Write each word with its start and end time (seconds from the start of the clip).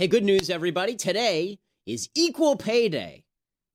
Hey, 0.00 0.08
good 0.08 0.24
news, 0.24 0.48
everybody. 0.48 0.96
Today 0.96 1.58
is 1.84 2.08
Equal 2.14 2.56
Pay 2.56 2.88
Day. 2.88 3.26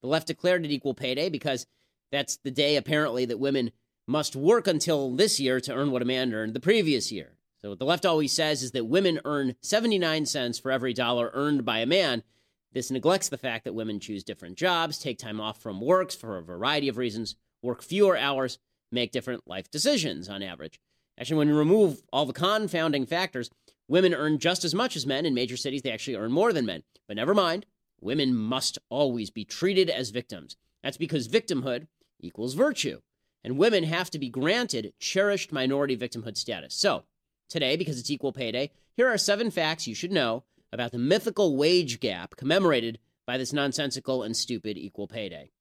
The 0.01 0.07
left 0.07 0.25
declared 0.25 0.65
it 0.65 0.71
Equal 0.71 0.95
Pay 0.95 1.13
Day 1.13 1.29
because 1.29 1.67
that's 2.11 2.37
the 2.37 2.49
day, 2.49 2.77
apparently, 2.77 3.25
that 3.25 3.37
women 3.37 3.69
must 4.07 4.35
work 4.35 4.65
until 4.65 5.15
this 5.15 5.39
year 5.39 5.59
to 5.59 5.71
earn 5.71 5.91
what 5.91 6.01
a 6.01 6.05
man 6.05 6.33
earned 6.33 6.55
the 6.55 6.59
previous 6.59 7.11
year. 7.11 7.37
So, 7.61 7.69
what 7.69 7.77
the 7.77 7.85
left 7.85 8.07
always 8.07 8.33
says 8.33 8.63
is 8.63 8.71
that 8.71 8.87
women 8.87 9.19
earn 9.23 9.53
79 9.61 10.25
cents 10.25 10.57
for 10.57 10.71
every 10.71 10.93
dollar 10.93 11.29
earned 11.35 11.63
by 11.63 11.77
a 11.77 11.85
man. 11.85 12.23
This 12.73 12.89
neglects 12.89 13.29
the 13.29 13.37
fact 13.37 13.63
that 13.65 13.75
women 13.75 13.99
choose 13.99 14.23
different 14.23 14.57
jobs, 14.57 14.97
take 14.97 15.19
time 15.19 15.39
off 15.39 15.61
from 15.61 15.79
works 15.79 16.15
for 16.15 16.39
a 16.39 16.41
variety 16.41 16.87
of 16.87 16.97
reasons, 16.97 17.35
work 17.61 17.83
fewer 17.83 18.17
hours, 18.17 18.57
make 18.91 19.11
different 19.11 19.47
life 19.47 19.69
decisions 19.69 20.27
on 20.27 20.41
average. 20.41 20.79
Actually, 21.19 21.37
when 21.37 21.49
you 21.49 21.55
remove 21.55 22.01
all 22.11 22.25
the 22.25 22.33
confounding 22.33 23.05
factors, 23.05 23.51
women 23.87 24.13
earn 24.13 24.39
just 24.39 24.63
as 24.63 24.75
much 24.75 24.95
as 24.95 25.05
men. 25.05 25.25
In 25.25 25.33
major 25.33 25.57
cities, 25.57 25.81
they 25.81 25.91
actually 25.91 26.15
earn 26.15 26.31
more 26.31 26.53
than 26.53 26.65
men. 26.65 26.83
But 27.07 27.17
never 27.17 27.33
mind, 27.33 27.65
women 28.01 28.35
must 28.35 28.77
always 28.89 29.29
be 29.29 29.45
treated 29.45 29.89
as 29.89 30.09
victims. 30.09 30.57
That's 30.83 30.97
because 30.97 31.27
victimhood 31.27 31.87
equals 32.19 32.53
virtue. 32.53 33.01
And 33.43 33.57
women 33.57 33.83
have 33.83 34.09
to 34.11 34.19
be 34.19 34.29
granted 34.29 34.93
cherished 34.99 35.51
minority 35.51 35.95
victimhood 35.95 36.37
status. 36.37 36.73
So, 36.73 37.03
today, 37.49 37.75
because 37.75 37.99
it's 37.99 38.09
equal 38.09 38.33
pay 38.33 38.51
day, 38.51 38.71
here 38.95 39.07
are 39.07 39.17
seven 39.17 39.51
facts 39.51 39.87
you 39.87 39.93
should 39.93 40.11
know 40.11 40.43
about 40.71 40.91
the 40.91 40.97
mythical 40.97 41.55
wage 41.55 41.99
gap 41.99 42.35
commemorated 42.35 42.99
by 43.25 43.37
this 43.37 43.53
nonsensical 43.53 44.23
and 44.23 44.35
stupid 44.35 44.77
equal 44.77 45.07
pay 45.07 45.29
day. 45.29 45.51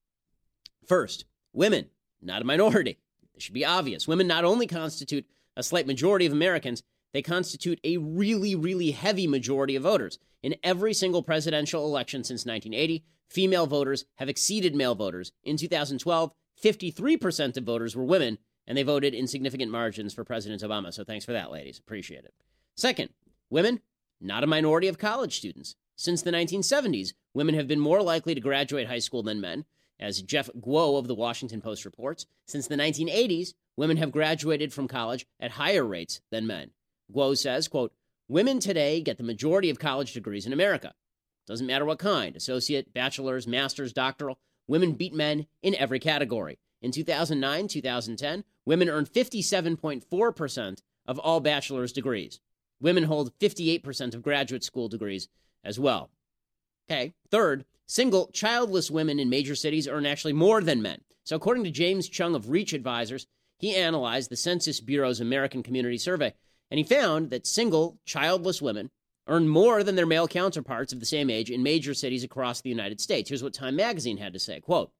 First, 0.87 1.25
women, 1.53 1.89
not 2.21 2.41
a 2.41 2.45
minority. 2.45 2.97
This 3.33 3.43
should 3.43 3.53
be 3.53 3.65
obvious. 3.65 4.07
Women 4.07 4.27
not 4.27 4.45
only 4.45 4.67
constitute 4.67 5.25
a 5.57 5.63
slight 5.63 5.87
majority 5.87 6.25
of 6.25 6.31
Americans, 6.31 6.83
they 7.15 7.21
constitute 7.21 7.79
a 7.85 7.95
really, 7.95 8.55
really 8.55 8.91
heavy 8.91 9.25
majority 9.25 9.77
of 9.77 9.83
voters. 9.83 10.19
In 10.43 10.55
every 10.61 10.93
single 10.93 11.23
presidential 11.23 11.85
election 11.85 12.25
since 12.25 12.45
1980, 12.45 13.05
female 13.29 13.67
voters 13.67 14.03
have 14.15 14.27
exceeded 14.27 14.75
male 14.75 14.95
voters. 14.95 15.31
In 15.41 15.55
2012, 15.55 16.33
53% 16.61 17.55
of 17.55 17.63
voters 17.63 17.95
were 17.95 18.03
women, 18.03 18.37
and 18.67 18.77
they 18.77 18.83
voted 18.83 19.13
in 19.13 19.27
significant 19.27 19.71
margins 19.71 20.13
for 20.13 20.25
President 20.25 20.61
Obama. 20.61 20.93
So 20.93 21.05
thanks 21.05 21.23
for 21.23 21.31
that, 21.31 21.51
ladies. 21.51 21.79
Appreciate 21.79 22.25
it. 22.25 22.33
Second, 22.75 23.11
women, 23.49 23.79
not 24.19 24.43
a 24.43 24.47
minority 24.47 24.89
of 24.89 24.97
college 24.97 25.37
students. 25.37 25.77
Since 25.95 26.21
the 26.21 26.31
1970s, 26.31 27.13
women 27.33 27.55
have 27.55 27.69
been 27.69 27.79
more 27.79 28.01
likely 28.01 28.35
to 28.35 28.41
graduate 28.41 28.87
high 28.87 28.99
school 28.99 29.23
than 29.23 29.39
men. 29.39 29.63
As 30.01 30.21
Jeff 30.21 30.49
Guo 30.59 30.99
of 30.99 31.07
the 31.07 31.15
Washington 31.15 31.61
Post 31.61 31.85
reports, 31.85 32.25
since 32.45 32.67
the 32.67 32.75
1980s, 32.75 33.53
women 33.77 33.95
have 33.95 34.11
graduated 34.11 34.73
from 34.73 34.89
college 34.89 35.25
at 35.39 35.51
higher 35.51 35.85
rates 35.85 36.19
than 36.29 36.45
men. 36.45 36.71
Guo 37.13 37.37
says, 37.37 37.67
quote, 37.67 37.93
Women 38.27 38.59
today 38.59 39.01
get 39.01 39.17
the 39.17 39.23
majority 39.23 39.69
of 39.69 39.79
college 39.79 40.13
degrees 40.13 40.45
in 40.45 40.53
America. 40.53 40.93
Doesn't 41.47 41.67
matter 41.67 41.85
what 41.85 41.99
kind 41.99 42.35
associate, 42.35 42.93
bachelor's, 42.93 43.45
master's, 43.45 43.93
doctoral. 43.93 44.39
Women 44.67 44.93
beat 44.93 45.13
men 45.13 45.45
in 45.61 45.75
every 45.75 45.99
category. 45.99 46.57
In 46.81 46.91
2009 46.91 47.67
2010, 47.67 48.43
women 48.65 48.89
earned 48.89 49.11
57.4% 49.11 50.81
of 51.05 51.19
all 51.19 51.39
bachelor's 51.39 51.93
degrees. 51.93 52.39
Women 52.81 53.03
hold 53.03 53.37
58% 53.39 54.15
of 54.15 54.23
graduate 54.23 54.63
school 54.63 54.89
degrees 54.89 55.29
as 55.63 55.79
well. 55.79 56.09
Okay. 56.89 57.13
Third, 57.29 57.65
single, 57.85 58.27
childless 58.27 58.91
women 58.91 59.19
in 59.19 59.29
major 59.29 59.55
cities 59.55 59.87
earn 59.87 60.05
actually 60.05 60.33
more 60.33 60.61
than 60.61 60.81
men. 60.81 61.01
So, 61.23 61.35
according 61.35 61.63
to 61.63 61.71
James 61.71 62.07
Chung 62.07 62.35
of 62.35 62.49
Reach 62.49 62.73
Advisors, 62.73 63.25
he 63.57 63.75
analyzed 63.75 64.29
the 64.29 64.35
Census 64.35 64.79
Bureau's 64.79 65.19
American 65.19 65.63
Community 65.63 65.97
Survey, 65.97 66.33
and 66.71 66.77
he 66.77 66.83
found 66.83 67.29
that 67.29 67.47
single, 67.47 67.99
childless 68.05 68.61
women 68.61 68.91
earn 69.27 69.47
more 69.47 69.83
than 69.83 69.95
their 69.95 70.05
male 70.05 70.27
counterparts 70.27 70.93
of 70.93 70.99
the 70.99 71.05
same 71.05 71.29
age 71.29 71.49
in 71.49 71.63
major 71.63 71.93
cities 71.93 72.23
across 72.23 72.61
the 72.61 72.69
United 72.69 73.01
States. 73.01 73.29
Here's 73.29 73.43
what 73.43 73.53
Time 73.53 73.75
magazine 73.75 74.17
had 74.17 74.33
to 74.33 74.39
say, 74.39 74.59
quote, 74.59 74.91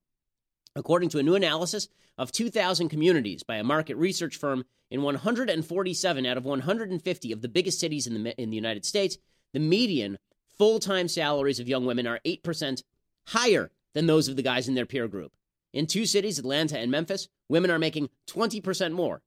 According 0.76 1.10
to 1.10 1.20
a 1.20 1.24
new 1.24 1.36
analysis 1.36 1.88
of 2.18 2.32
2,000 2.32 2.90
communities 2.90 3.44
by 3.44 3.56
a 3.56 3.64
market 3.64 3.96
research 3.96 4.36
firm 4.36 4.66
in 4.92 5.02
147 5.02 6.25
out 6.25 6.38
of 6.38 6.46
150 6.46 7.31
of 7.31 7.42
the 7.42 7.48
biggest 7.48 7.80
cities 7.80 8.08
in 8.08 8.24
the, 8.24 8.42
in 8.42 8.50
the 8.50 8.56
United 8.56 8.86
States, 8.86 9.18
the 9.54 9.59
median 9.59 10.18
full 10.58 10.80
time 10.80 11.08
salaries 11.08 11.59
of 11.59 11.68
young 11.68 11.86
women 11.86 12.08
are 12.08 12.20
8% 12.25 12.84
higher 13.28 13.72
than 13.94 14.08
those 14.08 14.28
of 14.28 14.36
the 14.36 14.42
guys 14.42 14.68
in 14.68 14.75
their 14.75 14.86
peer 14.86 15.08
group. 15.08 15.31
In 15.74 15.88
two 15.88 16.06
cities, 16.06 16.40
Atlanta 16.40 16.78
and 16.78 16.92
Memphis, 16.92 17.28
women 17.50 17.72
are 17.72 17.80
making 17.80 18.09
20% 18.30 18.92
more. 18.92 19.22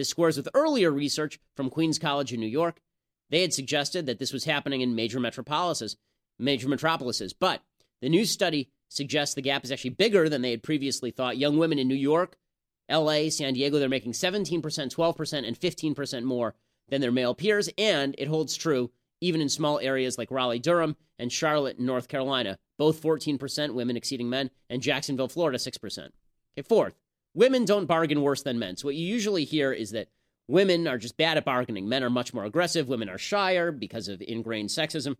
This 0.00 0.08
squares 0.08 0.38
with 0.38 0.48
earlier 0.54 0.90
research 0.90 1.38
from 1.54 1.68
Queens 1.68 1.98
College 1.98 2.32
in 2.32 2.40
New 2.40 2.46
York. 2.46 2.80
They 3.28 3.42
had 3.42 3.52
suggested 3.52 4.06
that 4.06 4.18
this 4.18 4.32
was 4.32 4.44
happening 4.44 4.80
in 4.80 4.94
major 4.94 5.20
metropolises, 5.20 5.98
major 6.38 6.70
metropolises, 6.70 7.34
but 7.34 7.60
the 8.00 8.08
new 8.08 8.24
study 8.24 8.70
suggests 8.88 9.34
the 9.34 9.42
gap 9.42 9.62
is 9.62 9.70
actually 9.70 9.90
bigger 9.90 10.30
than 10.30 10.40
they 10.40 10.52
had 10.52 10.62
previously 10.62 11.10
thought. 11.10 11.36
Young 11.36 11.58
women 11.58 11.78
in 11.78 11.86
New 11.86 11.94
York, 11.94 12.38
LA, 12.90 13.28
San 13.28 13.52
Diego, 13.52 13.78
they're 13.78 13.90
making 13.90 14.12
17%, 14.12 14.62
12%, 14.62 15.46
and 15.46 15.60
15% 15.60 16.24
more 16.24 16.54
than 16.88 17.02
their 17.02 17.12
male 17.12 17.34
peers, 17.34 17.68
and 17.76 18.14
it 18.16 18.28
holds 18.28 18.56
true 18.56 18.90
even 19.20 19.42
in 19.42 19.50
small 19.50 19.78
areas 19.80 20.16
like 20.16 20.30
Raleigh, 20.30 20.60
Durham, 20.60 20.96
and 21.18 21.30
Charlotte, 21.30 21.78
North 21.78 22.08
Carolina, 22.08 22.58
both 22.78 23.02
14% 23.02 23.74
women 23.74 23.98
exceeding 23.98 24.30
men, 24.30 24.48
and 24.70 24.80
Jacksonville, 24.80 25.28
Florida, 25.28 25.58
6%. 25.58 25.98
Okay, 25.98 26.66
fourth, 26.66 26.94
women 27.34 27.64
don't 27.64 27.86
bargain 27.86 28.22
worse 28.22 28.42
than 28.42 28.58
men. 28.58 28.76
So 28.76 28.88
what 28.88 28.94
you 28.94 29.06
usually 29.06 29.44
hear 29.44 29.72
is 29.72 29.90
that 29.92 30.08
women 30.48 30.86
are 30.86 30.98
just 30.98 31.16
bad 31.16 31.36
at 31.36 31.44
bargaining. 31.44 31.88
Men 31.88 32.02
are 32.02 32.10
much 32.10 32.34
more 32.34 32.44
aggressive. 32.44 32.88
Women 32.88 33.08
are 33.08 33.18
shyer 33.18 33.72
because 33.72 34.08
of 34.08 34.22
ingrained 34.22 34.70
sexism. 34.70 35.16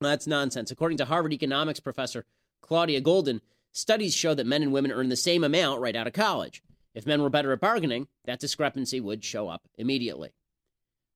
That's 0.00 0.26
nonsense. 0.26 0.70
According 0.70 0.98
to 0.98 1.04
Harvard 1.04 1.32
economics 1.32 1.80
professor 1.80 2.24
Claudia 2.60 3.00
Goldin, 3.00 3.40
studies 3.72 4.14
show 4.14 4.34
that 4.34 4.46
men 4.46 4.62
and 4.62 4.72
women 4.72 4.92
earn 4.92 5.08
the 5.08 5.16
same 5.16 5.44
amount 5.44 5.80
right 5.80 5.96
out 5.96 6.06
of 6.06 6.12
college. 6.12 6.62
If 6.94 7.06
men 7.06 7.22
were 7.22 7.30
better 7.30 7.52
at 7.52 7.60
bargaining, 7.60 8.08
that 8.24 8.40
discrepancy 8.40 9.00
would 9.00 9.24
show 9.24 9.48
up 9.48 9.62
immediately. 9.76 10.34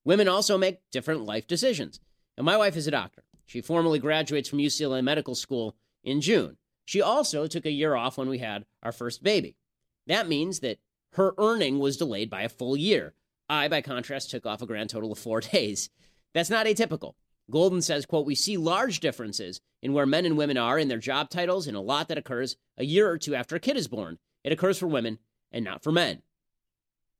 Women 0.04 0.28
also 0.28 0.56
make 0.56 0.80
different 0.90 1.24
life 1.24 1.46
decisions. 1.46 2.00
And 2.36 2.46
my 2.46 2.56
wife 2.56 2.76
is 2.76 2.86
a 2.86 2.92
doctor. 2.92 3.24
She 3.44 3.60
formally 3.60 3.98
graduates 3.98 4.48
from 4.48 4.58
UCLA 4.58 5.02
Medical 5.02 5.34
School 5.34 5.76
in 6.02 6.20
June. 6.20 6.56
She 6.84 7.02
also 7.02 7.46
took 7.46 7.66
a 7.66 7.70
year 7.70 7.94
off 7.94 8.16
when 8.16 8.28
we 8.28 8.38
had 8.38 8.64
our 8.82 8.92
first 8.92 9.22
baby. 9.22 9.56
That 10.06 10.28
means 10.28 10.60
that 10.60 10.78
her 11.12 11.34
earning 11.38 11.78
was 11.78 11.96
delayed 11.96 12.30
by 12.30 12.42
a 12.42 12.48
full 12.48 12.76
year. 12.76 13.14
I, 13.48 13.68
by 13.68 13.80
contrast, 13.80 14.30
took 14.30 14.46
off 14.46 14.62
a 14.62 14.66
grand 14.66 14.90
total 14.90 15.12
of 15.12 15.18
four 15.18 15.40
days. 15.52 15.90
That's 16.34 16.50
not 16.50 16.66
atypical. 16.66 17.14
Goldin 17.50 17.82
says, 17.82 18.06
quote, 18.06 18.26
we 18.26 18.34
see 18.34 18.56
large 18.56 19.00
differences 19.00 19.60
in 19.80 19.92
where 19.92 20.06
men 20.06 20.26
and 20.26 20.36
women 20.36 20.56
are 20.56 20.78
in 20.78 20.88
their 20.88 20.98
job 20.98 21.30
titles 21.30 21.66
and 21.66 21.76
a 21.76 21.80
lot 21.80 22.08
that 22.08 22.18
occurs 22.18 22.56
a 22.76 22.84
year 22.84 23.08
or 23.08 23.18
two 23.18 23.34
after 23.34 23.54
a 23.54 23.60
kid 23.60 23.76
is 23.76 23.86
born. 23.86 24.18
It 24.42 24.52
occurs 24.52 24.78
for 24.78 24.88
women 24.88 25.18
and 25.52 25.64
not 25.64 25.82
for 25.82 25.92
men. 25.92 26.22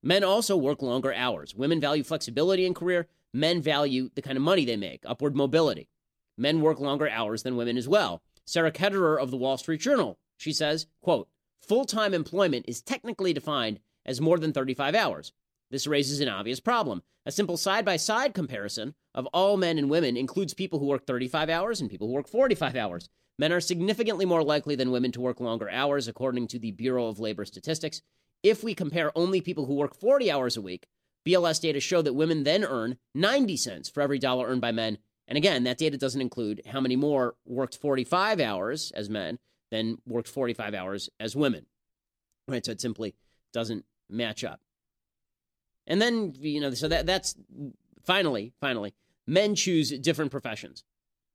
Men 0.02 0.24
also 0.24 0.56
work 0.56 0.82
longer 0.82 1.12
hours. 1.14 1.54
Women 1.54 1.80
value 1.80 2.02
flexibility 2.02 2.66
in 2.66 2.74
career. 2.74 3.08
Men 3.32 3.62
value 3.62 4.10
the 4.14 4.22
kind 4.22 4.36
of 4.36 4.42
money 4.42 4.64
they 4.64 4.76
make, 4.76 5.02
upward 5.06 5.36
mobility. 5.36 5.88
Men 6.36 6.60
work 6.60 6.80
longer 6.80 7.08
hours 7.08 7.42
than 7.42 7.56
women 7.56 7.76
as 7.76 7.88
well. 7.88 8.22
Sarah 8.44 8.72
Ketterer 8.72 9.20
of 9.20 9.30
the 9.30 9.36
Wall 9.36 9.56
Street 9.56 9.80
Journal, 9.80 10.18
she 10.36 10.52
says, 10.52 10.86
quote, 11.00 11.28
full-time 11.60 12.14
employment 12.14 12.66
is 12.68 12.82
technically 12.82 13.32
defined 13.32 13.80
as 14.04 14.20
more 14.20 14.38
than 14.38 14.52
35 14.52 14.94
hours. 14.94 15.32
This 15.70 15.86
raises 15.86 16.20
an 16.20 16.28
obvious 16.28 16.60
problem. 16.60 17.02
A 17.24 17.32
simple 17.32 17.56
side-by-side 17.56 18.34
comparison 18.34 18.94
of 19.14 19.26
all 19.26 19.56
men 19.56 19.78
and 19.78 19.90
women 19.90 20.16
includes 20.16 20.54
people 20.54 20.78
who 20.78 20.86
work 20.86 21.06
35 21.06 21.50
hours 21.50 21.80
and 21.80 21.90
people 21.90 22.06
who 22.06 22.12
work 22.12 22.28
45 22.28 22.76
hours. 22.76 23.08
Men 23.38 23.52
are 23.52 23.60
significantly 23.60 24.24
more 24.24 24.42
likely 24.42 24.76
than 24.76 24.92
women 24.92 25.12
to 25.12 25.20
work 25.20 25.40
longer 25.40 25.68
hours, 25.68 26.08
according 26.08 26.46
to 26.48 26.58
the 26.58 26.70
Bureau 26.70 27.08
of 27.08 27.18
Labor 27.18 27.44
Statistics. 27.44 28.00
If 28.42 28.62
we 28.62 28.74
compare 28.74 29.16
only 29.18 29.40
people 29.40 29.66
who 29.66 29.74
work 29.74 29.94
40 29.94 30.30
hours 30.30 30.56
a 30.56 30.62
week, 30.62 30.86
BLS 31.26 31.60
data 31.60 31.80
show 31.80 32.00
that 32.02 32.14
women 32.14 32.44
then 32.44 32.64
earn 32.64 32.98
90 33.14 33.56
cents 33.56 33.88
for 33.88 34.00
every 34.00 34.18
dollar 34.18 34.46
earned 34.46 34.60
by 34.60 34.70
men. 34.70 34.98
And 35.26 35.36
again, 35.36 35.64
that 35.64 35.78
data 35.78 35.98
doesn't 35.98 36.20
include 36.20 36.62
how 36.66 36.80
many 36.80 36.94
more 36.94 37.34
worked 37.44 37.76
45 37.76 38.40
hours 38.40 38.92
as 38.94 39.10
men 39.10 39.40
than 39.70 39.98
worked 40.06 40.28
45 40.28 40.74
hours 40.74 41.10
as 41.18 41.36
women. 41.36 41.66
Right? 42.48 42.64
So 42.64 42.72
it 42.72 42.80
simply 42.80 43.14
doesn't 43.52 43.84
match 44.08 44.44
up. 44.44 44.60
And 45.86 46.00
then, 46.02 46.34
you 46.38 46.60
know, 46.60 46.72
so 46.72 46.88
that 46.88 47.06
that's 47.06 47.36
finally, 48.04 48.52
finally, 48.60 48.94
men 49.26 49.54
choose 49.54 49.90
different 49.98 50.30
professions. 50.30 50.84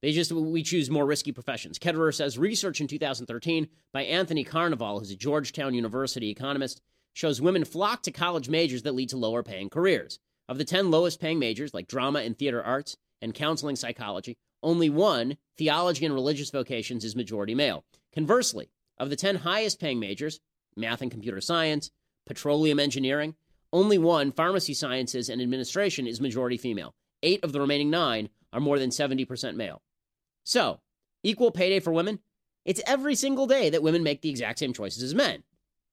They 0.02 0.12
just, 0.12 0.32
we 0.32 0.64
choose 0.64 0.90
more 0.90 1.06
risky 1.06 1.32
professions. 1.32 1.78
Ketterer 1.78 2.14
says 2.14 2.38
research 2.38 2.82
in 2.82 2.88
2013 2.88 3.68
by 3.94 4.04
Anthony 4.04 4.44
Carnevale, 4.44 5.00
who's 5.00 5.12
a 5.12 5.16
Georgetown 5.16 5.74
University 5.74 6.30
economist, 6.30 6.82
shows 7.14 7.42
women 7.42 7.66
flock 7.66 8.02
to 8.04 8.12
college 8.12 8.50
majors 8.50 8.82
that 8.84 8.96
lead 8.96 9.10
to 9.10 9.18
lower 9.18 9.44
paying 9.44 9.70
careers. 9.70 10.20
Of 10.50 10.58
the 10.58 10.66
10 10.66 10.90
lowest 10.90 11.22
paying 11.22 11.40
majors, 11.40 11.74
like 11.74 11.88
drama 11.88 12.22
and 12.22 12.38
theater 12.38 12.64
arts 12.64 12.98
and 13.22 13.34
counseling 13.34 13.76
psychology, 13.76 14.38
only 14.64 14.90
one, 14.90 15.38
theology 15.58 16.06
and 16.06 16.14
religious 16.14 16.50
vocations, 16.50 17.06
is 17.06 17.16
majority 17.16 17.54
male. 17.54 17.86
Conversely, 18.14 18.70
of 18.98 19.10
the 19.10 19.16
10 19.16 19.38
highest 19.38 19.80
paying 19.80 20.00
majors, 20.00 20.40
math 20.76 21.02
and 21.02 21.12
computer 21.12 21.42
science, 21.42 21.92
petroleum 22.26 22.80
engineering, 22.80 23.36
only 23.74 23.98
one, 23.98 24.32
pharmacy 24.32 24.74
sciences 24.74 25.30
and 25.30 25.42
administration, 25.42 26.08
is 26.08 26.20
majority 26.20 26.58
female. 26.58 26.94
Eight 27.24 27.44
of 27.44 27.54
the 27.54 27.62
remaining 27.62 27.90
nine 27.90 28.30
are 28.52 28.60
more 28.60 28.80
than 28.80 28.90
70% 28.90 29.56
male. 29.56 29.82
So, 30.44 30.82
equal 31.24 31.52
pay 31.52 31.70
day 31.70 31.80
for 31.80 31.92
women, 31.92 32.20
it's 32.66 32.82
every 32.86 33.16
single 33.16 33.48
day 33.48 33.70
that 33.70 33.84
women 33.84 34.04
make 34.04 34.22
the 34.22 34.30
exact 34.30 34.60
same 34.60 34.74
choices 34.74 35.04
as 35.04 35.16
men. 35.16 35.44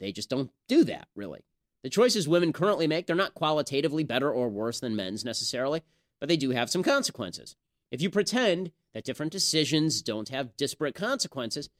They 0.00 0.12
just 0.12 0.30
don't 0.30 0.50
do 0.68 0.84
that, 0.84 1.08
really. 1.14 1.44
The 1.82 1.90
choices 1.90 2.28
women 2.28 2.52
currently 2.52 2.86
make, 2.86 3.06
they're 3.06 3.16
not 3.16 3.34
qualitatively 3.34 4.04
better 4.04 4.30
or 4.30 4.48
worse 4.48 4.80
than 4.80 4.96
men's 4.96 5.24
necessarily, 5.24 5.82
but 6.20 6.28
they 6.28 6.36
do 6.36 6.50
have 6.50 6.70
some 6.70 6.82
consequences. 6.82 7.54
If 7.90 8.02
you 8.02 8.10
pretend 8.10 8.72
that 8.92 9.04
different 9.04 9.32
decisions 9.32 10.02
don't 10.02 10.28
have 10.28 10.56
disparate 10.56 10.94
consequences, 10.94 11.70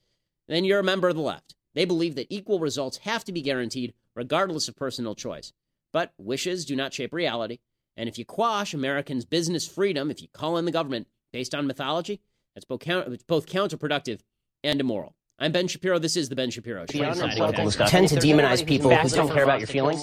then 0.49 0.65
you're 0.65 0.81
a 0.81 0.85
member 0.85 1.09
of 1.09 1.17
the 1.17 1.23
left. 1.23 1.55
They 1.75 1.85
believe 1.85 2.15
that 2.17 2.27
equal 2.31 2.59
results 2.59 2.99
have 2.99 3.25
to 3.25 3.33
be 3.33 3.43
guaranteed 3.43 3.95
regardless 4.15 4.69
of 4.69 4.77
personal 4.77 5.15
choice. 5.15 5.53
But 5.93 6.13
wishes 6.19 6.65
do 6.65 6.75
not 6.75 6.93
shape 6.93 7.13
reality. 7.13 7.59
And 7.97 8.09
if 8.09 8.19
you 8.19 8.25
quash 8.25 8.75
Americans' 8.75 9.25
business 9.25 9.67
freedom, 9.67 10.11
if 10.11 10.23
you 10.23 10.29
call 10.29 10.57
in 10.57 10.65
the 10.65 10.73
government 10.73 11.07
based 11.33 11.55
on 11.55 11.67
mythology, 11.67 12.21
that's 12.55 12.65
both, 12.65 12.87
it's 12.87 13.25
both 13.25 13.47
counterproductive 13.47 14.21
and 14.65 14.81
immoral. 14.81 15.15
I'm 15.39 15.53
Ben 15.53 15.69
Shapiro. 15.69 15.99
This 15.99 16.17
is 16.17 16.29
the 16.29 16.35
Ben 16.35 16.51
Shapiro 16.51 16.85
Show. 16.91 16.99
Tend 16.99 18.09
to 18.09 18.17
demonize 18.17 18.67
people 18.67 18.95
who 18.95 19.09
don't 19.09 19.33
care 19.33 19.45
about 19.45 19.61
your 19.61 19.69
feelings. 19.69 20.03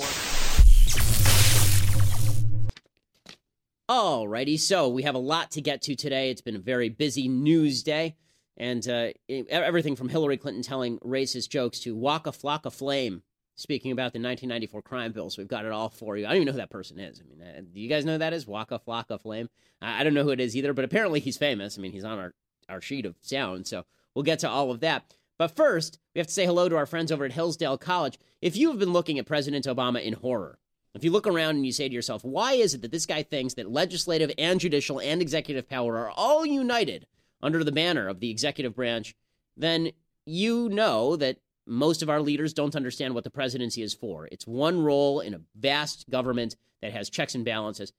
Alrighty, 3.89 4.59
so 4.59 4.89
we 4.89 5.03
have 5.03 5.13
a 5.13 5.19
lot 5.19 5.51
to 5.51 5.61
get 5.61 5.81
to 5.83 5.95
today. 5.95 6.31
It's 6.31 6.41
been 6.41 6.55
a 6.55 6.59
very 6.59 6.89
busy 6.89 7.27
news 7.27 7.83
day, 7.83 8.15
and 8.57 8.87
uh, 8.87 9.09
everything 9.49 9.95
from 9.95 10.09
Hillary 10.09 10.37
Clinton 10.37 10.63
telling 10.63 10.97
racist 10.99 11.49
jokes 11.49 11.79
to 11.81 11.95
Waka 11.95 12.31
Flocka 12.31 12.71
Flame 12.71 13.21
speaking 13.55 13.91
about 13.91 14.13
the 14.13 14.19
1994 14.19 14.81
crime 14.81 15.11
bill. 15.11 15.29
So 15.29 15.41
we've 15.41 15.47
got 15.47 15.65
it 15.65 15.71
all 15.71 15.89
for 15.89 16.17
you. 16.17 16.25
I 16.25 16.29
don't 16.29 16.37
even 16.37 16.45
know 16.47 16.51
who 16.53 16.57
that 16.57 16.69
person 16.69 16.99
is. 16.99 17.21
I 17.21 17.23
mean, 17.23 17.41
uh, 17.41 17.61
do 17.73 17.79
you 17.79 17.89
guys 17.89 18.05
know 18.05 18.13
who 18.13 18.17
that 18.19 18.33
is? 18.33 18.45
Waka 18.45 18.79
Flocka 18.85 19.19
Flame. 19.19 19.49
I, 19.81 20.01
I 20.01 20.03
don't 20.03 20.13
know 20.13 20.23
who 20.23 20.31
it 20.31 20.39
is 20.39 20.55
either, 20.55 20.73
but 20.73 20.85
apparently 20.85 21.19
he's 21.19 21.37
famous. 21.37 21.77
I 21.77 21.81
mean, 21.81 21.91
he's 21.91 22.03
on 22.03 22.19
our, 22.19 22.33
our 22.69 22.81
sheet 22.81 23.05
of 23.05 23.15
sound. 23.21 23.67
So 23.67 23.85
we'll 24.13 24.23
get 24.23 24.39
to 24.39 24.49
all 24.49 24.71
of 24.71 24.81
that. 24.81 25.13
But 25.37 25.55
first, 25.55 25.99
we 26.13 26.19
have 26.19 26.27
to 26.27 26.33
say 26.33 26.45
hello 26.45 26.69
to 26.69 26.77
our 26.77 26.85
friends 26.85 27.11
over 27.11 27.25
at 27.25 27.33
Hillsdale 27.33 27.77
College. 27.77 28.17
If 28.41 28.55
you 28.55 28.69
have 28.69 28.79
been 28.79 28.93
looking 28.93 29.19
at 29.19 29.25
President 29.25 29.65
Obama 29.65 30.01
in 30.01 30.13
horror, 30.13 30.59
if 30.93 31.03
you 31.03 31.11
look 31.11 31.27
around 31.27 31.57
and 31.57 31.65
you 31.65 31.73
say 31.73 31.89
to 31.89 31.93
yourself, 31.93 32.23
why 32.23 32.53
is 32.53 32.73
it 32.73 32.81
that 32.81 32.91
this 32.91 33.05
guy 33.05 33.21
thinks 33.21 33.55
that 33.55 33.69
legislative 33.69 34.31
and 34.37 34.61
judicial 34.61 35.01
and 35.01 35.21
executive 35.21 35.67
power 35.67 35.97
are 35.97 36.09
all 36.09 36.45
united 36.45 37.05
under 37.41 37.63
the 37.63 37.71
banner 37.71 38.07
of 38.07 38.19
the 38.19 38.29
executive 38.29 38.75
branch, 38.75 39.15
then 39.57 39.91
you 40.25 40.69
know 40.69 41.15
that 41.15 41.37
most 41.67 42.01
of 42.01 42.09
our 42.09 42.21
leaders 42.21 42.53
don't 42.53 42.75
understand 42.75 43.13
what 43.13 43.23
the 43.23 43.29
presidency 43.29 43.81
is 43.81 43.93
for. 43.93 44.27
It's 44.31 44.45
one 44.45 44.83
role 44.83 45.19
in 45.19 45.33
a 45.33 45.41
vast 45.55 46.09
government 46.09 46.55
that 46.81 46.93
has 46.93 47.09
checks 47.09 47.35
and 47.35 47.45
balances. 47.45 47.91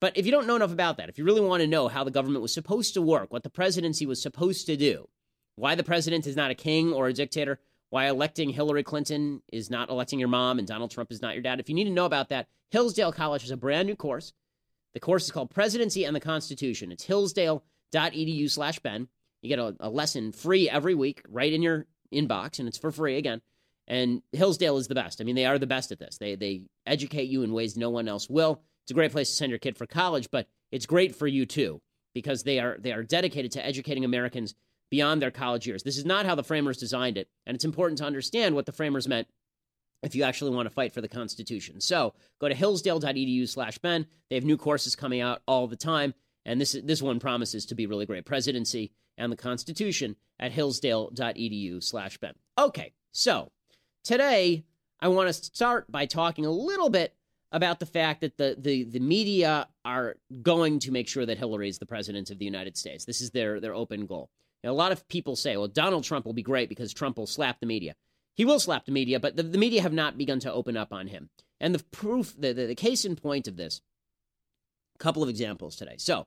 But 0.00 0.16
if 0.16 0.24
you 0.24 0.32
don't 0.32 0.46
know 0.46 0.56
enough 0.56 0.72
about 0.72 0.96
that, 0.98 1.08
if 1.08 1.18
you 1.18 1.24
really 1.24 1.40
want 1.40 1.60
to 1.60 1.66
know 1.66 1.88
how 1.88 2.04
the 2.04 2.10
government 2.10 2.42
was 2.42 2.54
supposed 2.54 2.94
to 2.94 3.02
work, 3.02 3.32
what 3.32 3.42
the 3.42 3.50
presidency 3.50 4.06
was 4.06 4.22
supposed 4.22 4.66
to 4.66 4.76
do, 4.76 5.08
why 5.56 5.74
the 5.74 5.82
president 5.82 6.26
is 6.26 6.36
not 6.36 6.52
a 6.52 6.54
king 6.54 6.92
or 6.92 7.08
a 7.08 7.12
dictator, 7.12 7.58
why 7.90 8.06
electing 8.06 8.50
Hillary 8.50 8.84
Clinton 8.84 9.42
is 9.52 9.70
not 9.70 9.90
electing 9.90 10.20
your 10.20 10.28
mom 10.28 10.58
and 10.58 10.68
Donald 10.68 10.90
Trump 10.90 11.10
is 11.10 11.22
not 11.22 11.34
your 11.34 11.42
dad. 11.42 11.58
If 11.58 11.68
you 11.68 11.74
need 11.74 11.84
to 11.84 11.90
know 11.90 12.04
about 12.04 12.28
that, 12.28 12.46
Hillsdale 12.70 13.12
College 13.12 13.42
has 13.42 13.50
a 13.50 13.56
brand 13.56 13.88
new 13.88 13.96
course. 13.96 14.32
The 14.94 15.00
course 15.00 15.24
is 15.24 15.32
called 15.32 15.50
Presidency 15.50 16.04
and 16.04 16.14
the 16.14 16.20
Constitution. 16.20 16.92
It's 16.92 17.04
hillsdale.edu 17.92 18.50
slash 18.50 18.78
Ben. 18.80 19.08
You 19.42 19.48
get 19.48 19.58
a, 19.58 19.76
a, 19.80 19.88
lesson 19.88 20.32
free 20.32 20.68
every 20.68 20.94
week 20.94 21.22
right 21.28 21.52
in 21.52 21.62
your 21.62 21.86
inbox, 22.12 22.58
and 22.58 22.66
it's 22.66 22.78
for 22.78 22.90
free 22.90 23.16
again. 23.16 23.40
And 23.86 24.22
Hillsdale 24.32 24.76
is 24.76 24.88
the 24.88 24.94
best. 24.94 25.20
I 25.20 25.24
mean, 25.24 25.36
they 25.36 25.46
are 25.46 25.58
the 25.58 25.66
best 25.66 25.92
at 25.92 25.98
this. 25.98 26.18
They, 26.18 26.34
they 26.34 26.62
educate 26.86 27.28
you 27.28 27.42
in 27.42 27.52
ways 27.52 27.76
no 27.76 27.88
one 27.88 28.08
else 28.08 28.28
will. 28.28 28.60
It's 28.84 28.90
a 28.90 28.94
great 28.94 29.12
place 29.12 29.30
to 29.30 29.36
send 29.36 29.50
your 29.50 29.58
kid 29.58 29.78
for 29.78 29.86
college, 29.86 30.30
but 30.30 30.48
it's 30.70 30.86
great 30.86 31.14
for 31.14 31.26
you 31.26 31.46
too 31.46 31.80
because 32.14 32.42
they 32.42 32.58
are 32.58 32.76
they 32.80 32.92
are 32.92 33.02
dedicated 33.02 33.52
to 33.52 33.64
educating 33.64 34.04
Americans 34.04 34.54
beyond 34.90 35.22
their 35.22 35.30
college 35.30 35.66
years. 35.66 35.82
This 35.82 35.98
is 35.98 36.04
not 36.04 36.26
how 36.26 36.34
the 36.34 36.42
framers 36.42 36.78
designed 36.78 37.16
it, 37.16 37.28
and 37.46 37.54
it's 37.54 37.64
important 37.64 37.98
to 37.98 38.04
understand 38.04 38.54
what 38.54 38.66
the 38.66 38.72
framers 38.72 39.06
meant 39.06 39.28
if 40.02 40.14
you 40.14 40.22
actually 40.22 40.54
want 40.54 40.66
to 40.66 40.74
fight 40.74 40.92
for 40.92 41.00
the 41.00 41.08
Constitution. 41.08 41.80
So 41.80 42.14
go 42.40 42.48
to 42.48 42.54
hillsdale.edu 42.54 43.48
slash 43.48 43.78
Ben. 43.78 44.06
They 44.30 44.36
have 44.36 44.44
new 44.44 44.56
courses 44.56 44.94
coming 44.96 45.20
out 45.20 45.42
all 45.46 45.66
the 45.66 45.76
time, 45.76 46.14
and 46.44 46.60
this, 46.60 46.76
this 46.84 47.02
one 47.02 47.20
promises 47.20 47.66
to 47.66 47.74
be 47.74 47.86
really 47.86 48.06
great. 48.06 48.24
Presidency 48.24 48.92
and 49.16 49.32
the 49.32 49.36
Constitution 49.36 50.16
at 50.38 50.52
hillsdale.edu 50.52 51.82
slash 51.82 52.18
Ben. 52.18 52.34
Okay, 52.58 52.92
so 53.12 53.50
today 54.04 54.64
I 55.00 55.08
want 55.08 55.28
to 55.28 55.32
start 55.32 55.90
by 55.90 56.06
talking 56.06 56.46
a 56.46 56.50
little 56.50 56.90
bit 56.90 57.14
about 57.50 57.80
the 57.80 57.86
fact 57.86 58.20
that 58.20 58.36
the, 58.36 58.56
the, 58.58 58.84
the 58.84 59.00
media 59.00 59.68
are 59.84 60.16
going 60.42 60.78
to 60.80 60.92
make 60.92 61.08
sure 61.08 61.24
that 61.24 61.38
Hillary 61.38 61.68
is 61.68 61.78
the 61.78 61.86
president 61.86 62.30
of 62.30 62.38
the 62.38 62.44
United 62.44 62.76
States. 62.76 63.04
This 63.04 63.20
is 63.20 63.30
their, 63.30 63.58
their 63.60 63.74
open 63.74 64.06
goal. 64.06 64.30
Now, 64.62 64.70
a 64.70 64.72
lot 64.72 64.92
of 64.92 65.06
people 65.08 65.36
say, 65.36 65.56
well, 65.56 65.68
Donald 65.68 66.04
Trump 66.04 66.26
will 66.26 66.32
be 66.34 66.42
great 66.42 66.68
because 66.68 66.92
Trump 66.92 67.16
will 67.16 67.26
slap 67.26 67.60
the 67.60 67.66
media. 67.66 67.94
He 68.34 68.44
will 68.44 68.60
slap 68.60 68.84
the 68.84 68.92
media, 68.92 69.18
but 69.18 69.36
the, 69.36 69.42
the 69.42 69.58
media 69.58 69.82
have 69.82 69.92
not 69.92 70.18
begun 70.18 70.40
to 70.40 70.52
open 70.52 70.76
up 70.76 70.92
on 70.92 71.08
him. 71.08 71.30
And 71.60 71.74
the 71.74 71.82
proof, 71.84 72.34
the, 72.38 72.52
the, 72.52 72.66
the 72.66 72.74
case 72.74 73.04
in 73.04 73.16
point 73.16 73.48
of 73.48 73.56
this, 73.56 73.80
couple 74.98 75.22
of 75.22 75.28
examples 75.28 75.76
today. 75.76 75.96
So, 75.98 76.26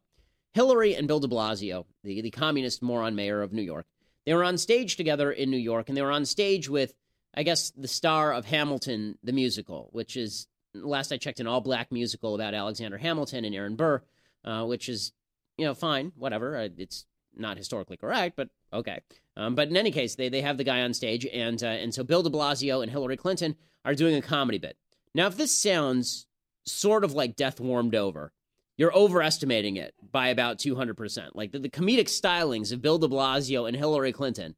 Hillary 0.53 0.95
and 0.95 1.07
Bill 1.07 1.19
de 1.19 1.27
Blasio, 1.27 1.85
the, 2.03 2.21
the 2.21 2.31
communist 2.31 2.81
moron 2.81 3.15
mayor 3.15 3.41
of 3.41 3.53
New 3.53 3.61
York, 3.61 3.85
they 4.25 4.33
were 4.33 4.43
on 4.43 4.57
stage 4.57 4.95
together 4.97 5.31
in 5.31 5.49
New 5.49 5.57
York, 5.57 5.87
and 5.89 5.97
they 5.97 6.01
were 6.01 6.11
on 6.11 6.25
stage 6.25 6.69
with, 6.69 6.93
I 7.33 7.43
guess, 7.43 7.71
the 7.71 7.87
star 7.87 8.33
of 8.33 8.45
Hamilton, 8.45 9.17
the 9.23 9.31
musical, 9.31 9.89
which 9.93 10.17
is, 10.17 10.47
last 10.73 11.11
I 11.11 11.17
checked, 11.17 11.39
an 11.39 11.47
all 11.47 11.61
black 11.61 11.91
musical 11.91 12.35
about 12.35 12.53
Alexander 12.53 12.97
Hamilton 12.97 13.45
and 13.45 13.55
Aaron 13.55 13.75
Burr, 13.75 14.01
uh, 14.45 14.65
which 14.65 14.89
is, 14.89 15.13
you 15.57 15.65
know, 15.65 15.73
fine, 15.73 16.11
whatever. 16.15 16.69
It's 16.77 17.05
not 17.35 17.57
historically 17.57 17.97
correct, 17.97 18.35
but 18.35 18.49
okay. 18.73 18.99
Um, 19.37 19.55
but 19.55 19.69
in 19.69 19.77
any 19.77 19.91
case, 19.91 20.15
they, 20.15 20.29
they 20.29 20.41
have 20.41 20.57
the 20.57 20.63
guy 20.63 20.81
on 20.81 20.93
stage, 20.93 21.25
and 21.25 21.63
uh, 21.63 21.67
and 21.67 21.93
so 21.93 22.03
Bill 22.03 22.23
De 22.23 22.29
Blasio 22.29 22.83
and 22.83 22.91
Hillary 22.91 23.17
Clinton 23.17 23.55
are 23.85 23.95
doing 23.95 24.15
a 24.15 24.21
comedy 24.21 24.57
bit. 24.57 24.77
Now, 25.15 25.27
if 25.27 25.37
this 25.37 25.57
sounds 25.57 26.27
sort 26.65 27.03
of 27.03 27.13
like 27.13 27.35
Death 27.35 27.59
Warmed 27.59 27.95
Over, 27.95 28.33
you're 28.81 28.97
overestimating 28.97 29.75
it 29.75 29.93
by 30.11 30.29
about 30.29 30.57
200%. 30.57 31.29
Like 31.35 31.51
the, 31.51 31.59
the 31.59 31.69
comedic 31.69 32.07
stylings 32.07 32.73
of 32.73 32.81
Bill 32.81 32.97
De 32.97 33.07
Blasio 33.07 33.67
and 33.67 33.77
Hillary 33.77 34.11
Clinton, 34.11 34.55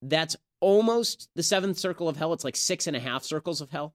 that's 0.00 0.36
almost 0.60 1.28
the 1.34 1.42
seventh 1.42 1.76
circle 1.76 2.08
of 2.08 2.16
hell. 2.16 2.32
It's 2.34 2.44
like 2.44 2.54
six 2.54 2.86
and 2.86 2.94
a 2.94 3.00
half 3.00 3.24
circles 3.24 3.60
of 3.60 3.68
hell. 3.68 3.94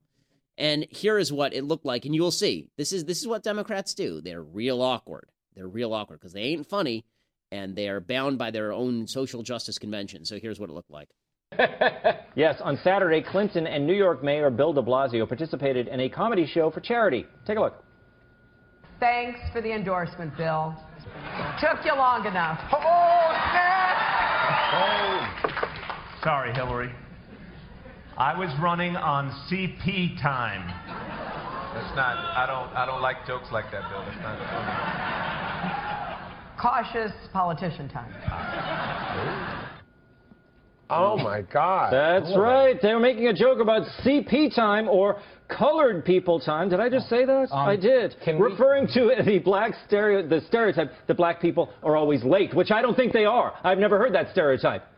And 0.57 0.85
here 0.89 1.17
is 1.17 1.31
what 1.31 1.53
it 1.53 1.63
looked 1.63 1.85
like, 1.85 2.03
and 2.03 2.13
you 2.13 2.21
will 2.21 2.29
see. 2.29 2.67
This 2.75 2.91
is 2.91 3.05
this 3.05 3.21
is 3.21 3.27
what 3.27 3.41
Democrats 3.41 3.93
do. 3.93 4.19
They're 4.19 4.43
real 4.43 4.81
awkward. 4.81 5.29
They're 5.55 5.65
real 5.65 5.93
awkward 5.93 6.19
because 6.19 6.33
they 6.33 6.41
ain't 6.41 6.67
funny 6.67 7.05
and 7.49 7.73
they 7.73 7.87
are 7.87 8.01
bound 8.01 8.37
by 8.37 8.51
their 8.51 8.73
own 8.73 9.07
social 9.07 9.43
justice 9.43 9.79
convention. 9.79 10.25
So 10.25 10.37
here's 10.37 10.59
what 10.59 10.69
it 10.69 10.73
looked 10.73 10.91
like. 10.91 11.07
yes, 12.35 12.59
on 12.59 12.77
Saturday, 12.83 13.21
Clinton 13.21 13.65
and 13.65 13.87
New 13.87 13.95
York 13.95 14.21
Mayor 14.25 14.49
Bill 14.49 14.73
de 14.73 14.81
Blasio 14.81 15.25
participated 15.25 15.87
in 15.87 16.01
a 16.01 16.09
comedy 16.09 16.45
show 16.45 16.69
for 16.69 16.81
charity. 16.81 17.25
Take 17.45 17.57
a 17.57 17.61
look. 17.61 17.86
Thanks 18.99 19.39
for 19.53 19.61
the 19.61 19.71
endorsement, 19.73 20.35
Bill. 20.37 20.75
Took 21.59 21.85
you 21.85 21.93
long 21.95 22.25
enough. 22.25 22.59
Oh, 22.71 22.79
oh. 24.73 25.21
Sorry, 26.23 26.53
Hillary. 26.53 26.91
I 28.17 28.37
was 28.37 28.49
running 28.61 28.95
on 28.95 29.29
CP 29.49 30.21
time. 30.21 30.67
That's 31.73 31.95
not. 31.95 32.17
I 32.17 32.45
don't. 32.47 32.75
I 32.75 32.85
don't 32.85 33.01
like 33.01 33.25
jokes 33.27 33.49
like 33.51 33.71
that, 33.71 33.89
Bill. 33.89 34.03
That's 34.03 34.17
not 34.21 34.37
funny 34.49 35.17
cautious 36.59 37.11
politician 37.31 37.87
time. 37.89 38.11
Oh 40.89 41.17
my 41.17 41.41
God. 41.41 41.91
That's 41.91 42.31
oh 42.33 42.39
right. 42.39 42.81
They 42.81 42.93
were 42.93 42.99
making 42.99 43.27
a 43.27 43.33
joke 43.33 43.59
about 43.59 43.83
CP 44.03 44.55
time 44.55 44.87
or 44.87 45.19
colored 45.47 46.05
people 46.05 46.39
time. 46.39 46.69
Did 46.69 46.79
I 46.79 46.89
just 46.89 47.09
say 47.09 47.25
that? 47.25 47.51
Um, 47.51 47.69
I 47.69 47.75
did. 47.75 48.15
Referring 48.27 48.87
to 48.93 49.11
the 49.25 49.39
black 49.39 49.73
stereo, 49.85 50.27
the 50.27 50.41
stereotype 50.47 50.91
that 51.07 51.15
black 51.15 51.41
people 51.41 51.71
are 51.83 51.95
always 51.95 52.23
late, 52.23 52.53
which 52.53 52.71
I 52.71 52.81
don't 52.81 52.95
think 52.95 53.13
they 53.13 53.25
are. 53.25 53.53
I've 53.63 53.79
never 53.79 53.97
heard 53.97 54.13
that 54.13 54.31
stereotype. 54.31 54.85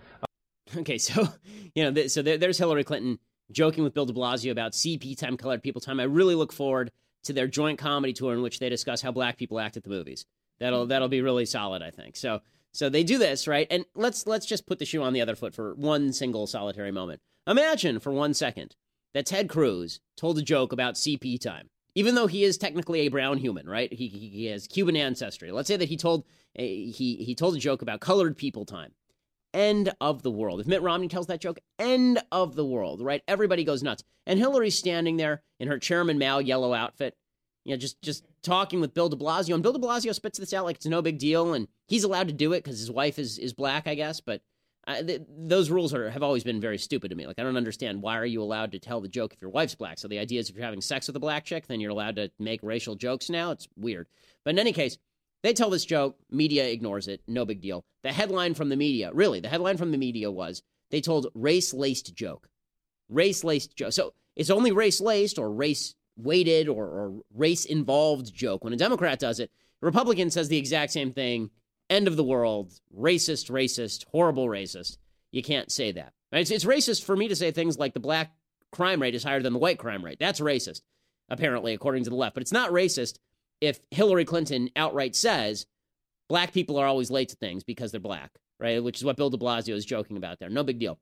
Okay, 0.78 1.00
so 1.00 1.28
you 1.74 1.90
know, 1.90 2.06
so 2.06 2.22
there's 2.22 2.60
Hillary 2.60 2.84
Clinton 2.84 3.18
joking 3.52 3.84
with 3.84 3.96
Bill 3.96 4.06
De 4.06 4.14
Blasio 4.14 4.52
about 4.52 4.74
CP 4.74 5.18
time, 5.18 5.36
colored 5.36 5.64
people 5.64 5.82
time. 5.82 6.00
I 6.00 6.04
really 6.04 6.36
look 6.36 6.54
forward 6.54 6.92
to 7.24 7.34
their 7.34 7.48
joint 7.48 7.80
comedy 7.80 8.14
tour 8.14 8.34
in 8.34 8.44
which 8.44 8.60
they 8.60 8.70
discuss 8.70 9.02
how 9.02 9.12
black 9.12 9.38
people 9.38 9.60
act 9.60 9.78
at 9.78 9.84
the 9.84 9.90
movies. 9.90 10.26
That'll 10.60 10.86
that'll 10.86 11.08
be 11.08 11.22
really 11.22 11.48
solid, 11.48 11.82
I 11.82 11.90
think. 11.90 12.16
So 12.16 12.42
so 12.72 12.88
they 12.88 13.04
do 13.04 13.18
this 13.18 13.48
right, 13.48 13.66
and 13.72 13.84
let's 13.96 14.28
let's 14.28 14.46
just 14.46 14.68
put 14.68 14.78
the 14.78 14.86
shoe 14.86 15.02
on 15.02 15.14
the 15.14 15.22
other 15.22 15.36
foot 15.36 15.56
for 15.56 15.74
one 15.74 16.14
single 16.14 16.46
solitary 16.46 16.92
moment. 16.92 17.22
Imagine 17.48 18.00
for 18.00 18.12
one 18.12 18.34
second 18.36 18.76
that 19.14 19.26
Ted 19.26 19.50
Cruz 19.50 20.00
told 20.16 20.38
a 20.38 20.42
joke 20.42 20.72
about 20.72 20.96
CP 20.96 21.40
time, 21.40 21.70
even 21.96 22.16
though 22.16 22.28
he 22.28 22.44
is 22.44 22.58
technically 22.58 23.02
a 23.02 23.08
brown 23.10 23.38
human, 23.38 23.68
right? 23.68 23.92
He 23.92 24.08
he, 24.08 24.46
has 24.46 24.68
Cuban 24.68 24.96
ancestry. 24.96 25.52
Let's 25.52 25.68
say 25.68 25.78
that 25.78 25.90
he 25.90 25.98
told 25.98 26.26
a, 26.56 26.86
he 26.92 27.16
he 27.16 27.36
told 27.36 27.56
a 27.56 27.60
joke 27.60 27.82
about 27.82 28.02
colored 28.02 28.38
people 28.38 28.66
time. 28.66 28.94
End 29.54 29.92
of 30.00 30.22
the 30.22 30.30
world. 30.30 30.60
If 30.60 30.68
Mitt 30.68 30.84
Romney 30.84 31.08
tells 31.08 31.28
that 31.28 31.42
joke, 31.42 31.60
end 31.80 32.22
of 32.32 32.56
the 32.56 32.66
world, 32.66 33.02
right? 33.02 33.24
Everybody 33.28 33.64
goes 33.64 33.82
nuts. 33.82 34.04
And 34.28 34.38
Hillary's 34.38 34.78
standing 34.78 35.18
there 35.18 35.42
in 35.60 35.68
her 35.68 35.80
Chairman 35.80 36.20
Mao 36.20 36.38
yellow 36.38 36.72
outfit, 36.72 37.18
you 37.66 37.72
know, 37.72 37.78
just 37.78 38.02
just 38.02 38.26
talking 38.44 38.80
with 38.80 38.94
Bill 38.94 39.10
de 39.10 39.16
Blasio, 39.16 39.54
and 39.54 39.64
Bill 39.64 39.74
de 39.74 39.80
Blasio 39.80 40.14
spits 40.14 40.40
this 40.40 40.54
out 40.54 40.66
like 40.66 40.78
it's 40.78 40.86
no 40.86 41.02
big 41.02 41.18
deal, 41.18 41.54
and 41.54 41.68
he's 41.88 42.04
allowed 42.04 42.28
to 42.28 42.34
do 42.34 42.54
it 42.54 42.64
because 42.64 42.80
his 42.80 42.92
wife 42.92 43.20
is, 43.20 43.38
is 43.38 43.54
black, 43.54 43.88
I 43.88 43.96
guess. 43.96 44.22
But 44.22 44.42
uh, 44.90 45.04
th- 45.04 45.22
those 45.38 45.70
rules 45.70 45.94
are 45.94 46.10
have 46.10 46.24
always 46.24 46.44
been 46.44 46.60
very 46.60 46.78
stupid 46.78 47.10
to 47.10 47.16
me. 47.16 47.28
Like, 47.28 47.38
I 47.38 47.44
don't 47.44 47.58
understand 47.58 48.02
why 48.02 48.18
are 48.18 48.26
you 48.26 48.42
allowed 48.42 48.72
to 48.72 48.80
tell 48.80 49.02
the 49.02 49.08
joke 49.08 49.34
if 49.34 49.42
your 49.42 49.52
wife's 49.52 49.76
black? 49.76 50.00
So 50.00 50.08
the 50.08 50.20
idea 50.20 50.40
is 50.40 50.50
if 50.50 50.56
you're 50.56 50.66
having 50.66 50.82
sex 50.82 51.08
with 51.08 51.16
a 51.16 51.20
black 51.20 51.46
chick, 51.46 51.68
then 51.68 51.80
you're 51.80 51.92
allowed 51.92 52.16
to 52.16 52.32
make 52.40 52.60
racial 52.64 52.96
jokes 52.96 53.30
now. 53.30 53.52
It's 53.52 53.68
weird. 53.78 54.08
But 54.44 54.52
in 54.52 54.60
any 54.60 54.74
case, 54.74 54.98
they 55.44 55.54
tell 55.54 55.70
this 55.70 55.86
joke, 55.86 56.18
media 56.32 56.66
ignores 56.66 57.08
it, 57.08 57.22
no 57.28 57.46
big 57.46 57.62
deal. 57.62 57.86
The 58.04 58.12
headline 58.12 58.56
from 58.56 58.70
the 58.70 58.76
media, 58.76 59.12
really, 59.14 59.40
the 59.40 59.48
headline 59.48 59.78
from 59.78 59.92
the 59.92 59.98
media 59.98 60.32
was 60.32 60.64
they 60.90 61.02
told 61.02 61.28
race 61.34 61.74
laced 61.74 62.16
joke. 62.16 62.50
Race 63.10 63.44
laced 63.44 63.76
joke. 63.76 63.94
So 63.94 64.14
it's 64.36 64.50
only 64.50 64.72
race 64.72 65.00
laced 65.00 65.38
or 65.38 65.52
race 65.52 65.96
weighted 66.18 66.68
or, 66.68 66.86
or 66.86 67.22
race 67.34 67.66
involved 67.66 68.34
joke. 68.34 68.64
When 68.64 68.74
a 68.74 68.78
Democrat 68.78 69.20
does 69.20 69.40
it, 69.40 69.52
Republican 69.82 70.30
says 70.30 70.50
the 70.50 70.58
exact 70.58 70.92
same 70.92 71.14
thing. 71.14 71.52
End 71.90 72.08
of 72.08 72.16
the 72.16 72.24
world, 72.24 72.74
racist, 72.96 73.50
racist, 73.50 74.06
horrible 74.12 74.48
racist. 74.48 74.98
You 75.32 75.42
can't 75.42 75.72
say 75.72 75.92
that. 75.94 76.14
It's, 76.32 76.52
it's 76.52 76.66
racist 76.66 77.04
for 77.04 77.16
me 77.16 77.28
to 77.28 77.36
say 77.36 77.52
things 77.52 77.78
like 77.78 77.94
the 77.94 78.00
black 78.00 78.32
crime 78.72 79.02
rate 79.02 79.16
is 79.16 79.24
higher 79.24 79.42
than 79.42 79.54
the 79.54 79.60
white 79.60 79.80
crime 79.80 80.06
rate. 80.06 80.20
That's 80.20 80.40
racist, 80.40 80.82
apparently, 81.30 81.74
according 81.74 82.04
to 82.04 82.10
the 82.10 82.16
left. 82.16 82.36
But 82.36 82.42
it's 82.42 82.52
not 82.52 82.72
racist 82.72 83.18
if 83.62 83.80
Hillary 83.92 84.26
Clinton 84.26 84.70
outright 84.76 85.16
says 85.16 85.66
black 86.28 86.54
people 86.54 86.78
are 86.78 86.88
always 86.88 87.12
late 87.12 87.30
to 87.30 87.36
things 87.36 87.64
because 87.64 87.92
they're 87.92 88.00
black, 88.00 88.32
right? 88.60 88.84
Which 88.84 88.98
is 88.98 89.04
what 89.04 89.18
Bill 89.18 89.30
de 89.30 89.38
Blasio 89.38 89.74
is 89.74 89.86
joking 89.86 90.18
about 90.18 90.40
there. 90.40 90.50
No 90.50 90.64
big 90.64 90.80
deal. 90.80 91.00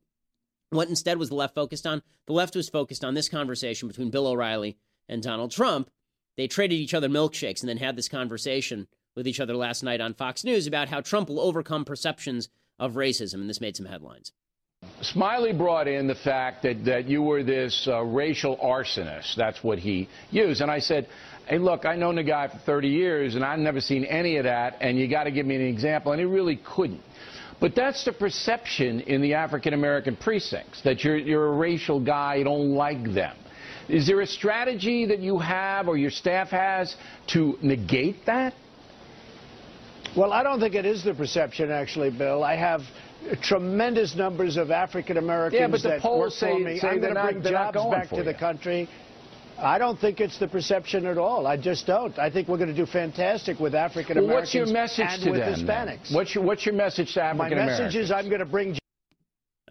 What 0.69 0.89
instead 0.89 1.17
was 1.17 1.29
the 1.29 1.35
left 1.35 1.55
focused 1.55 1.87
on? 1.87 2.01
The 2.25 2.33
left 2.33 2.55
was 2.55 2.69
focused 2.69 3.05
on 3.05 3.13
this 3.13 3.29
conversation 3.29 3.87
between 3.87 4.09
Bill 4.09 4.27
O'Reilly 4.27 4.77
and 5.07 5.23
Donald 5.23 5.51
Trump. 5.51 5.89
They 6.35 6.47
traded 6.47 6.77
each 6.77 6.93
other 6.93 7.09
milkshakes 7.09 7.61
and 7.61 7.69
then 7.69 7.77
had 7.77 7.95
this 7.95 8.09
conversation 8.09 8.87
with 9.17 9.27
each 9.27 9.39
other 9.39 9.55
last 9.55 9.83
night 9.83 9.99
on 9.99 10.13
Fox 10.13 10.43
News 10.45 10.67
about 10.67 10.87
how 10.87 11.01
Trump 11.01 11.27
will 11.27 11.41
overcome 11.41 11.83
perceptions 11.83 12.49
of 12.79 12.93
racism, 12.93 13.35
and 13.35 13.49
this 13.49 13.59
made 13.59 13.75
some 13.75 13.87
headlines. 13.87 14.31
Smiley 15.01 15.53
brought 15.53 15.87
in 15.87 16.05
the 16.05 16.15
fact 16.15 16.61
that, 16.61 16.85
that 16.85 17.07
you 17.07 17.23
were 17.23 17.41
this 17.41 17.87
uh, 17.91 18.03
racial 18.03 18.57
arsonist. 18.57 19.35
That's 19.35 19.63
what 19.63 19.79
he 19.79 20.07
used. 20.29 20.61
And 20.61 20.69
I 20.69 20.77
said, 20.77 21.07
hey, 21.47 21.57
look, 21.57 21.83
I've 21.83 21.97
known 21.97 22.15
the 22.15 22.23
guy 22.23 22.47
for 22.47 22.59
30 22.59 22.89
years, 22.89 23.33
and 23.33 23.43
I've 23.43 23.57
never 23.57 23.81
seen 23.81 24.05
any 24.05 24.37
of 24.37 24.43
that, 24.43 24.77
and 24.81 24.99
you 24.99 25.07
got 25.07 25.23
to 25.23 25.31
give 25.31 25.47
me 25.47 25.55
an 25.55 25.63
example. 25.63 26.11
And 26.11 26.21
he 26.21 26.25
really 26.25 26.61
couldn't. 26.63 27.01
But 27.59 27.73
that's 27.73 28.05
the 28.05 28.13
perception 28.13 28.99
in 29.01 29.23
the 29.23 29.33
African 29.33 29.73
American 29.73 30.15
precincts, 30.15 30.83
that 30.83 31.03
you're, 31.03 31.17
you're 31.17 31.47
a 31.47 31.57
racial 31.57 31.99
guy, 31.99 32.35
you 32.35 32.43
don't 32.43 32.75
like 32.75 33.03
them. 33.15 33.35
Is 33.89 34.05
there 34.05 34.21
a 34.21 34.27
strategy 34.27 35.07
that 35.07 35.19
you 35.19 35.39
have 35.39 35.87
or 35.87 35.97
your 35.97 36.11
staff 36.11 36.49
has 36.49 36.95
to 37.29 37.57
negate 37.63 38.27
that? 38.27 38.53
Well, 40.15 40.33
I 40.33 40.43
don't 40.43 40.59
think 40.59 40.75
it 40.75 40.85
is 40.85 41.03
the 41.03 41.13
perception, 41.13 41.71
actually, 41.71 42.09
Bill. 42.09 42.43
I 42.43 42.55
have 42.55 42.81
tremendous 43.41 44.15
numbers 44.15 44.57
of 44.57 44.71
African 44.71 45.17
Americans 45.17 45.59
yeah, 45.59 45.67
but 45.67 45.81
the 45.81 45.89
that 45.89 46.01
polls 46.01 46.19
work 46.19 46.31
say, 46.33 46.53
for 46.53 46.59
me. 46.59 46.79
Say 46.79 46.87
I'm 46.87 47.01
going 47.01 47.15
to 47.15 47.21
bring 47.21 47.43
jobs 47.43 47.77
back 47.91 48.09
to 48.09 48.17
you. 48.17 48.23
the 48.23 48.33
country. 48.33 48.89
I 49.59 49.79
don't 49.79 49.99
think 49.99 50.19
it's 50.19 50.37
the 50.37 50.47
perception 50.47 51.07
at 51.07 51.17
all. 51.17 51.47
I 51.47 51.57
just 51.57 51.87
don't. 51.87 52.17
I 52.19 52.29
think 52.29 52.47
we're 52.47 52.57
going 52.57 52.69
to 52.69 52.75
do 52.75 52.85
fantastic 52.85 53.59
with 53.59 53.73
African 53.73 54.17
Americans 54.17 54.27
well, 54.27 54.41
what's 54.41 54.53
your 54.53 54.67
message 54.67 55.05
and 55.09 55.23
to 55.23 55.31
with 55.31 55.39
them, 55.39 55.53
Hispanics. 55.55 56.13
What's 56.13 56.35
your, 56.35 56.43
what's 56.43 56.65
your 56.65 56.75
message 56.75 57.13
to 57.15 57.23
African 57.23 57.53
Americans? 57.53 57.79
My 57.79 57.85
message 57.85 58.01
is 58.01 58.11
I'm 58.11 58.27
going 58.27 58.39
to 58.39 58.45
bring. 58.45 58.77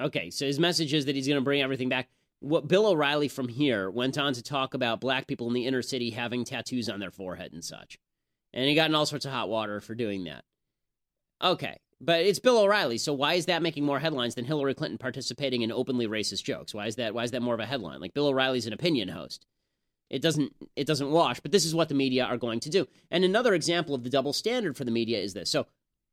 Okay, 0.00 0.30
so 0.30 0.44
his 0.44 0.58
message 0.58 0.92
is 0.92 1.06
that 1.06 1.14
he's 1.14 1.28
going 1.28 1.38
to 1.38 1.44
bring 1.44 1.62
everything 1.62 1.88
back. 1.88 2.08
What 2.40 2.66
Bill 2.68 2.86
O'Reilly 2.86 3.28
from 3.28 3.48
here 3.48 3.88
went 3.90 4.18
on 4.18 4.34
to 4.34 4.42
talk 4.42 4.74
about 4.74 5.00
black 5.00 5.26
people 5.26 5.46
in 5.48 5.54
the 5.54 5.66
inner 5.66 5.82
city 5.82 6.10
having 6.10 6.44
tattoos 6.44 6.88
on 6.88 6.98
their 7.00 7.12
forehead 7.12 7.52
and 7.52 7.64
such. 7.64 7.98
And 8.56 8.64
he 8.64 8.74
got 8.74 8.88
in 8.88 8.94
all 8.94 9.04
sorts 9.04 9.26
of 9.26 9.32
hot 9.32 9.50
water 9.50 9.80
for 9.80 9.94
doing 9.94 10.24
that. 10.24 10.42
Okay, 11.44 11.78
but 12.00 12.22
it's 12.22 12.38
Bill 12.38 12.58
O'Reilly, 12.58 12.96
so 12.96 13.12
why 13.12 13.34
is 13.34 13.46
that 13.46 13.62
making 13.62 13.84
more 13.84 13.98
headlines 13.98 14.34
than 14.34 14.46
Hillary 14.46 14.74
Clinton 14.74 14.96
participating 14.96 15.60
in 15.60 15.70
openly 15.70 16.08
racist 16.08 16.42
jokes? 16.42 16.74
Why 16.74 16.86
is 16.86 16.96
that 16.96 17.14
why 17.14 17.24
is 17.24 17.32
that 17.32 17.42
more 17.42 17.52
of 17.52 17.60
a 17.60 17.66
headline? 17.66 18.00
Like 18.00 18.14
Bill 18.14 18.28
O'Reilly's 18.28 18.66
an 18.66 18.72
opinion 18.72 19.08
host. 19.08 19.44
It 20.08 20.22
doesn't 20.22 20.54
it 20.74 20.86
doesn't 20.86 21.10
wash, 21.10 21.38
but 21.40 21.52
this 21.52 21.66
is 21.66 21.74
what 21.74 21.90
the 21.90 21.94
media 21.94 22.24
are 22.24 22.38
going 22.38 22.60
to 22.60 22.70
do. 22.70 22.88
And 23.10 23.24
another 23.24 23.52
example 23.52 23.94
of 23.94 24.04
the 24.04 24.10
double 24.10 24.32
standard 24.32 24.74
for 24.74 24.84
the 24.84 24.90
media 24.90 25.20
is 25.20 25.34
this. 25.34 25.50
So 25.50 25.66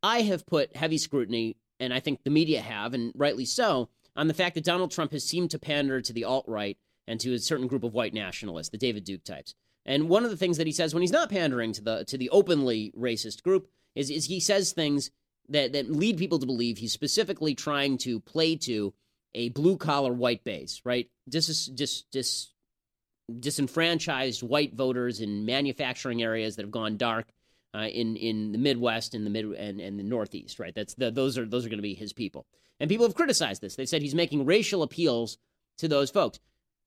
I 0.03 0.23
have 0.23 0.45
put 0.45 0.75
heavy 0.75 0.97
scrutiny, 0.97 1.55
and 1.79 1.93
I 1.93 2.01
think 2.01 2.23
the 2.23 2.29
media 2.29 2.59
have, 2.59 2.93
and 2.93 3.13
rightly 3.15 3.45
so, 3.45 3.87
on 4.17 4.27
the 4.27 4.33
fact 4.33 4.55
that 4.55 4.65
Donald 4.65 4.91
Trump 4.91 5.13
has 5.13 5.23
seemed 5.23 5.51
to 5.51 5.59
pander 5.59 6.01
to 6.01 6.11
the 6.11 6.25
alt 6.25 6.43
right 6.45 6.77
and 7.07 7.21
to 7.21 7.33
a 7.33 7.39
certain 7.39 7.67
group 7.67 7.85
of 7.85 7.93
white 7.93 8.13
nationalists, 8.13 8.69
the 8.69 8.77
David 8.77 9.05
Duke 9.05 9.23
types. 9.23 9.55
And 9.85 10.09
one 10.09 10.23
of 10.23 10.31
the 10.31 10.37
things 10.37 10.57
that 10.57 10.67
he 10.67 10.73
says 10.73 10.93
when 10.93 11.01
he's 11.01 11.11
not 11.11 11.29
pandering 11.29 11.73
to 11.73 11.81
the 11.81 12.05
to 12.05 12.17
the 12.17 12.29
openly 12.29 12.93
racist 12.97 13.43
group 13.43 13.67
is, 13.95 14.09
is 14.09 14.25
he 14.25 14.39
says 14.39 14.71
things 14.71 15.11
that, 15.49 15.73
that 15.73 15.91
lead 15.91 16.17
people 16.17 16.39
to 16.39 16.45
believe 16.45 16.77
he's 16.77 16.93
specifically 16.93 17.53
trying 17.53 17.97
to 17.99 18.19
play 18.19 18.55
to 18.55 18.93
a 19.35 19.49
blue 19.49 19.77
collar 19.77 20.13
white 20.13 20.43
base, 20.43 20.81
right? 20.85 21.09
Dis, 21.27 21.65
dis, 21.67 22.03
dis, 22.11 22.49
disenfranchised 23.39 24.43
white 24.43 24.73
voters 24.73 25.19
in 25.19 25.45
manufacturing 25.45 26.21
areas 26.21 26.55
that 26.55 26.63
have 26.63 26.71
gone 26.71 26.97
dark 26.97 27.27
uh, 27.75 27.87
in 27.87 28.15
in 28.15 28.51
the 28.51 28.57
Midwest 28.57 29.13
and 29.15 29.25
the 29.25 29.29
mid 29.29 29.45
and, 29.45 29.79
and 29.79 29.99
the 29.99 30.03
Northeast, 30.03 30.59
right? 30.59 30.73
That's 30.73 30.93
the, 30.93 31.11
those 31.11 31.37
are 31.37 31.45
those 31.45 31.65
are 31.65 31.69
going 31.69 31.79
to 31.79 31.83
be 31.83 31.95
his 31.95 32.13
people. 32.13 32.45
And 32.79 32.89
people 32.89 33.05
have 33.05 33.15
criticized 33.15 33.61
this. 33.61 33.75
They 33.75 33.85
said 33.85 34.01
he's 34.01 34.15
making 34.15 34.45
racial 34.45 34.83
appeals 34.83 35.37
to 35.77 35.87
those 35.87 36.11
folks. 36.11 36.39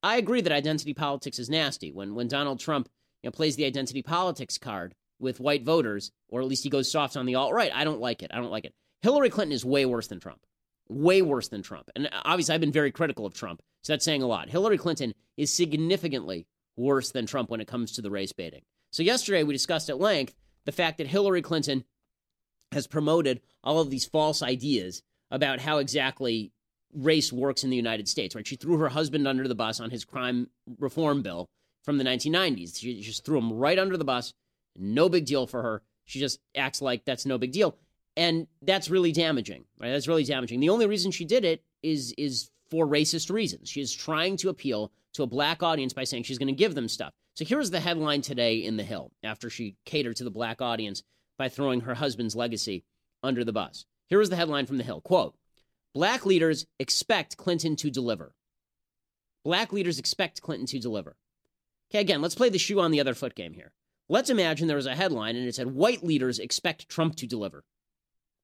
I 0.06 0.18
agree 0.18 0.40
that 0.40 0.52
identity 0.52 0.94
politics 0.94 1.40
is 1.40 1.50
nasty. 1.50 1.90
When 1.90 2.14
when 2.14 2.28
Donald 2.28 2.60
Trump 2.60 2.88
you 3.24 3.26
know, 3.26 3.32
plays 3.32 3.56
the 3.56 3.64
identity 3.64 4.02
politics 4.02 4.56
card 4.56 4.94
with 5.18 5.40
white 5.40 5.64
voters, 5.64 6.12
or 6.28 6.40
at 6.40 6.46
least 6.46 6.62
he 6.62 6.70
goes 6.70 6.88
soft 6.88 7.16
on 7.16 7.26
the 7.26 7.34
alt 7.34 7.52
right, 7.52 7.72
I 7.74 7.82
don't 7.82 7.98
like 7.98 8.22
it. 8.22 8.30
I 8.32 8.36
don't 8.36 8.52
like 8.52 8.64
it. 8.64 8.72
Hillary 9.02 9.30
Clinton 9.30 9.52
is 9.52 9.64
way 9.64 9.84
worse 9.84 10.06
than 10.06 10.20
Trump. 10.20 10.46
Way 10.88 11.22
worse 11.22 11.48
than 11.48 11.64
Trump. 11.64 11.90
And 11.96 12.06
uh, 12.06 12.10
obviously, 12.24 12.54
I've 12.54 12.60
been 12.60 12.70
very 12.70 12.92
critical 12.92 13.26
of 13.26 13.34
Trump, 13.34 13.60
so 13.82 13.92
that's 13.92 14.04
saying 14.04 14.22
a 14.22 14.28
lot. 14.28 14.48
Hillary 14.48 14.78
Clinton 14.78 15.12
is 15.36 15.52
significantly 15.52 16.46
worse 16.76 17.10
than 17.10 17.26
Trump 17.26 17.50
when 17.50 17.60
it 17.60 17.66
comes 17.66 17.90
to 17.92 18.02
the 18.02 18.10
race 18.10 18.32
baiting. 18.32 18.62
So, 18.92 19.02
yesterday 19.02 19.42
we 19.42 19.54
discussed 19.54 19.90
at 19.90 19.98
length 19.98 20.36
the 20.66 20.72
fact 20.72 20.98
that 20.98 21.08
Hillary 21.08 21.42
Clinton 21.42 21.82
has 22.70 22.86
promoted 22.86 23.40
all 23.64 23.80
of 23.80 23.90
these 23.90 24.04
false 24.04 24.40
ideas 24.40 25.02
about 25.32 25.58
how 25.58 25.78
exactly 25.78 26.52
race 26.94 27.32
works 27.32 27.64
in 27.64 27.70
the 27.70 27.76
United 27.76 28.08
States, 28.08 28.34
right? 28.34 28.46
She 28.46 28.56
threw 28.56 28.78
her 28.78 28.88
husband 28.88 29.26
under 29.26 29.48
the 29.48 29.54
bus 29.54 29.80
on 29.80 29.90
his 29.90 30.04
crime 30.04 30.48
reform 30.78 31.22
bill 31.22 31.48
from 31.84 31.98
the 31.98 32.04
1990s. 32.04 32.78
She 32.78 33.00
just 33.00 33.24
threw 33.24 33.38
him 33.38 33.52
right 33.52 33.78
under 33.78 33.96
the 33.96 34.04
bus. 34.04 34.32
No 34.76 35.08
big 35.08 35.26
deal 35.26 35.46
for 35.46 35.62
her. 35.62 35.82
She 36.04 36.18
just 36.18 36.40
acts 36.54 36.80
like 36.80 37.04
that's 37.04 37.26
no 37.26 37.38
big 37.38 37.52
deal. 37.52 37.76
And 38.16 38.46
that's 38.62 38.88
really 38.88 39.12
damaging, 39.12 39.64
right? 39.80 39.90
That's 39.90 40.08
really 40.08 40.24
damaging. 40.24 40.60
The 40.60 40.70
only 40.70 40.86
reason 40.86 41.10
she 41.10 41.24
did 41.24 41.44
it 41.44 41.62
is 41.82 42.14
is 42.16 42.50
for 42.70 42.86
racist 42.86 43.30
reasons. 43.30 43.68
She 43.68 43.80
is 43.80 43.92
trying 43.92 44.36
to 44.38 44.48
appeal 44.48 44.90
to 45.14 45.22
a 45.22 45.26
black 45.26 45.62
audience 45.62 45.92
by 45.92 46.04
saying 46.04 46.22
she's 46.22 46.38
going 46.38 46.48
to 46.48 46.52
give 46.54 46.74
them 46.74 46.88
stuff. 46.88 47.12
So 47.34 47.44
here's 47.44 47.70
the 47.70 47.80
headline 47.80 48.22
today 48.22 48.56
in 48.56 48.76
The 48.76 48.82
Hill 48.82 49.12
after 49.22 49.50
she 49.50 49.76
catered 49.84 50.16
to 50.16 50.24
the 50.24 50.30
black 50.30 50.62
audience 50.62 51.02
by 51.38 51.48
throwing 51.48 51.82
her 51.82 51.94
husband's 51.94 52.34
legacy 52.34 52.84
under 53.22 53.44
the 53.44 53.52
bus. 53.52 53.84
Here 54.08 54.20
is 54.20 54.30
the 54.30 54.36
headline 54.36 54.66
from 54.66 54.78
The 54.78 54.84
Hill 54.84 55.00
quote, 55.02 55.34
Black 55.96 56.26
leaders 56.26 56.66
expect 56.78 57.38
Clinton 57.38 57.74
to 57.76 57.90
deliver. 57.90 58.34
Black 59.46 59.72
leaders 59.72 59.98
expect 59.98 60.42
Clinton 60.42 60.66
to 60.66 60.78
deliver. 60.78 61.16
Okay, 61.90 62.02
again, 62.02 62.20
let's 62.20 62.34
play 62.34 62.50
the 62.50 62.58
shoe 62.58 62.80
on 62.80 62.90
the 62.90 63.00
other 63.00 63.14
foot 63.14 63.34
game 63.34 63.54
here. 63.54 63.72
Let's 64.06 64.28
imagine 64.28 64.68
there 64.68 64.76
was 64.76 64.84
a 64.84 64.94
headline 64.94 65.36
and 65.36 65.48
it 65.48 65.54
said, 65.54 65.68
White 65.68 66.04
leaders 66.04 66.38
expect 66.38 66.90
Trump 66.90 67.16
to 67.16 67.26
deliver. 67.26 67.64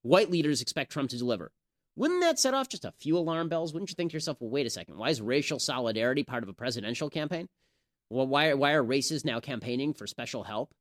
White 0.01 0.31
leaders 0.31 0.63
expect 0.63 0.93
Trump 0.93 1.11
to 1.11 1.19
deliver. 1.19 1.53
Wouldn't 1.95 2.23
that 2.23 2.39
set 2.39 2.55
off 2.55 2.71
just 2.71 2.87
a 2.87 2.95
few 2.99 3.19
alarm 3.19 3.51
bells? 3.51 3.75
Wouldn't 3.75 3.91
you 3.91 3.97
think 3.97 4.13
to 4.13 4.17
yourself, 4.17 4.39
well, 4.41 4.49
wait 4.49 4.65
a 4.65 4.71
second, 4.71 4.97
why 4.97 5.11
is 5.11 5.21
racial 5.21 5.59
solidarity 5.59 6.23
part 6.23 6.43
of 6.43 6.49
a 6.49 6.55
presidential 6.55 7.11
campaign? 7.11 7.51
Well, 8.09 8.27
why, 8.27 8.55
why 8.55 8.73
are 8.73 8.83
races 8.83 9.27
now 9.27 9.41
campaigning 9.41 9.93
for 9.93 10.07
special 10.07 10.45
help? 10.45 10.73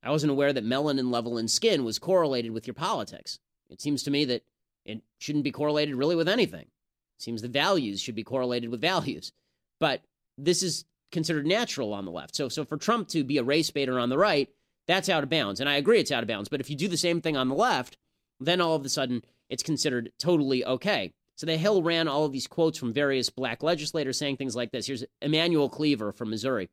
I 0.00 0.12
wasn't 0.12 0.30
aware 0.30 0.52
that 0.52 0.64
melanin 0.64 1.10
level 1.10 1.38
in 1.38 1.48
skin 1.48 1.82
was 1.82 1.98
correlated 1.98 2.52
with 2.52 2.68
your 2.68 2.74
politics. 2.74 3.40
It 3.68 3.80
seems 3.80 4.04
to 4.04 4.12
me 4.12 4.24
that 4.26 4.44
it 4.84 5.02
shouldn't 5.18 5.44
be 5.44 5.52
correlated 5.52 5.96
really 5.96 6.16
with 6.16 6.28
anything. 6.28 6.62
It 6.62 7.22
seems 7.22 7.42
the 7.42 7.48
values 7.48 8.00
should 8.00 8.14
be 8.14 8.24
correlated 8.24 8.70
with 8.70 8.80
values. 8.80 9.32
But 9.80 10.02
this 10.36 10.62
is 10.62 10.84
considered 11.12 11.46
natural 11.46 11.92
on 11.92 12.04
the 12.04 12.10
left. 12.10 12.34
So, 12.34 12.48
so 12.48 12.64
for 12.64 12.76
Trump 12.76 13.08
to 13.08 13.24
be 13.24 13.38
a 13.38 13.44
race 13.44 13.70
baiter 13.70 13.98
on 13.98 14.08
the 14.08 14.18
right, 14.18 14.48
that's 14.86 15.08
out 15.08 15.22
of 15.22 15.30
bounds. 15.30 15.60
And 15.60 15.68
I 15.68 15.76
agree 15.76 16.00
it's 16.00 16.12
out 16.12 16.22
of 16.22 16.28
bounds. 16.28 16.48
But 16.48 16.60
if 16.60 16.68
you 16.68 16.76
do 16.76 16.88
the 16.88 16.96
same 16.96 17.20
thing 17.20 17.36
on 17.36 17.48
the 17.48 17.54
left, 17.54 17.96
then 18.40 18.60
all 18.60 18.74
of 18.74 18.84
a 18.84 18.88
sudden 18.88 19.22
it's 19.48 19.62
considered 19.62 20.12
totally 20.18 20.64
okay. 20.64 21.12
So 21.36 21.46
the 21.46 21.56
Hill 21.56 21.82
ran 21.82 22.08
all 22.08 22.24
of 22.24 22.32
these 22.32 22.46
quotes 22.46 22.78
from 22.78 22.92
various 22.92 23.30
black 23.30 23.62
legislators 23.62 24.18
saying 24.18 24.36
things 24.36 24.54
like 24.54 24.70
this. 24.70 24.86
Here's 24.86 25.04
Emanuel 25.20 25.68
Cleaver 25.68 26.12
from 26.12 26.30
Missouri. 26.30 26.70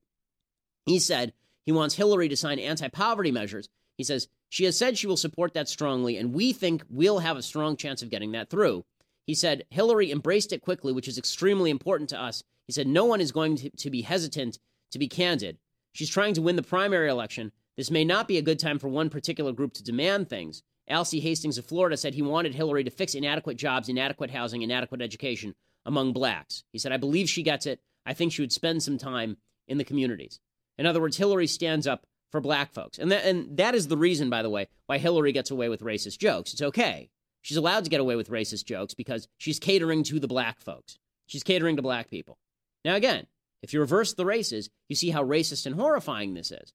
He 0.85 0.99
said 0.99 1.33
he 1.65 1.71
wants 1.71 1.95
Hillary 1.95 2.29
to 2.29 2.37
sign 2.37 2.59
anti 2.59 2.87
poverty 2.87 3.31
measures. 3.31 3.69
He 4.01 4.05
says, 4.05 4.27
She 4.49 4.63
has 4.63 4.75
said 4.75 4.97
she 4.97 5.05
will 5.05 5.15
support 5.15 5.53
that 5.53 5.69
strongly, 5.69 6.17
and 6.17 6.33
we 6.33 6.53
think 6.53 6.83
we'll 6.89 7.19
have 7.19 7.37
a 7.37 7.43
strong 7.43 7.77
chance 7.77 8.01
of 8.01 8.09
getting 8.09 8.31
that 8.31 8.49
through. 8.49 8.83
He 9.27 9.35
said, 9.35 9.63
Hillary 9.69 10.11
embraced 10.11 10.51
it 10.51 10.63
quickly, 10.63 10.91
which 10.91 11.07
is 11.07 11.19
extremely 11.19 11.69
important 11.69 12.09
to 12.09 12.19
us. 12.19 12.41
He 12.65 12.73
said, 12.73 12.87
No 12.87 13.05
one 13.05 13.21
is 13.21 13.31
going 13.31 13.57
to, 13.57 13.69
to 13.69 13.91
be 13.91 14.01
hesitant 14.01 14.57
to 14.89 14.97
be 14.97 15.07
candid. 15.07 15.59
She's 15.93 16.09
trying 16.09 16.33
to 16.33 16.41
win 16.41 16.55
the 16.55 16.63
primary 16.63 17.09
election. 17.09 17.51
This 17.77 17.91
may 17.91 18.03
not 18.03 18.27
be 18.27 18.39
a 18.39 18.41
good 18.41 18.57
time 18.57 18.79
for 18.79 18.87
one 18.87 19.11
particular 19.11 19.51
group 19.51 19.73
to 19.73 19.83
demand 19.83 20.29
things. 20.29 20.63
Alcee 20.89 21.21
Hastings 21.21 21.59
of 21.59 21.67
Florida 21.67 21.95
said 21.95 22.15
he 22.15 22.23
wanted 22.23 22.55
Hillary 22.55 22.83
to 22.83 22.89
fix 22.89 23.13
inadequate 23.13 23.57
jobs, 23.57 23.87
inadequate 23.87 24.31
housing, 24.31 24.63
inadequate 24.63 25.03
education 25.03 25.53
among 25.85 26.11
blacks. 26.11 26.63
He 26.73 26.79
said, 26.79 26.91
I 26.91 26.97
believe 26.97 27.29
she 27.29 27.43
gets 27.43 27.67
it. 27.67 27.81
I 28.03 28.15
think 28.15 28.31
she 28.31 28.41
would 28.41 28.51
spend 28.51 28.81
some 28.81 28.97
time 28.97 29.37
in 29.67 29.77
the 29.77 29.83
communities. 29.83 30.39
In 30.79 30.87
other 30.87 30.99
words, 30.99 31.17
Hillary 31.17 31.45
stands 31.45 31.85
up 31.85 32.07
for 32.31 32.41
black 32.41 32.73
folks. 32.73 32.97
And 32.97 33.11
that, 33.11 33.25
and 33.25 33.57
that 33.57 33.75
is 33.75 33.87
the 33.87 33.97
reason, 33.97 34.29
by 34.29 34.41
the 34.41 34.49
way, 34.49 34.67
why 34.87 34.97
Hillary 34.97 35.31
gets 35.31 35.51
away 35.51 35.69
with 35.69 35.81
racist 35.81 36.19
jokes. 36.19 36.53
It's 36.53 36.61
okay. 36.61 37.09
She's 37.41 37.57
allowed 37.57 37.83
to 37.83 37.89
get 37.89 37.99
away 37.99 38.15
with 38.15 38.29
racist 38.29 38.65
jokes 38.65 38.93
because 38.93 39.27
she's 39.37 39.59
catering 39.59 40.03
to 40.03 40.19
the 40.19 40.27
black 40.27 40.59
folks. 40.59 40.97
She's 41.25 41.43
catering 41.43 41.75
to 41.75 41.81
black 41.81 42.09
people. 42.09 42.37
Now, 42.85 42.95
again, 42.95 43.27
if 43.61 43.73
you 43.73 43.79
reverse 43.79 44.13
the 44.13 44.25
races, 44.25 44.69
you 44.89 44.95
see 44.95 45.09
how 45.09 45.23
racist 45.23 45.65
and 45.65 45.75
horrifying 45.75 46.33
this 46.33 46.51
is. 46.51 46.73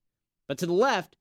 But 0.49 0.59
to 0.59 0.67
the 0.67 0.73
left, 0.73 1.17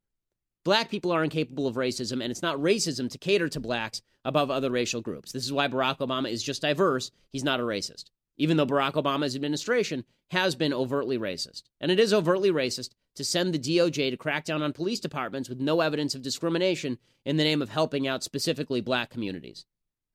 black 0.63 0.89
people 0.89 1.12
are 1.12 1.24
incapable 1.24 1.68
of 1.68 1.75
racism, 1.75 2.22
and 2.22 2.32
it's 2.32 2.42
not 2.42 2.58
racism 2.58 3.10
to 3.12 3.18
cater 3.18 3.50
to 3.50 3.60
blacks 3.60 4.01
above 4.24 4.51
other 4.51 4.72
racial 4.72 5.01
groups. 5.01 5.32
This 5.32 5.46
is 5.46 5.54
why 5.54 5.68
Barack 5.68 6.00
Obama 6.00 6.30
is 6.30 6.44
just 6.44 6.62
diverse. 6.62 7.12
He's 7.32 7.44
not 7.44 7.60
a 7.60 7.63
racist, 7.63 8.06
even 8.38 8.58
though 8.58 8.65
Barack 8.65 8.94
Obama's 8.94 9.36
administration 9.36 10.04
has 10.32 10.56
been 10.56 10.74
overtly 10.74 11.18
racist. 11.18 11.63
And 11.80 11.92
it 11.92 12.00
is 12.00 12.13
overtly 12.13 12.51
racist 12.51 12.89
to 13.15 13.24
send 13.24 13.54
the 13.54 13.60
DOJ 13.60 14.12
to 14.12 14.18
crack 14.18 14.46
down 14.46 14.62
on 14.62 14.74
police 14.74 15.00
departments 15.00 15.50
with 15.50 15.60
no 15.60 15.82
evidence 15.82 16.15
of 16.15 16.22
discrimination 16.22 16.98
in 17.25 17.38
the 17.38 17.44
name 17.44 17.62
of 17.62 17.70
helping 17.70 18.08
out 18.08 18.24
specifically 18.24 18.82
black 18.82 19.10
communities. 19.10 19.65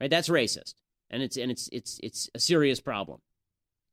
Right? 0.00 0.10
That's 0.10 0.28
racist. 0.28 0.74
And 1.10 1.22
it's 1.22 1.36
and 1.36 1.50
it's 1.50 1.68
it's 1.72 1.98
it's 2.02 2.30
a 2.34 2.38
serious 2.38 2.80
problem. 2.80 3.20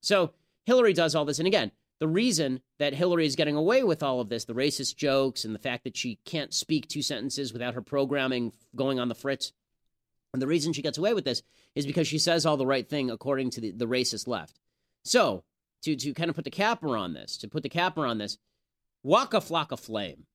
So 0.02 0.34
Hillary 0.66 0.94
does 0.94 1.16
all 1.16 1.26
this. 1.26 1.40
And 1.40 1.48
again, 1.48 1.72
the 2.00 2.08
reason 2.08 2.62
that 2.78 2.94
Hillary 2.94 3.26
is 3.26 3.36
getting 3.36 3.56
away 3.56 3.84
with 3.84 4.04
all 4.04 4.20
of 4.20 4.30
this, 4.30 4.46
the 4.46 4.54
racist 4.54 4.98
jokes 4.98 5.46
and 5.46 5.56
the 5.56 5.60
fact 5.60 5.84
that 5.84 5.98
she 5.98 6.20
can't 6.26 6.54
speak 6.54 6.88
two 6.88 7.02
sentences 7.02 7.54
without 7.54 7.74
her 7.74 7.82
programming 7.82 8.54
going 8.76 9.00
on 9.00 9.08
the 9.08 9.16
fritz, 9.16 9.52
and 10.34 10.42
the 10.42 10.48
reason 10.48 10.74
she 10.74 10.84
gets 10.84 10.98
away 10.98 11.14
with 11.14 11.26
this 11.26 11.42
is 11.78 11.86
because 11.86 12.08
she 12.08 12.18
says 12.18 12.44
all 12.44 12.58
the 12.58 12.66
right 12.66 12.90
thing 12.90 13.12
according 13.12 13.52
to 13.52 13.62
the, 13.62 13.72
the 13.72 13.86
racist 13.86 14.28
left. 14.28 14.60
So, 15.06 15.44
to, 15.84 15.96
to 15.96 16.14
kind 16.14 16.28
of 16.28 16.36
put 16.36 16.44
the 16.44 16.50
capper 16.50 16.98
on 16.98 17.14
this, 17.14 17.38
to 17.38 17.48
put 17.48 17.62
the 17.62 17.70
capper 17.70 18.04
on 18.04 18.18
this, 18.18 18.40
Waka 19.04 19.38
Flocka 19.38 19.80
Flame 19.80 20.26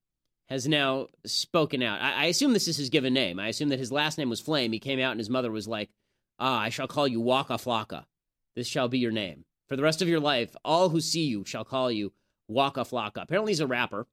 has 0.49 0.69
now 0.69 1.09
spoken 1.27 1.83
out. 1.83 2.01
I, 2.01 2.13
I, 2.13 2.25
assume 2.27 2.53
this 2.53 2.69
is 2.69 2.77
his 2.77 2.91
given 2.91 3.13
name. 3.13 3.41
I 3.41 3.49
assume 3.49 3.71
that 3.71 3.81
his 3.81 3.91
last 3.91 4.19
name 4.19 4.31
was 4.31 4.41
Flame. 4.41 4.71
He 4.71 4.79
came 4.79 5.01
out 5.01 5.11
and 5.11 5.19
his 5.19 5.29
mother 5.29 5.51
was 5.51 5.67
like, 5.67 5.91
Ah, 6.39 6.61
I 6.61 6.69
shall 6.69 6.87
call 6.87 7.09
you 7.09 7.21
Waka 7.21 7.55
Flocka. 7.55 8.05
This 8.55 8.69
shall 8.69 8.87
be 8.87 9.01
your 9.01 9.11
name. 9.11 9.45
For 9.69 9.75
the 9.75 9.83
rest 9.83 10.01
of 10.01 10.09
your 10.09 10.21
life, 10.21 10.55
all 10.65 10.91
who 10.91 11.01
see 11.01 11.25
you 11.25 11.45
shall 11.45 11.65
call 11.65 11.91
you 11.91 12.13
Waka 12.47 12.83
Flocka. 12.83 13.23
Apparently, 13.23 13.51
he's 13.51 13.61
a 13.61 13.67
rapper. 13.67 14.07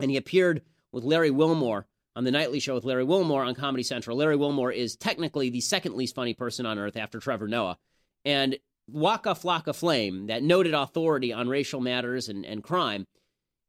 And 0.00 0.10
he 0.10 0.18
appeared 0.18 0.60
with 0.92 1.04
Larry 1.04 1.30
Wilmore 1.30 1.86
on 2.20 2.24
the 2.24 2.30
nightly 2.30 2.60
show 2.60 2.74
with 2.74 2.84
Larry 2.84 3.02
Wilmore 3.02 3.44
on 3.44 3.54
Comedy 3.54 3.82
Central. 3.82 4.18
Larry 4.18 4.36
Wilmore 4.36 4.70
is 4.70 4.94
technically 4.94 5.48
the 5.48 5.62
second 5.62 5.94
least 5.94 6.14
funny 6.14 6.34
person 6.34 6.66
on 6.66 6.78
earth 6.78 6.98
after 6.98 7.18
Trevor 7.18 7.48
Noah. 7.48 7.78
And 8.26 8.58
Waka 8.86 9.30
Flocka 9.30 9.74
Flame, 9.74 10.26
that 10.26 10.42
noted 10.42 10.74
authority 10.74 11.32
on 11.32 11.48
racial 11.48 11.80
matters 11.80 12.28
and, 12.28 12.44
and 12.44 12.62
crime, 12.62 13.06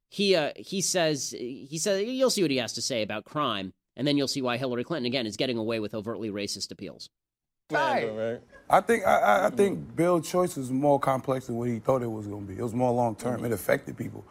he 0.10 0.36
uh, 0.36 0.51
he 0.58 0.81
says 0.81 1.31
he 1.31 1.77
says 1.77 2.03
you'll 2.03 2.29
see 2.29 2.41
what 2.41 2.51
he 2.51 2.58
has 2.58 2.74
to 2.74 2.81
say 2.81 3.01
about 3.03 3.24
crime, 3.24 3.72
and 3.96 4.05
then 4.05 4.17
you'll 4.17 4.27
see 4.27 4.41
why 4.41 4.58
Hillary 4.58 4.84
Clinton 4.84 5.05
again 5.05 5.25
is 5.25 5.38
getting 5.38 5.58
away 5.58 5.79
with 5.79 5.93
overtly 5.93 6.29
racist 6.29 6.72
appeals. 6.72 7.10
Right. 7.72 8.41
I 8.70 8.81
think 8.81 9.08
I, 9.08 9.46
I 9.46 9.50
think 9.50 9.96
Bill's 9.96 10.29
choice 10.29 10.58
was 10.58 10.70
more 10.72 11.00
complex 11.00 11.48
than 11.48 11.55
what 11.55 11.70
he 11.70 11.79
thought 11.79 12.01
it 12.01 12.12
was 12.12 12.27
going 12.27 12.48
to 12.48 12.53
be. 12.53 12.60
It 12.60 12.63
was 12.63 12.74
more 12.74 12.91
long 12.91 13.15
term. 13.15 13.38
Mm-hmm. 13.38 13.46
It 13.46 13.51
affected 13.53 13.98
people. 13.98 14.25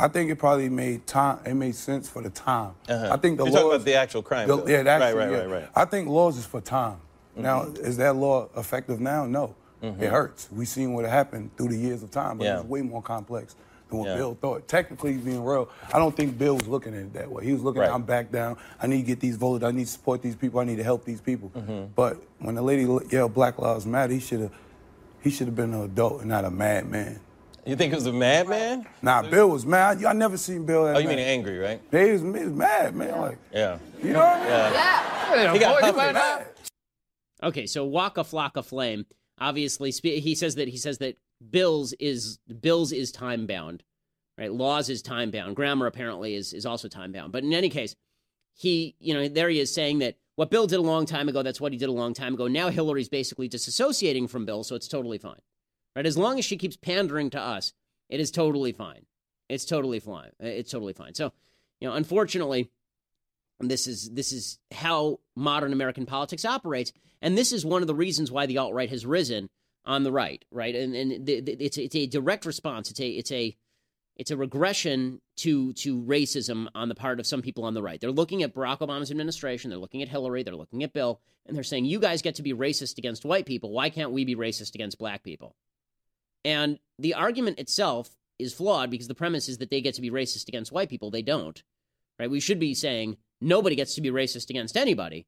I 0.00 0.08
think 0.08 0.30
it 0.30 0.36
probably 0.36 0.70
made 0.70 1.06
time. 1.06 1.40
It 1.44 1.54
made 1.54 1.74
sense 1.74 2.08
for 2.08 2.22
the 2.22 2.30
time. 2.30 2.72
Uh-huh. 2.88 3.10
I 3.12 3.16
think 3.18 3.36
the 3.36 3.44
You're 3.44 3.52
laws, 3.52 3.62
talking 3.62 3.74
about 3.76 3.84
the 3.84 3.94
actual 3.94 4.22
crime. 4.22 4.48
The, 4.48 4.56
yeah, 4.64 4.82
the 4.82 4.90
actual, 4.90 5.06
right, 5.06 5.14
right, 5.14 5.30
yeah. 5.30 5.38
right, 5.38 5.50
right. 5.50 5.68
I 5.76 5.84
think 5.84 6.08
laws 6.08 6.38
is 6.38 6.46
for 6.46 6.60
time. 6.62 6.96
Mm-hmm. 7.32 7.42
Now, 7.42 7.62
is 7.64 7.98
that 7.98 8.16
law 8.16 8.48
effective 8.56 8.98
now? 8.98 9.26
No. 9.26 9.54
Mm-hmm. 9.82 10.02
It 10.02 10.10
hurts. 10.10 10.48
We 10.50 10.64
seen 10.64 10.94
what 10.94 11.04
happened 11.04 11.54
through 11.56 11.68
the 11.68 11.76
years 11.76 12.02
of 12.02 12.10
time, 12.10 12.38
but 12.38 12.44
Yeah. 12.44 12.60
it's 12.60 12.68
way 12.68 12.80
more 12.82 13.02
complex 13.02 13.56
than 13.90 13.98
what 13.98 14.08
Yeah. 14.08 14.16
Bill 14.16 14.38
thought. 14.40 14.68
Technically, 14.68 15.18
being 15.18 15.44
real, 15.44 15.68
I 15.92 15.98
don't 15.98 16.16
think 16.16 16.38
Bill 16.38 16.54
was 16.56 16.66
looking 16.66 16.94
at 16.94 17.00
it 17.00 17.12
that 17.14 17.30
way. 17.30 17.44
He 17.44 17.52
was 17.52 17.62
looking 17.62 17.82
at, 17.82 17.88
Right. 17.88 17.94
I'm 17.94 18.02
back 18.02 18.32
down. 18.32 18.56
I 18.80 18.86
need 18.86 19.02
to 19.02 19.06
get 19.06 19.20
these 19.20 19.36
voted. 19.36 19.64
I 19.64 19.70
need 19.70 19.84
to 19.84 19.90
support 19.92 20.22
these 20.22 20.36
people. 20.36 20.60
I 20.60 20.64
need 20.64 20.76
to 20.76 20.84
help 20.84 21.04
these 21.04 21.20
people. 21.20 21.50
Mm-hmm. 21.54 21.92
But 21.94 22.22
when 22.38 22.54
the 22.54 22.62
lady 22.62 22.86
yelled 23.10 23.34
Black 23.34 23.58
Lives 23.58 23.84
Matter, 23.86 24.12
he 24.14 24.20
should 24.20 24.40
have 24.40 24.52
he 25.22 25.28
should 25.30 25.46
have 25.48 25.56
been 25.56 25.74
an 25.74 25.82
adult 25.82 26.20
and 26.20 26.30
not 26.30 26.46
a 26.46 26.50
madman. 26.50 27.20
You 27.66 27.76
think 27.76 27.92
it 27.92 27.96
was 27.96 28.06
a 28.06 28.12
madman? 28.12 28.86
Nah, 29.02 29.22
Bill 29.22 29.48
was 29.50 29.66
mad. 29.66 30.02
I 30.04 30.12
never 30.12 30.36
seen 30.36 30.64
Bill 30.64 30.84
that 30.86 30.96
Oh, 30.96 30.98
you 30.98 31.08
mad. 31.08 31.16
mean 31.16 31.26
angry, 31.26 31.58
right? 31.58 31.80
Yeah, 31.92 32.04
he 32.06 32.12
was, 32.12 32.22
he 32.22 32.28
was 32.28 32.52
mad, 32.52 32.94
man. 32.96 33.20
Like, 33.20 33.38
Yeah. 33.52 33.78
you 34.02 34.12
know 34.12 34.20
what 34.20 34.36
I 34.36 34.40
mean? 34.40 34.50
Yeah. 35.42 35.52
He 35.52 35.58
got 35.58 35.80
huffy. 35.82 36.12
Mad. 36.12 36.46
Okay, 37.42 37.66
so 37.66 37.84
Waka 37.84 38.22
Flocka 38.22 38.64
Flame 38.64 39.06
obviously 39.38 39.92
spe- 39.92 40.04
he 40.22 40.34
says 40.34 40.54
that 40.56 40.68
he 40.68 40.76
says 40.76 40.98
that 40.98 41.16
Bills 41.50 41.92
is 42.00 42.38
Bills 42.60 42.92
is 42.92 43.12
time 43.12 43.46
bound, 43.46 43.82
right? 44.36 44.52
Laws 44.52 44.88
is 44.90 45.00
time 45.02 45.30
bound. 45.30 45.56
Grammar 45.56 45.86
apparently 45.86 46.34
is 46.34 46.52
is 46.52 46.66
also 46.66 46.88
time 46.88 47.12
bound. 47.12 47.32
But 47.32 47.44
in 47.44 47.52
any 47.54 47.68
case, 47.70 47.94
he 48.54 48.94
you 49.00 49.14
know 49.14 49.28
there 49.28 49.48
he 49.48 49.58
is 49.60 49.72
saying 49.72 50.00
that 50.00 50.16
what 50.36 50.50
Bill 50.50 50.66
did 50.66 50.78
a 50.80 50.82
long 50.82 51.06
time 51.06 51.28
ago, 51.28 51.42
that's 51.42 51.60
what 51.60 51.72
he 51.72 51.78
did 51.78 51.88
a 51.88 51.92
long 51.92 52.12
time 52.14 52.34
ago. 52.34 52.46
Now 52.46 52.68
Hillary's 52.68 53.08
basically 53.08 53.48
disassociating 53.48 54.28
from 54.28 54.44
Bill, 54.44 54.62
so 54.64 54.74
it's 54.74 54.88
totally 54.88 55.16
fine, 55.18 55.40
right? 55.94 56.06
As 56.06 56.18
long 56.18 56.38
as 56.38 56.44
she 56.44 56.56
keeps 56.56 56.76
pandering 56.76 57.30
to 57.30 57.40
us, 57.40 57.72
it 58.08 58.20
is 58.20 58.30
totally 58.30 58.72
fine. 58.72 59.06
It's 59.48 59.64
totally 59.64 60.00
fine. 60.00 60.30
Uh, 60.42 60.46
it's 60.46 60.70
totally 60.70 60.92
fine. 60.92 61.14
So, 61.14 61.32
you 61.80 61.88
know, 61.88 61.94
unfortunately, 61.94 62.70
this 63.60 63.86
is 63.86 64.10
this 64.10 64.32
is 64.32 64.58
how 64.72 65.20
modern 65.36 65.72
American 65.72 66.06
politics 66.06 66.44
operates, 66.44 66.92
and 67.20 67.36
this 67.36 67.52
is 67.52 67.64
one 67.64 67.82
of 67.82 67.88
the 67.88 67.94
reasons 67.94 68.30
why 68.30 68.46
the 68.46 68.58
alt 68.58 68.72
right 68.72 68.88
has 68.88 69.04
risen 69.04 69.50
on 69.84 70.02
the 70.02 70.12
right, 70.12 70.44
right? 70.50 70.74
And 70.74 70.94
and 70.94 71.26
the, 71.26 71.40
the, 71.40 71.52
it's 71.64 71.76
it's 71.76 71.96
a 71.96 72.06
direct 72.06 72.46
response. 72.46 72.90
It's 72.90 73.00
a 73.00 73.08
it's 73.08 73.32
a 73.32 73.56
it's 74.16 74.30
a 74.30 74.36
regression 74.36 75.20
to 75.38 75.72
to 75.74 76.00
racism 76.02 76.68
on 76.74 76.88
the 76.88 76.94
part 76.94 77.20
of 77.20 77.26
some 77.26 77.42
people 77.42 77.64
on 77.64 77.74
the 77.74 77.82
right. 77.82 78.00
They're 78.00 78.10
looking 78.10 78.42
at 78.42 78.54
Barack 78.54 78.78
Obama's 78.78 79.10
administration, 79.10 79.70
they're 79.70 79.78
looking 79.78 80.02
at 80.02 80.08
Hillary, 80.08 80.42
they're 80.42 80.54
looking 80.54 80.82
at 80.82 80.92
Bill, 80.92 81.20
and 81.46 81.56
they're 81.56 81.64
saying, 81.64 81.84
"You 81.86 81.98
guys 81.98 82.22
get 82.22 82.36
to 82.36 82.42
be 82.42 82.54
racist 82.54 82.98
against 82.98 83.24
white 83.24 83.46
people. 83.46 83.72
Why 83.72 83.90
can't 83.90 84.12
we 84.12 84.24
be 84.24 84.36
racist 84.36 84.74
against 84.74 84.98
black 84.98 85.22
people?" 85.22 85.56
And 86.44 86.78
the 86.98 87.14
argument 87.14 87.58
itself 87.58 88.16
is 88.38 88.54
flawed 88.54 88.90
because 88.90 89.08
the 89.08 89.14
premise 89.14 89.48
is 89.48 89.58
that 89.58 89.70
they 89.70 89.80
get 89.80 89.94
to 89.94 90.00
be 90.00 90.10
racist 90.10 90.48
against 90.48 90.72
white 90.72 90.88
people. 90.88 91.10
They 91.10 91.22
don't. 91.22 91.62
Right? 92.18 92.30
We 92.30 92.40
should 92.40 92.58
be 92.58 92.74
saying 92.74 93.16
nobody 93.40 93.76
gets 93.76 93.94
to 93.94 94.00
be 94.00 94.10
racist 94.10 94.50
against 94.50 94.76
anybody. 94.76 95.26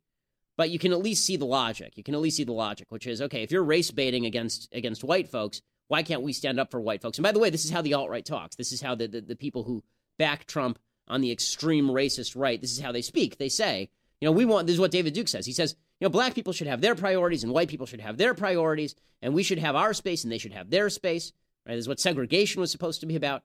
But 0.57 0.71
you 0.71 0.79
can 0.79 0.93
at 0.93 1.03
least 1.03 1.25
see 1.25 1.37
the 1.37 1.47
logic. 1.47 1.97
You 1.97 2.03
can 2.03 2.15
at 2.15 2.21
least 2.21 2.37
see 2.37 2.45
the 2.45 2.53
logic, 2.53 2.87
which 2.91 3.07
is 3.07 3.23
okay, 3.23 3.43
if 3.43 3.51
you're 3.51 3.65
race 3.65 3.91
baiting 3.91 4.27
against 4.27 4.69
against 4.73 5.03
white 5.03 5.29
folks, 5.29 5.63
why 5.89 6.03
can't 6.03 6.23
we 6.23 6.33
stand 6.33 6.61
up 6.61 6.71
for 6.71 6.81
white 6.81 7.03
folks? 7.03 7.19
And 7.19 7.23
by 7.23 7.33
the 7.33 7.39
way, 7.39 7.51
this 7.51 7.65
is 7.65 7.71
how 7.71 7.83
the 7.83 7.95
alt 7.95 8.11
right 8.11 8.25
talks. 8.25 8.57
This 8.57 8.73
is 8.73 8.83
how 8.83 8.95
the, 8.95 9.09
the, 9.09 9.21
the 9.23 9.37
people 9.37 9.65
who 9.65 9.83
back 10.19 10.47
Trump 10.47 10.79
on 11.09 11.21
the 11.21 11.33
extreme 11.33 11.89
racist 11.89 12.35
right, 12.37 12.61
this 12.61 12.73
is 12.73 12.81
how 12.81 12.93
they 12.93 13.03
speak. 13.03 13.39
They 13.39 13.49
say, 13.49 13.91
you 14.21 14.27
know, 14.27 14.33
we 14.33 14.45
want 14.45 14.67
this 14.67 14.75
is 14.75 14.81
what 14.81 14.91
David 14.91 15.15
Duke 15.15 15.29
says. 15.29 15.47
He 15.47 15.53
says, 15.53 15.75
you 16.03 16.07
know, 16.07 16.11
black 16.11 16.35
people 16.35 16.53
should 16.53 16.67
have 16.67 16.81
their 16.81 16.97
priorities 16.97 17.45
and 17.45 17.53
white 17.53 17.69
people 17.69 17.87
should 17.87 18.01
have 18.01 18.17
their 18.17 18.35
priorities, 18.35 18.97
and 19.23 19.33
we 19.33 19.45
should 19.45 19.61
have 19.61 19.77
our 19.77 19.95
space 19.95 20.25
and 20.25 20.33
they 20.33 20.39
should 20.39 20.53
have 20.53 20.69
their 20.69 20.91
space. 20.91 21.33
Right? 21.65 21.77
This 21.77 21.83
is 21.83 21.89
what 21.89 22.01
segregation 22.01 22.61
was 22.61 22.73
supposed 22.73 22.99
to 23.03 23.07
be 23.07 23.15
about. 23.15 23.45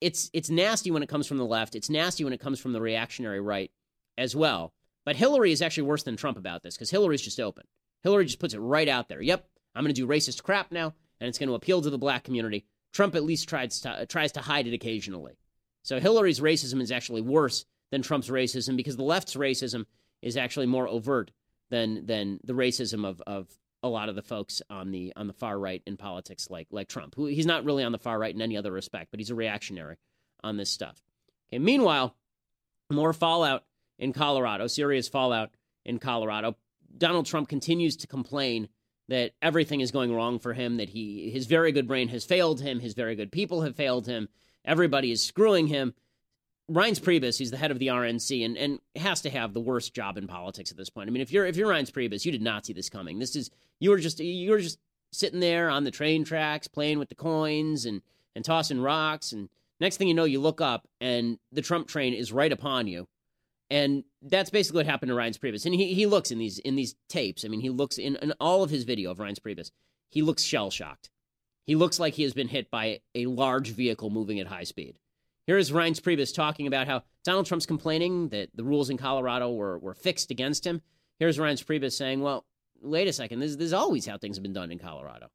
It's 0.00 0.30
it's 0.32 0.48
nasty 0.48 0.90
when 0.90 1.02
it 1.02 1.10
comes 1.10 1.26
from 1.26 1.36
the 1.36 1.44
left. 1.44 1.74
It's 1.74 1.90
nasty 1.90 2.24
when 2.24 2.32
it 2.32 2.40
comes 2.40 2.58
from 2.58 2.72
the 2.72 2.80
reactionary 2.80 3.42
right 3.42 3.70
as 4.16 4.34
well. 4.34 4.72
But 5.04 5.16
Hillary 5.16 5.52
is 5.52 5.60
actually 5.60 5.82
worse 5.82 6.02
than 6.02 6.16
Trump 6.16 6.38
about 6.38 6.62
this 6.62 6.76
because 6.76 6.88
Hillary's 6.88 7.20
just 7.20 7.38
open. 7.38 7.64
Hillary 8.02 8.24
just 8.24 8.38
puts 8.38 8.54
it 8.54 8.60
right 8.60 8.88
out 8.88 9.10
there. 9.10 9.20
Yep, 9.20 9.46
I'm 9.74 9.84
going 9.84 9.94
to 9.94 10.00
do 10.00 10.08
racist 10.08 10.42
crap 10.42 10.72
now, 10.72 10.94
and 11.20 11.28
it's 11.28 11.38
going 11.38 11.50
to 11.50 11.56
appeal 11.56 11.82
to 11.82 11.90
the 11.90 11.98
black 11.98 12.24
community. 12.24 12.64
Trump 12.94 13.14
at 13.14 13.22
least 13.22 13.50
tries 13.50 13.80
to, 13.80 14.06
tries 14.06 14.32
to 14.32 14.40
hide 14.40 14.66
it 14.66 14.72
occasionally. 14.72 15.36
So 15.82 16.00
Hillary's 16.00 16.40
racism 16.40 16.80
is 16.80 16.90
actually 16.90 17.20
worse 17.20 17.66
than 17.90 18.00
Trump's 18.00 18.30
racism 18.30 18.78
because 18.78 18.96
the 18.96 19.02
left's 19.02 19.34
racism 19.34 19.84
is 20.22 20.38
actually 20.38 20.64
more 20.64 20.88
overt 20.88 21.32
than 21.72 22.04
than 22.04 22.38
the 22.44 22.52
racism 22.52 23.04
of, 23.04 23.20
of 23.26 23.48
a 23.82 23.88
lot 23.88 24.10
of 24.10 24.14
the 24.14 24.22
folks 24.22 24.62
on 24.70 24.92
the 24.92 25.12
on 25.16 25.26
the 25.26 25.32
far 25.32 25.58
right 25.58 25.82
in 25.86 25.96
politics, 25.96 26.48
like 26.50 26.68
like 26.70 26.86
Trump, 26.86 27.14
who 27.16 27.26
he's 27.26 27.46
not 27.46 27.64
really 27.64 27.82
on 27.82 27.90
the 27.90 27.98
far 27.98 28.18
right 28.18 28.34
in 28.34 28.42
any 28.42 28.56
other 28.56 28.70
respect, 28.70 29.10
but 29.10 29.18
he's 29.18 29.30
a 29.30 29.34
reactionary 29.34 29.96
on 30.44 30.58
this 30.58 30.70
stuff. 30.70 31.02
Okay. 31.48 31.58
Meanwhile, 31.58 32.14
more 32.90 33.12
fallout 33.14 33.64
in 33.98 34.12
Colorado, 34.12 34.66
serious 34.66 35.08
fallout 35.08 35.50
in 35.84 35.98
Colorado. 35.98 36.56
Donald 36.96 37.24
Trump 37.24 37.48
continues 37.48 37.96
to 37.96 38.06
complain 38.06 38.68
that 39.08 39.32
everything 39.40 39.80
is 39.80 39.90
going 39.90 40.14
wrong 40.14 40.38
for 40.38 40.52
him, 40.52 40.76
that 40.76 40.90
he 40.90 41.30
his 41.30 41.46
very 41.46 41.72
good 41.72 41.88
brain 41.88 42.08
has 42.08 42.24
failed 42.24 42.60
him, 42.60 42.80
his 42.80 42.92
very 42.92 43.16
good 43.16 43.32
people 43.32 43.62
have 43.62 43.74
failed 43.74 44.06
him, 44.06 44.28
everybody 44.62 45.10
is 45.10 45.24
screwing 45.24 45.68
him. 45.68 45.94
Reince 46.70 47.00
Priebus, 47.00 47.38
he's 47.38 47.50
the 47.50 47.56
head 47.56 47.70
of 47.70 47.78
the 47.78 47.88
RNC 47.88 48.44
and, 48.44 48.56
and 48.56 48.78
has 48.96 49.20
to 49.22 49.30
have 49.30 49.52
the 49.52 49.60
worst 49.60 49.94
job 49.94 50.16
in 50.16 50.26
politics 50.26 50.70
at 50.70 50.76
this 50.76 50.90
point. 50.90 51.08
I 51.08 51.12
mean, 51.12 51.22
if 51.22 51.32
you're 51.32 51.44
if 51.44 51.56
you're 51.56 51.68
Reince 51.68 51.90
Priebus, 51.90 52.24
you 52.24 52.32
did 52.32 52.42
not 52.42 52.64
see 52.64 52.72
this 52.72 52.88
coming. 52.88 53.18
This 53.18 53.36
is 53.36 53.50
you 53.80 53.90
were 53.90 53.98
just 53.98 54.20
you 54.20 54.50
were 54.50 54.60
just 54.60 54.78
sitting 55.12 55.40
there 55.40 55.68
on 55.68 55.84
the 55.84 55.90
train 55.90 56.24
tracks 56.24 56.68
playing 56.68 56.98
with 56.98 57.08
the 57.08 57.14
coins 57.14 57.84
and 57.84 58.00
and 58.34 58.44
tossing 58.44 58.80
rocks 58.80 59.32
and 59.32 59.48
Next 59.82 59.96
thing 59.96 60.06
you 60.06 60.14
know, 60.14 60.22
you 60.22 60.40
look 60.40 60.60
up 60.60 60.86
and 61.00 61.40
the 61.50 61.60
Trump 61.60 61.88
train 61.88 62.14
is 62.14 62.32
right 62.32 62.52
upon 62.52 62.86
you. 62.86 63.08
And 63.68 64.04
that's 64.22 64.48
basically 64.48 64.78
what 64.78 64.86
happened 64.86 65.10
to 65.10 65.16
Reince 65.16 65.40
Priebus. 65.40 65.66
And 65.66 65.74
he, 65.74 65.92
he 65.92 66.06
looks 66.06 66.30
in 66.30 66.38
these 66.38 66.60
in 66.60 66.76
these 66.76 66.94
tapes. 67.08 67.44
I 67.44 67.48
mean, 67.48 67.58
he 67.58 67.68
looks 67.68 67.98
in, 67.98 68.14
in 68.22 68.32
all 68.38 68.62
of 68.62 68.70
his 68.70 68.84
video 68.84 69.10
of 69.10 69.18
Reince 69.18 69.40
Priebus. 69.40 69.72
He 70.08 70.22
looks 70.22 70.44
shell 70.44 70.70
shocked. 70.70 71.10
He 71.64 71.74
looks 71.74 71.98
like 71.98 72.14
he 72.14 72.22
has 72.22 72.32
been 72.32 72.46
hit 72.46 72.70
by 72.70 73.00
a 73.16 73.26
large 73.26 73.70
vehicle 73.70 74.08
moving 74.08 74.38
at 74.38 74.46
high 74.46 74.62
speed. 74.62 74.98
Here 75.46 75.58
is 75.58 75.72
Reince 75.72 76.00
Priebus 76.00 76.32
talking 76.32 76.68
about 76.68 76.86
how 76.86 77.02
Donald 77.24 77.46
Trump's 77.46 77.66
complaining 77.66 78.28
that 78.28 78.50
the 78.54 78.62
rules 78.62 78.90
in 78.90 78.96
Colorado 78.96 79.52
were, 79.52 79.76
were 79.78 79.94
fixed 79.94 80.30
against 80.30 80.64
him. 80.64 80.80
Here's 81.18 81.36
Reince 81.36 81.64
Priebus 81.64 81.92
saying, 81.92 82.20
well, 82.20 82.44
wait 82.80 83.08
a 83.08 83.12
second, 83.12 83.40
this, 83.40 83.56
this 83.56 83.66
is 83.66 83.72
always 83.72 84.06
how 84.06 84.18
things 84.18 84.36
have 84.36 84.42
been 84.42 84.52
done 84.52 84.70
in 84.70 84.78
Colorado. 84.78 85.30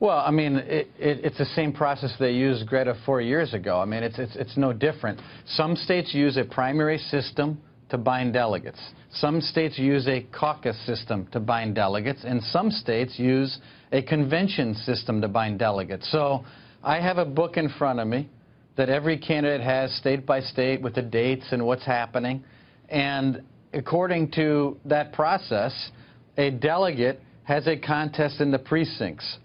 Well, 0.00 0.18
I 0.18 0.30
mean, 0.30 0.56
it, 0.56 0.88
it, 0.98 1.24
it's 1.24 1.38
the 1.38 1.46
same 1.54 1.72
process 1.72 2.14
they 2.18 2.32
used 2.32 2.66
Greta 2.66 2.94
four 3.04 3.20
years 3.20 3.52
ago. 3.52 3.78
I 3.78 3.84
mean, 3.84 4.02
it's, 4.02 4.18
it's, 4.18 4.36
it's 4.36 4.56
no 4.56 4.72
different. 4.72 5.20
Some 5.46 5.76
states 5.76 6.14
use 6.14 6.38
a 6.38 6.44
primary 6.44 6.98
system 6.98 7.60
to 7.90 7.98
bind 7.98 8.32
delegates. 8.32 8.80
Some 9.12 9.40
states 9.40 9.78
use 9.78 10.08
a 10.08 10.26
caucus 10.32 10.76
system 10.86 11.28
to 11.32 11.40
bind 11.40 11.74
delegates, 11.74 12.24
and 12.24 12.42
some 12.42 12.70
states 12.70 13.18
use 13.18 13.58
a 13.92 14.02
convention 14.02 14.74
system 14.74 15.20
to 15.20 15.28
bind 15.28 15.58
delegates. 15.58 16.10
So 16.10 16.44
I 16.82 17.00
have 17.00 17.18
a 17.18 17.24
book 17.24 17.56
in 17.56 17.68
front 17.78 18.00
of 18.00 18.08
me 18.08 18.28
that 18.76 18.88
every 18.88 19.18
candidate 19.18 19.60
has 19.60 19.94
state 19.96 20.26
by 20.26 20.40
state 20.40 20.80
with 20.82 20.94
the 20.94 21.02
dates 21.02 21.46
and 21.50 21.64
what's 21.64 21.84
happening. 21.84 22.44
And 22.88 23.42
according 23.72 24.30
to 24.32 24.76
that 24.84 25.12
process, 25.12 25.90
a 26.36 26.50
delegate 26.50 27.20
has 27.44 27.66
a 27.66 27.76
contest 27.76 28.40
in 28.40 28.50
the 28.50 28.58
precincts 28.58 29.38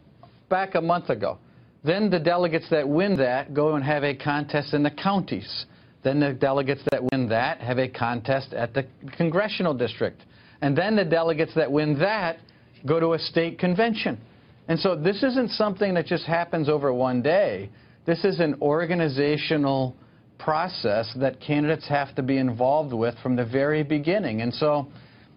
back 0.49 0.75
a 0.75 0.81
month 0.81 1.09
ago. 1.09 1.37
Then 1.83 2.09
the 2.09 2.19
delegates 2.19 2.69
that 2.69 2.87
win 2.87 3.17
that 3.17 3.53
go 3.53 3.75
and 3.75 3.83
have 3.83 4.03
a 4.03 4.13
contest 4.13 4.73
in 4.73 4.83
the 4.83 4.91
counties. 4.91 5.65
Then 6.03 6.19
the 6.19 6.33
delegates 6.33 6.81
that 6.91 7.03
win 7.11 7.29
that 7.29 7.59
have 7.61 7.79
a 7.79 7.87
contest 7.87 8.53
at 8.53 8.73
the 8.73 8.85
congressional 9.17 9.73
district. 9.73 10.21
And 10.61 10.77
then 10.77 10.95
the 10.95 11.05
delegates 11.05 11.53
that 11.55 11.71
win 11.71 11.97
that 11.99 12.39
go 12.85 12.99
to 12.99 13.13
a 13.13 13.19
state 13.19 13.57
convention. 13.59 14.19
And 14.67 14.79
so 14.79 14.95
this 14.95 15.23
isn't 15.23 15.51
something 15.51 15.93
that 15.95 16.05
just 16.05 16.25
happens 16.25 16.69
over 16.69 16.93
one 16.93 17.21
day. 17.21 17.69
This 18.05 18.23
is 18.25 18.39
an 18.39 18.55
organizational 18.61 19.95
process 20.39 21.11
that 21.17 21.39
candidates 21.39 21.87
have 21.87 22.15
to 22.15 22.23
be 22.23 22.37
involved 22.37 22.93
with 22.93 23.15
from 23.21 23.35
the 23.35 23.45
very 23.45 23.83
beginning. 23.83 24.41
And 24.41 24.53
so 24.53 24.87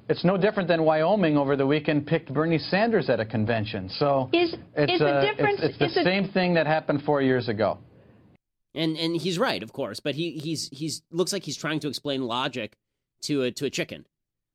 it's 0.08 0.24
no 0.24 0.36
different 0.36 0.68
than 0.68 0.82
Wyoming 0.82 1.36
over 1.36 1.56
the 1.56 1.66
weekend 1.66 2.06
picked 2.06 2.32
Bernie 2.32 2.58
Sanders 2.58 3.10
at 3.10 3.20
a 3.20 3.24
convention. 3.24 3.90
So 3.90 4.30
is, 4.32 4.54
it's, 4.74 4.92
is 4.92 4.98
the 4.98 5.06
uh, 5.06 5.20
difference, 5.20 5.60
it's, 5.62 5.76
it's 5.80 5.94
the 5.94 6.00
is 6.00 6.04
same 6.06 6.28
thing 6.32 6.54
that 6.54 6.66
happened 6.66 7.02
four 7.02 7.20
years 7.20 7.48
ago. 7.48 7.78
And 8.74 8.96
and 8.96 9.14
he's 9.14 9.38
right, 9.38 9.62
of 9.62 9.72
course, 9.72 10.00
but 10.00 10.16
he 10.16 10.32
he's 10.32 10.68
he's 10.72 11.02
looks 11.12 11.32
like 11.32 11.44
he's 11.44 11.56
trying 11.56 11.78
to 11.80 11.88
explain 11.88 12.22
logic 12.22 12.76
to 13.22 13.42
a 13.42 13.52
to 13.52 13.66
a 13.66 13.70
chicken. 13.70 14.04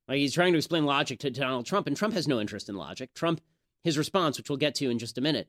Like 0.09 0.17
he's 0.17 0.33
trying 0.33 0.51
to 0.51 0.57
explain 0.57 0.85
logic 0.85 1.19
to 1.19 1.29
Donald 1.29 1.65
Trump, 1.65 1.87
and 1.87 1.95
Trump 1.95 2.13
has 2.15 2.27
no 2.27 2.41
interest 2.41 2.67
in 2.67 2.75
logic. 2.75 3.13
Trump, 3.13 3.39
his 3.83 3.97
response, 3.97 4.37
which 4.37 4.49
we'll 4.49 4.57
get 4.57 4.75
to 4.75 4.89
in 4.89 4.99
just 4.99 5.17
a 5.17 5.21
minute, 5.21 5.47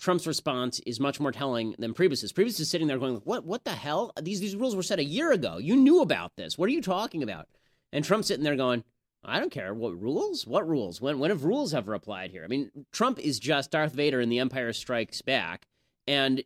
Trump's 0.00 0.26
response 0.26 0.80
is 0.86 0.98
much 0.98 1.20
more 1.20 1.30
telling 1.30 1.74
than 1.78 1.92
Priebus's. 1.92 2.32
Priebus 2.32 2.58
is 2.58 2.70
sitting 2.70 2.86
there 2.86 2.98
going, 2.98 3.16
"What? 3.16 3.44
What 3.44 3.64
the 3.64 3.72
hell? 3.72 4.12
These 4.20 4.40
these 4.40 4.56
rules 4.56 4.74
were 4.74 4.82
set 4.82 4.98
a 4.98 5.04
year 5.04 5.30
ago. 5.30 5.58
You 5.58 5.76
knew 5.76 6.00
about 6.00 6.36
this. 6.36 6.56
What 6.56 6.68
are 6.68 6.72
you 6.72 6.80
talking 6.80 7.22
about?" 7.22 7.48
And 7.92 8.04
Trump's 8.04 8.28
sitting 8.28 8.44
there 8.44 8.56
going, 8.56 8.82
"I 9.22 9.38
don't 9.38 9.52
care. 9.52 9.74
What 9.74 10.00
rules? 10.00 10.46
What 10.46 10.66
rules? 10.66 11.00
When 11.02 11.18
when 11.18 11.30
have 11.30 11.44
rules 11.44 11.74
ever 11.74 11.92
applied 11.92 12.30
here? 12.30 12.44
I 12.44 12.46
mean, 12.46 12.70
Trump 12.92 13.18
is 13.18 13.38
just 13.38 13.72
Darth 13.72 13.92
Vader 13.92 14.20
in 14.20 14.30
The 14.30 14.38
Empire 14.38 14.72
Strikes 14.72 15.20
Back, 15.20 15.66
and 16.06 16.42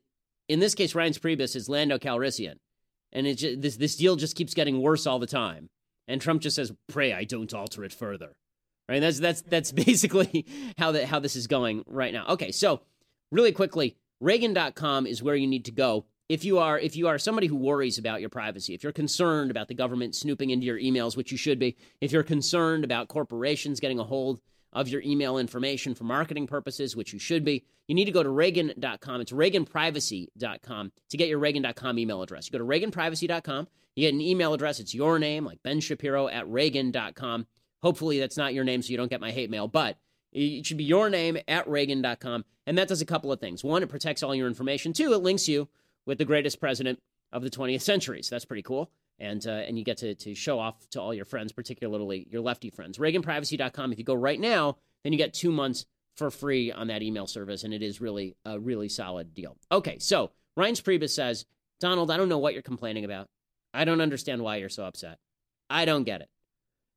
in 0.49 0.59
this 0.59 0.75
case, 0.75 0.93
Reince 0.93 1.21
Priebus 1.21 1.55
is 1.55 1.69
Lando 1.69 1.97
Calrissian, 1.97 2.57
and 3.13 3.27
just, 3.39 3.63
this 3.63 3.77
this 3.77 3.97
deal 3.97 4.17
just 4.17 4.35
keeps 4.37 4.55
getting 4.55 4.83
worse 4.83 5.07
all 5.07 5.21
the 5.21 5.27
time. 5.27 5.71
And 6.09 6.21
Trump 6.21 6.43
just 6.43 6.57
says, 6.57 6.73
"Pray 6.89 7.13
I 7.13 7.23
don't 7.23 7.55
alter 7.55 7.85
it 7.85 7.93
further." 7.93 8.33
Right? 8.89 9.01
That's 9.01 9.21
that's 9.21 9.43
that's 9.43 9.71
basically 9.87 10.45
how 10.77 10.91
that 10.91 11.05
how 11.05 11.21
this 11.21 11.37
is 11.37 11.47
going 11.47 11.85
right 11.87 12.13
now. 12.13 12.27
Okay, 12.31 12.51
so 12.51 12.81
really 13.35 13.53
quickly, 13.53 13.97
Reagan.com 14.21 15.07
is 15.07 15.23
where 15.23 15.35
you 15.35 15.47
need 15.47 15.65
to 15.67 15.73
go 15.73 16.07
if 16.29 16.45
you 16.45 16.59
are 16.59 16.79
if 16.79 16.97
you 16.97 17.09
are 17.09 17.19
somebody 17.19 17.47
who 17.47 17.57
worries 17.57 17.99
about 17.99 18.21
your 18.21 18.31
privacy. 18.31 18.75
If 18.75 18.83
you're 18.83 18.93
concerned 18.93 19.51
about 19.51 19.69
the 19.69 19.75
government 19.75 20.15
snooping 20.15 20.51
into 20.51 20.65
your 20.67 20.79
emails, 20.79 21.17
which 21.17 21.33
you 21.33 21.37
should 21.37 21.59
be. 21.59 21.77
If 22.01 22.13
you're 22.13 22.23
concerned 22.23 22.85
about 22.85 23.09
corporations 23.09 23.81
getting 23.81 23.99
a 23.99 24.05
hold 24.05 24.41
of 24.73 24.89
your 24.89 25.03
email 25.03 25.39
information 25.39 25.95
for 25.95 26.05
marketing 26.05 26.47
purposes, 26.47 26.97
which 26.97 27.13
you 27.13 27.19
should 27.19 27.45
be, 27.45 27.65
you 27.87 27.95
need 27.95 28.07
to 28.07 28.13
go 28.13 28.23
to 28.23 28.31
Reagan.com. 28.31 29.21
It's 29.21 29.33
ReaganPrivacy.com 29.33 30.93
to 31.11 31.17
get 31.17 31.29
your 31.29 31.39
Reagan.com 31.39 31.99
email 31.99 32.23
address. 32.23 32.49
You 32.49 32.59
go 32.59 32.65
to 32.65 32.65
ReaganPrivacy.com, 32.65 33.69
you 33.95 34.07
get 34.07 34.15
an 34.15 34.21
email 34.21 34.53
address. 34.55 34.81
It's 34.81 34.95
your 34.95 35.19
name, 35.19 35.45
like 35.45 35.63
Ben 35.63 35.81
Shapiro 35.81 36.29
at 36.29 36.49
Reagan.com. 36.49 37.47
Hopefully, 37.83 38.19
that's 38.19 38.37
not 38.37 38.55
your 38.55 38.65
name 38.65 38.83
so 38.83 38.91
you 38.91 38.97
don't 38.97 39.11
get 39.11 39.21
my 39.21 39.31
hate 39.31 39.51
mail, 39.51 39.69
but 39.69 39.99
it 40.35 40.67
should 40.67 40.77
be 40.77 40.85
your 40.85 41.09
name 41.09 41.39
at 41.47 41.69
Reagan.com. 41.69 42.45
And 42.67 42.77
that 42.79 42.89
does 42.89 43.01
a 43.01 43.07
couple 43.07 43.31
of 43.31 43.41
things. 43.41 43.63
One, 43.63 43.83
it 43.83 43.89
protects 43.89 44.23
all 44.23 44.35
your 44.35 44.49
information. 44.49 44.93
Two, 44.93 45.13
it 45.13 45.23
links 45.23 45.49
you 45.49 45.69
with 46.07 46.19
the 46.19 46.25
greatest 46.25 46.61
president 46.61 47.01
of 47.33 47.43
the 47.43 47.51
20th 47.51 47.83
century. 47.83 48.23
So 48.23 48.35
that's 48.35 48.45
pretty 48.45 48.63
cool. 48.63 48.91
And, 49.19 49.47
uh, 49.47 49.51
and 49.51 49.79
you 49.79 49.85
get 49.85 49.99
to, 49.99 50.15
to 50.15 50.35
show 50.35 50.59
off 50.59 50.89
to 50.91 51.01
all 51.01 51.15
your 51.15 51.25
friends, 51.25 51.53
particularly 51.53 52.27
your 52.31 52.43
lefty 52.43 52.71
friends. 52.71 52.99
ReaganPrivacy.com. 52.99 53.93
If 53.93 53.99
you 53.99 54.05
go 54.05 54.15
right 54.15 54.41
now, 54.41 54.77
then 55.03 55.13
you 55.13 55.19
get 55.19 55.35
two 55.35 55.53
months 55.53 55.87
for 56.17 56.31
free 56.31 56.73
on 56.73 56.89
that 56.89 57.03
email 57.03 57.27
service. 57.27 57.63
And 57.65 57.73
it 57.73 57.83
is 57.83 58.01
really 58.01 58.37
a 58.45 58.59
really 58.59 58.89
solid 58.89 59.35
deal. 59.35 59.57
Okay, 59.71 59.99
so 59.99 60.31
Reince 60.59 60.83
Priebus 60.83 61.11
says, 61.11 61.47
Donald, 61.81 62.11
I 62.11 62.17
don't 62.17 62.29
know 62.29 62.39
what 62.39 62.55
you're 62.55 62.63
complaining 62.63 63.05
about. 63.05 63.29
I 63.73 63.85
don't 63.85 64.01
understand 64.01 64.43
why 64.43 64.57
you're 64.57 64.69
so 64.69 64.85
upset. 64.85 65.19
I 65.69 65.85
don't 65.85 66.05
get 66.05 66.23
it. 66.23 66.29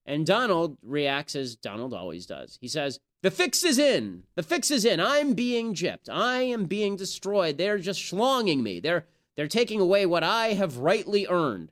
And 0.06 0.26
Donald 0.26 0.78
reacts 0.82 1.36
as 1.36 1.56
Donald 1.56 1.94
always 1.94 2.26
does. 2.26 2.58
He 2.62 2.68
says, 2.68 3.00
The 3.24 3.32
fix 3.32 3.64
is 3.64 3.80
in. 3.80 4.24
The 4.36 4.44
fix 4.44 4.70
is 4.70 4.86
in. 4.86 5.00
I'm 5.00 5.34
being 5.34 5.74
gypped. 5.74 6.10
I 6.10 6.42
am 6.42 6.66
being 6.66 6.96
destroyed. 6.96 7.58
They're 7.58 7.80
just 7.80 8.00
schlonging 8.00 8.62
me. 8.62 8.80
They're 8.80 9.06
they're 9.36 9.48
taking 9.48 9.80
away 9.80 10.06
what 10.06 10.24
I 10.24 10.54
have 10.54 10.78
rightly 10.78 11.28
earned. 11.28 11.72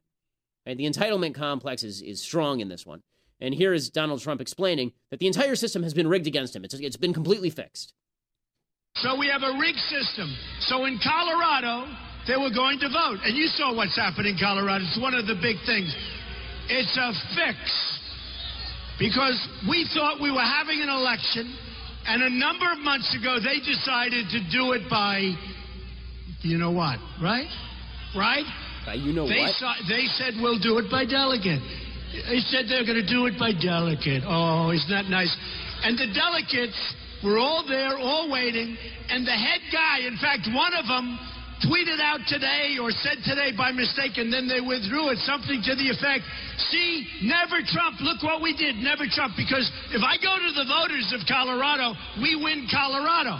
And 0.66 0.80
the 0.80 0.86
entitlement 0.86 1.34
complex 1.34 1.84
is, 1.84 2.02
is 2.02 2.22
strong 2.22 2.60
in 2.60 2.70
this 2.70 2.86
one. 2.86 3.02
And 3.42 3.54
here 3.54 3.74
is 3.74 3.90
Donald 3.90 4.22
Trump 4.22 4.40
explaining 4.40 4.94
that 5.12 5.20
the 5.20 5.28
entire 5.28 5.56
system 5.56 5.84
has 5.84 5.94
been 5.94 6.08
rigged 6.08 6.28
against 6.28 6.56
him. 6.56 6.64
It's, 6.64 6.74
it's 6.76 6.96
been 6.96 7.14
completely 7.14 7.50
fixed. 7.50 7.94
So 8.98 9.18
we 9.18 9.28
have 9.28 9.42
a 9.42 9.58
rigged 9.60 9.82
system. 9.90 10.34
So 10.62 10.86
in 10.86 11.00
Colorado, 11.04 11.92
they 12.28 12.38
were 12.38 12.54
going 12.54 12.80
to 12.80 12.90
vote. 12.90 13.20
And 13.26 13.36
you 13.36 13.48
saw 13.48 13.76
what's 13.76 13.96
happened 13.96 14.28
in 14.28 14.38
Colorado. 14.38 14.86
It's 14.86 15.02
one 15.02 15.14
of 15.14 15.28
the 15.28 15.36
big 15.36 15.58
things. 15.66 15.94
It's 16.70 16.98
a 16.98 17.12
fix. 17.36 17.58
Because 18.98 19.36
we 19.68 19.88
thought 19.94 20.22
we 20.22 20.32
were 20.32 20.46
having 20.46 20.82
an 20.82 20.90
election, 20.90 21.54
and 22.08 22.24
a 22.24 22.30
number 22.30 22.72
of 22.72 22.80
months 22.80 23.16
ago, 23.16 23.40
they 23.40 23.60
decided 23.60 24.30
to 24.30 24.40
do 24.52 24.72
it 24.72 24.90
by, 24.90 25.36
you 26.42 26.58
know 26.58 26.72
what, 26.72 27.00
right? 27.22 27.50
Right? 28.16 28.46
Uh, 28.88 28.94
you 28.94 29.12
know 29.12 29.28
they 29.28 29.42
what? 29.42 29.56
Saw, 29.56 29.74
they 29.90 30.06
said 30.16 30.36
we'll 30.40 30.60
do 30.60 30.78
it 30.78 30.90
by 30.90 31.06
delegate. 31.06 31.60
They 32.30 32.40
said 32.48 32.66
they're 32.70 32.86
going 32.86 33.02
to 33.02 33.10
do 33.10 33.26
it 33.26 33.38
by 33.38 33.52
delegate. 33.52 34.24
Oh, 34.26 34.72
isn't 34.72 34.90
that 34.90 35.10
nice? 35.10 35.36
And 35.84 35.98
the 35.98 36.08
delegates 36.16 36.78
were 37.24 37.38
all 37.38 37.66
there, 37.68 37.98
all 37.98 38.32
waiting, 38.32 38.78
and 39.10 39.28
the 39.28 39.36
head 39.36 39.60
guy, 39.74 40.08
in 40.08 40.16
fact, 40.18 40.48
one 40.54 40.74
of 40.74 40.88
them 40.88 41.20
tweeted 41.64 42.00
out 42.02 42.20
today 42.28 42.76
or 42.82 42.92
said 42.92 43.24
today 43.24 43.52
by 43.56 43.72
mistake, 43.72 44.18
and 44.18 44.32
then 44.32 44.48
they 44.48 44.60
withdrew 44.60 45.10
it, 45.12 45.20
something 45.24 45.62
to 45.64 45.74
the 45.76 45.88
effect, 45.88 46.24
see, 46.72 47.08
never 47.24 47.64
Trump, 47.64 48.02
look 48.02 48.24
what 48.24 48.42
we 48.42 48.56
did, 48.56 48.76
never 48.78 49.08
Trump, 49.08 49.36
because 49.38 49.70
if 49.92 50.04
I 50.04 50.18
go 50.20 50.36
to 50.36 50.52
the 50.52 50.68
voters 50.68 51.14
of 51.16 51.24
Colorado, 51.28 51.96
we 52.20 52.36
win 52.36 52.68
Colorado. 52.68 53.40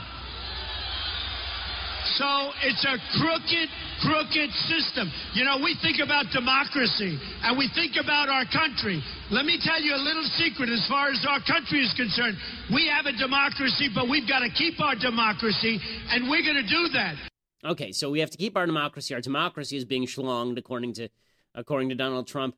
So 2.16 2.54
it's 2.64 2.86
a 2.86 2.96
crooked, 3.18 3.68
crooked 4.06 4.50
system. 4.70 5.12
You 5.34 5.44
know, 5.44 5.58
we 5.58 5.76
think 5.82 5.98
about 6.00 6.30
democracy 6.32 7.18
and 7.42 7.58
we 7.58 7.68
think 7.74 7.98
about 7.98 8.30
our 8.30 8.46
country. 8.46 9.02
Let 9.32 9.46
me 9.46 9.58
tell 9.60 9.82
you 9.82 9.96
a 9.96 10.00
little 10.00 10.24
secret 10.38 10.70
as 10.70 10.86
far 10.88 11.10
as 11.10 11.26
our 11.28 11.42
country 11.42 11.82
is 11.82 11.92
concerned. 11.98 12.38
We 12.72 12.88
have 12.88 13.08
a 13.08 13.18
democracy, 13.18 13.90
but 13.94 14.08
we've 14.08 14.30
got 14.30 14.40
to 14.40 14.50
keep 14.54 14.80
our 14.80 14.96
democracy, 14.96 15.82
and 16.10 16.30
we're 16.30 16.44
going 16.44 16.62
to 16.62 16.70
do 16.70 16.94
that. 16.94 17.35
Okay, 17.66 17.92
so 17.92 18.12
we 18.12 18.20
have 18.20 18.30
to 18.30 18.38
keep 18.38 18.56
our 18.56 18.66
democracy. 18.66 19.14
Our 19.16 19.22
democracy 19.22 19.76
is 19.76 19.86
being 19.86 20.06
schlonged, 20.06 20.58
according 20.58 20.94
to 20.94 21.10
according 21.56 21.90
to 21.90 21.96
Donald 21.96 22.28
Trump. 22.28 22.56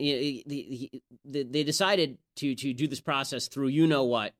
They 0.00 0.42
decided 1.64 2.18
to 2.36 2.54
to 2.56 2.72
do 2.72 2.88
this 2.88 3.00
process 3.00 3.46
through 3.46 3.68
you 3.68 3.86
know 3.86 4.04
what, 4.04 4.34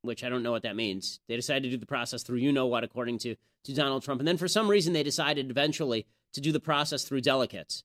which 0.00 0.24
I 0.24 0.30
don't 0.30 0.42
know 0.42 0.52
what 0.52 0.62
that 0.62 0.76
means. 0.76 1.20
They 1.28 1.36
decided 1.36 1.64
to 1.64 1.70
do 1.70 1.76
the 1.76 1.86
process 1.86 2.22
through 2.22 2.38
you 2.38 2.52
know 2.52 2.66
what, 2.66 2.82
according 2.82 3.18
to 3.18 3.36
to 3.64 3.74
Donald 3.74 4.02
Trump, 4.02 4.20
and 4.20 4.28
then 4.28 4.38
for 4.38 4.48
some 4.48 4.68
reason 4.68 4.94
they 4.94 5.02
decided 5.02 5.50
eventually 5.50 6.06
to 6.32 6.40
do 6.40 6.50
the 6.50 6.60
process 6.60 7.04
through 7.04 7.20
delegates, 7.20 7.84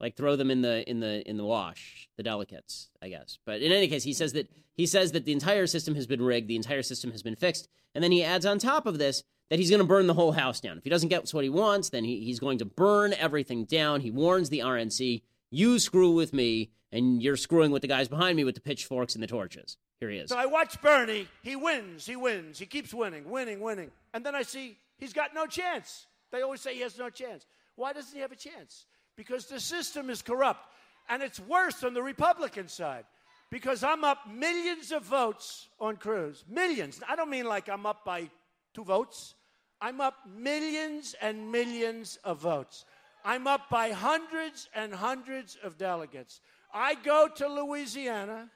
like 0.00 0.16
throw 0.16 0.36
them 0.36 0.50
in 0.50 0.62
the 0.62 0.88
in 0.88 1.00
the 1.00 1.28
in 1.28 1.36
the 1.36 1.44
wash, 1.44 2.08
the 2.16 2.22
delegates, 2.22 2.88
I 3.02 3.10
guess. 3.10 3.38
But 3.44 3.60
in 3.60 3.72
any 3.72 3.88
case, 3.88 4.04
he 4.04 4.14
says 4.14 4.32
that 4.32 4.50
he 4.72 4.86
says 4.86 5.12
that 5.12 5.26
the 5.26 5.32
entire 5.32 5.66
system 5.66 5.94
has 5.96 6.06
been 6.06 6.22
rigged, 6.22 6.48
the 6.48 6.56
entire 6.56 6.82
system 6.82 7.12
has 7.12 7.22
been 7.22 7.36
fixed, 7.36 7.68
and 7.94 8.02
then 8.02 8.10
he 8.10 8.24
adds 8.24 8.46
on 8.46 8.58
top 8.58 8.86
of 8.86 8.98
this 8.98 9.22
that 9.50 9.58
he's 9.58 9.70
going 9.70 9.80
to 9.80 9.86
burn 9.86 10.06
the 10.06 10.14
whole 10.14 10.32
house 10.32 10.60
down. 10.60 10.78
If 10.78 10.84
he 10.84 10.90
doesn't 10.90 11.08
get 11.08 11.28
what 11.30 11.44
he 11.44 11.50
wants, 11.50 11.90
then 11.90 12.04
he, 12.04 12.24
he's 12.24 12.40
going 12.40 12.58
to 12.58 12.64
burn 12.64 13.12
everything 13.14 13.64
down. 13.64 14.00
He 14.00 14.10
warns 14.10 14.48
the 14.48 14.60
RNC, 14.60 15.22
you 15.50 15.78
screw 15.78 16.12
with 16.12 16.32
me, 16.32 16.70
and 16.92 17.22
you're 17.22 17.36
screwing 17.36 17.70
with 17.70 17.82
the 17.82 17.88
guys 17.88 18.08
behind 18.08 18.36
me 18.36 18.44
with 18.44 18.54
the 18.54 18.60
pitchforks 18.60 19.14
and 19.14 19.22
the 19.22 19.26
torches. 19.26 19.76
Here 20.00 20.10
he 20.10 20.18
is. 20.18 20.30
So 20.30 20.36
I 20.36 20.46
watch 20.46 20.80
Bernie. 20.80 21.28
He 21.42 21.56
wins. 21.56 22.06
He 22.06 22.16
wins. 22.16 22.58
He 22.58 22.66
keeps 22.66 22.94
winning, 22.94 23.28
winning, 23.30 23.60
winning. 23.60 23.90
And 24.12 24.24
then 24.24 24.34
I 24.34 24.42
see 24.42 24.78
he's 24.98 25.12
got 25.12 25.34
no 25.34 25.46
chance. 25.46 26.06
They 26.30 26.42
always 26.42 26.60
say 26.60 26.74
he 26.74 26.80
has 26.80 26.98
no 26.98 27.10
chance. 27.10 27.46
Why 27.76 27.92
doesn't 27.92 28.14
he 28.14 28.20
have 28.20 28.32
a 28.32 28.36
chance? 28.36 28.86
Because 29.16 29.46
the 29.46 29.60
system 29.60 30.10
is 30.10 30.22
corrupt. 30.22 30.66
And 31.08 31.22
it's 31.22 31.38
worse 31.40 31.84
on 31.84 31.94
the 31.94 32.02
Republican 32.02 32.68
side 32.68 33.04
because 33.50 33.84
I'm 33.84 34.04
up 34.04 34.28
millions 34.32 34.90
of 34.90 35.02
votes 35.02 35.68
on 35.78 35.96
Cruz. 35.96 36.44
Millions. 36.48 37.00
I 37.08 37.14
don't 37.14 37.30
mean 37.30 37.44
like 37.44 37.68
I'm 37.68 37.86
up 37.86 38.04
by 38.04 38.30
two 38.74 38.84
votes. 38.84 39.34
I'm 39.80 40.00
up 40.00 40.16
millions 40.36 41.14
and 41.20 41.50
millions 41.50 42.18
of 42.24 42.40
votes. 42.40 42.84
I'm 43.24 43.46
up 43.46 43.70
by 43.70 43.90
hundreds 43.90 44.68
and 44.74 44.92
hundreds 44.92 45.56
of 45.62 45.78
delegates. 45.78 46.40
I 46.72 46.94
go 46.94 47.28
to 47.36 47.48
Louisiana, 47.48 48.50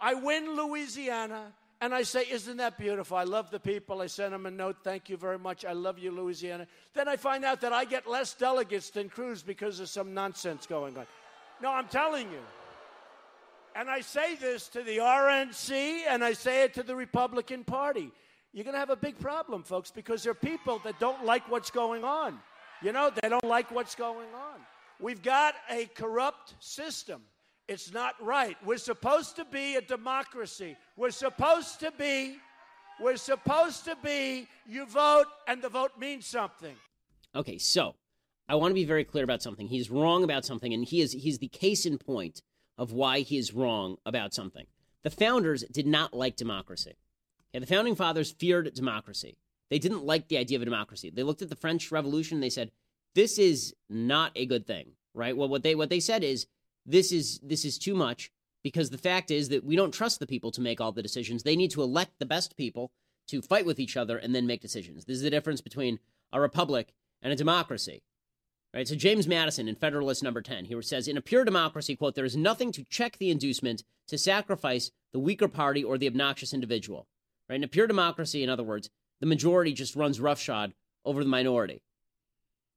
I 0.00 0.14
win 0.14 0.54
Louisiana, 0.56 1.54
and 1.80 1.94
I 1.94 2.02
say, 2.02 2.24
Isn't 2.30 2.58
that 2.58 2.78
beautiful? 2.78 3.16
I 3.16 3.24
love 3.24 3.50
the 3.50 3.58
people. 3.58 4.02
I 4.02 4.06
send 4.06 4.32
them 4.32 4.46
a 4.46 4.50
note. 4.50 4.76
Thank 4.84 5.08
you 5.08 5.16
very 5.16 5.38
much. 5.38 5.64
I 5.64 5.72
love 5.72 5.98
you, 5.98 6.12
Louisiana. 6.12 6.66
Then 6.94 7.08
I 7.08 7.16
find 7.16 7.44
out 7.44 7.60
that 7.62 7.72
I 7.72 7.84
get 7.84 8.06
less 8.06 8.34
delegates 8.34 8.90
than 8.90 9.08
Cruz 9.08 9.42
because 9.42 9.80
of 9.80 9.88
some 9.88 10.14
nonsense 10.14 10.66
going 10.66 10.96
on. 10.96 11.06
No, 11.60 11.72
I'm 11.72 11.88
telling 11.88 12.30
you. 12.30 12.40
And 13.74 13.88
I 13.88 14.00
say 14.00 14.34
this 14.34 14.68
to 14.68 14.82
the 14.82 14.98
RNC 14.98 16.02
and 16.08 16.22
I 16.22 16.34
say 16.34 16.64
it 16.64 16.74
to 16.74 16.82
the 16.82 16.94
Republican 16.94 17.64
Party. 17.64 18.12
You're 18.52 18.64
going 18.64 18.74
to 18.74 18.80
have 18.80 18.90
a 18.90 18.96
big 18.96 19.18
problem, 19.18 19.62
folks, 19.62 19.90
because 19.90 20.22
there 20.22 20.32
are 20.32 20.34
people 20.34 20.80
that 20.84 20.98
don't 21.00 21.24
like 21.24 21.50
what's 21.50 21.70
going 21.70 22.04
on. 22.04 22.38
You 22.82 22.92
know, 22.92 23.10
they 23.22 23.28
don't 23.28 23.44
like 23.44 23.70
what's 23.70 23.94
going 23.94 24.28
on. 24.34 24.60
We've 25.00 25.22
got 25.22 25.54
a 25.70 25.86
corrupt 25.86 26.54
system. 26.60 27.22
It's 27.68 27.92
not 27.92 28.14
right. 28.20 28.56
We're 28.64 28.76
supposed 28.76 29.36
to 29.36 29.44
be 29.44 29.76
a 29.76 29.80
democracy. 29.80 30.76
We're 30.96 31.10
supposed 31.10 31.80
to 31.80 31.92
be, 31.92 32.36
we're 33.00 33.16
supposed 33.16 33.84
to 33.86 33.96
be, 34.02 34.48
you 34.66 34.84
vote 34.86 35.26
and 35.46 35.62
the 35.62 35.68
vote 35.68 35.92
means 35.98 36.26
something. 36.26 36.74
Okay, 37.34 37.56
so 37.56 37.94
I 38.48 38.56
want 38.56 38.72
to 38.72 38.74
be 38.74 38.84
very 38.84 39.04
clear 39.04 39.24
about 39.24 39.42
something. 39.42 39.66
He's 39.66 39.90
wrong 39.90 40.24
about 40.24 40.44
something, 40.44 40.74
and 40.74 40.84
he 40.84 41.00
is 41.00 41.12
he's 41.12 41.38
the 41.38 41.48
case 41.48 41.86
in 41.86 41.96
point 41.96 42.42
of 42.76 42.92
why 42.92 43.20
he 43.20 43.38
is 43.38 43.54
wrong 43.54 43.96
about 44.04 44.34
something. 44.34 44.66
The 45.02 45.10
founders 45.10 45.64
did 45.72 45.86
not 45.86 46.12
like 46.12 46.36
democracy. 46.36 46.96
Okay, 47.52 47.60
the 47.60 47.66
founding 47.66 47.94
fathers 47.94 48.32
feared 48.32 48.72
democracy. 48.74 49.36
They 49.70 49.78
didn't 49.78 50.04
like 50.04 50.28
the 50.28 50.38
idea 50.38 50.56
of 50.56 50.62
a 50.62 50.66
democracy. 50.66 51.10
They 51.10 51.22
looked 51.22 51.42
at 51.42 51.48
the 51.48 51.56
French 51.56 51.90
Revolution 51.90 52.36
and 52.36 52.42
they 52.42 52.50
said, 52.50 52.72
"This 53.14 53.38
is 53.38 53.74
not 53.88 54.32
a 54.34 54.46
good 54.46 54.66
thing." 54.66 54.92
Right? 55.14 55.36
Well, 55.36 55.48
what 55.48 55.62
they 55.62 55.74
what 55.74 55.90
they 55.90 56.00
said 56.00 56.24
is, 56.24 56.46
"This 56.86 57.12
is 57.12 57.38
this 57.40 57.64
is 57.64 57.78
too 57.78 57.94
much." 57.94 58.30
Because 58.62 58.90
the 58.90 58.98
fact 58.98 59.32
is 59.32 59.48
that 59.48 59.64
we 59.64 59.74
don't 59.74 59.92
trust 59.92 60.20
the 60.20 60.26
people 60.26 60.52
to 60.52 60.60
make 60.60 60.80
all 60.80 60.92
the 60.92 61.02
decisions. 61.02 61.42
They 61.42 61.56
need 61.56 61.72
to 61.72 61.82
elect 61.82 62.20
the 62.20 62.26
best 62.26 62.56
people 62.56 62.92
to 63.26 63.42
fight 63.42 63.66
with 63.66 63.80
each 63.80 63.96
other 63.96 64.16
and 64.16 64.34
then 64.34 64.46
make 64.46 64.60
decisions. 64.60 65.04
This 65.04 65.16
is 65.16 65.22
the 65.22 65.30
difference 65.30 65.60
between 65.60 65.98
a 66.32 66.40
republic 66.40 66.94
and 67.20 67.32
a 67.32 67.36
democracy. 67.36 68.04
Right? 68.72 68.86
So 68.86 68.94
James 68.94 69.26
Madison 69.26 69.68
in 69.68 69.74
Federalist 69.74 70.22
number 70.22 70.40
10, 70.40 70.66
he 70.66 70.82
says, 70.82 71.08
in 71.08 71.16
a 71.16 71.20
pure 71.20 71.44
democracy, 71.44 71.96
quote, 71.96 72.14
there 72.14 72.24
is 72.24 72.36
nothing 72.36 72.72
to 72.72 72.84
check 72.84 73.18
the 73.18 73.30
inducement 73.30 73.84
to 74.06 74.16
sacrifice 74.16 74.92
the 75.12 75.18
weaker 75.18 75.48
party 75.48 75.82
or 75.84 75.98
the 75.98 76.06
obnoxious 76.06 76.54
individual. 76.54 77.06
Right? 77.52 77.58
In 77.58 77.64
a 77.64 77.68
pure 77.68 77.86
democracy, 77.86 78.42
in 78.42 78.48
other 78.48 78.62
words, 78.62 78.88
the 79.20 79.26
majority 79.26 79.74
just 79.74 79.94
runs 79.94 80.18
roughshod 80.18 80.72
over 81.04 81.22
the 81.22 81.28
minority. 81.28 81.82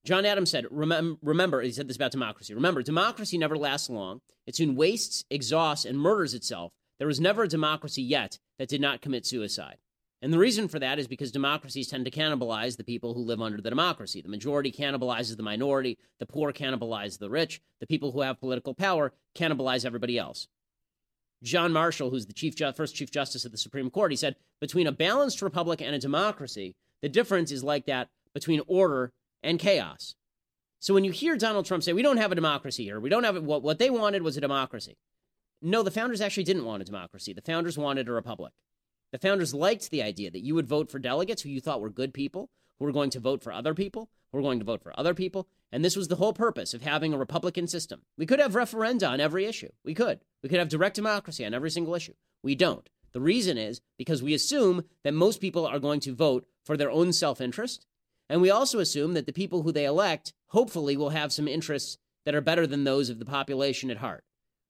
John 0.04 0.26
Adams 0.26 0.52
said, 0.52 0.66
remember, 0.70 1.18
remember, 1.24 1.62
he 1.62 1.72
said 1.72 1.88
this 1.88 1.96
about 1.96 2.12
democracy. 2.12 2.54
Remember, 2.54 2.84
democracy 2.84 3.38
never 3.38 3.58
lasts 3.58 3.90
long. 3.90 4.20
It 4.46 4.54
soon 4.58 4.76
wastes, 4.76 5.24
exhausts, 5.30 5.86
and 5.86 5.98
murders 5.98 6.34
itself. 6.34 6.74
There 7.00 7.08
was 7.08 7.22
never 7.22 7.44
a 7.44 7.48
democracy 7.48 8.02
yet 8.02 8.38
that 8.60 8.68
did 8.68 8.82
not 8.82 9.02
commit 9.02 9.26
suicide. 9.26 9.78
And 10.22 10.34
the 10.34 10.40
reason 10.40 10.68
for 10.68 10.80
that 10.80 11.00
is 11.00 11.08
because 11.08 11.32
democracies 11.32 11.88
tend 11.88 12.04
to 12.04 12.12
cannibalize 12.12 12.76
the 12.76 12.84
people 12.84 13.14
who 13.14 13.22
live 13.22 13.42
under 13.42 13.62
the 13.62 13.70
democracy. 13.70 14.22
The 14.22 14.28
majority 14.28 14.74
cannibalizes 14.74 15.38
the 15.38 15.44
minority, 15.44 15.98
the 16.20 16.26
poor 16.26 16.52
cannibalize 16.52 17.18
the 17.18 17.30
rich, 17.30 17.62
the 17.80 17.88
people 17.88 18.12
who 18.12 18.20
have 18.22 18.42
political 18.42 18.74
power 18.74 19.14
cannibalize 19.38 19.86
everybody 19.86 20.20
else. 20.20 20.50
John 21.46 21.72
Marshall, 21.72 22.10
who's 22.10 22.26
the 22.26 22.34
chief 22.34 22.56
ju- 22.56 22.74
first 22.74 22.96
chief 22.96 23.12
justice 23.12 23.46
of 23.46 23.52
the 23.52 23.58
Supreme 23.58 23.90
Court, 23.90 24.12
he 24.12 24.18
said, 24.18 24.36
between 24.60 24.88
a 24.88 24.92
balanced 24.92 25.42
republic 25.42 25.82
and 25.82 25.96
a 25.96 26.00
democracy, 26.00 26.76
the 27.02 27.10
difference 27.10 27.52
is 27.52 27.64
like 27.64 27.86
that 27.86 28.10
between 28.34 28.62
order 28.68 29.14
and 29.44 29.60
chaos. 29.60 30.16
So 30.80 30.94
when 30.94 31.04
you 31.04 31.12
hear 31.12 31.38
Donald 31.38 31.66
Trump 31.66 31.84
say, 31.84 31.94
we 31.94 32.02
don't 32.02 32.18
have 32.18 32.32
a 32.32 32.36
democracy 32.36 32.84
here, 32.84 33.00
we 33.00 33.10
don't 33.10 33.24
have 33.24 33.36
it, 33.36 33.44
what, 33.44 33.62
what 33.62 33.80
they 33.80 33.90
wanted 33.90 34.24
was 34.24 34.36
a 34.38 34.42
democracy. 34.42 34.98
No, 35.62 35.84
the 35.84 35.92
founders 35.92 36.20
actually 36.20 36.44
didn't 36.44 36.66
want 36.66 36.82
a 36.82 36.86
democracy. 36.86 37.32
The 37.32 37.42
founders 37.42 37.78
wanted 37.78 38.10
a 38.10 38.12
republic. 38.12 38.54
The 39.12 39.20
founders 39.20 39.54
liked 39.54 39.90
the 39.92 40.04
idea 40.04 40.32
that 40.32 40.44
you 40.44 40.56
would 40.56 40.68
vote 40.68 40.92
for 40.92 41.00
delegates 41.00 41.44
who 41.44 41.50
you 41.50 41.62
thought 41.62 41.80
were 41.80 41.90
good 41.90 42.14
people, 42.14 42.50
who 42.78 42.86
were 42.86 42.92
going 42.92 43.10
to 43.12 43.20
vote 43.20 43.42
for 43.42 43.54
other 43.54 43.74
people, 43.74 44.10
were 44.36 44.42
going 44.42 44.60
to 44.60 44.66
vote 44.66 44.84
for 44.84 44.98
other 45.00 45.14
people. 45.14 45.48
And 45.72 45.84
this 45.84 45.96
was 45.96 46.08
the 46.08 46.18
whole 46.18 46.34
purpose 46.34 46.74
of 46.74 46.82
having 46.82 47.14
a 47.14 47.18
Republican 47.18 47.68
system. 47.68 48.02
We 48.18 48.26
could 48.26 48.40
have 48.40 48.54
referenda 48.54 49.10
on 49.10 49.20
every 49.20 49.46
issue. 49.46 49.70
We 49.84 49.94
could. 49.94 50.20
We 50.44 50.50
could 50.50 50.60
have 50.60 50.70
direct 50.70 50.96
democracy 50.96 51.46
on 51.46 51.54
every 51.54 51.72
single 51.72 51.96
issue. 51.96 52.14
We 52.44 52.56
don't. 52.56 52.88
The 53.14 53.22
reason 53.22 53.58
is 53.58 53.82
because 53.98 54.22
we 54.22 54.34
assume 54.34 54.84
that 55.04 55.14
most 55.14 55.40
people 55.40 55.66
are 55.66 55.80
going 55.80 56.02
to 56.02 56.14
vote 56.14 56.46
for 56.66 56.78
their 56.78 56.92
own 56.92 57.14
self 57.14 57.40
interest. 57.40 57.86
And 58.30 58.42
we 58.42 58.50
also 58.50 58.80
assume 58.80 59.14
that 59.14 59.26
the 59.26 59.34
people 59.34 59.62
who 59.64 59.72
they 59.72 59.86
elect 59.86 60.34
hopefully 60.48 60.98
will 60.98 61.12
have 61.12 61.32
some 61.32 61.48
interests 61.48 61.98
that 62.26 62.36
are 62.36 62.42
better 62.42 62.68
than 62.68 62.84
those 62.84 63.10
of 63.10 63.20
the 63.20 63.26
population 63.26 63.90
at 63.90 63.98
heart. 63.98 64.24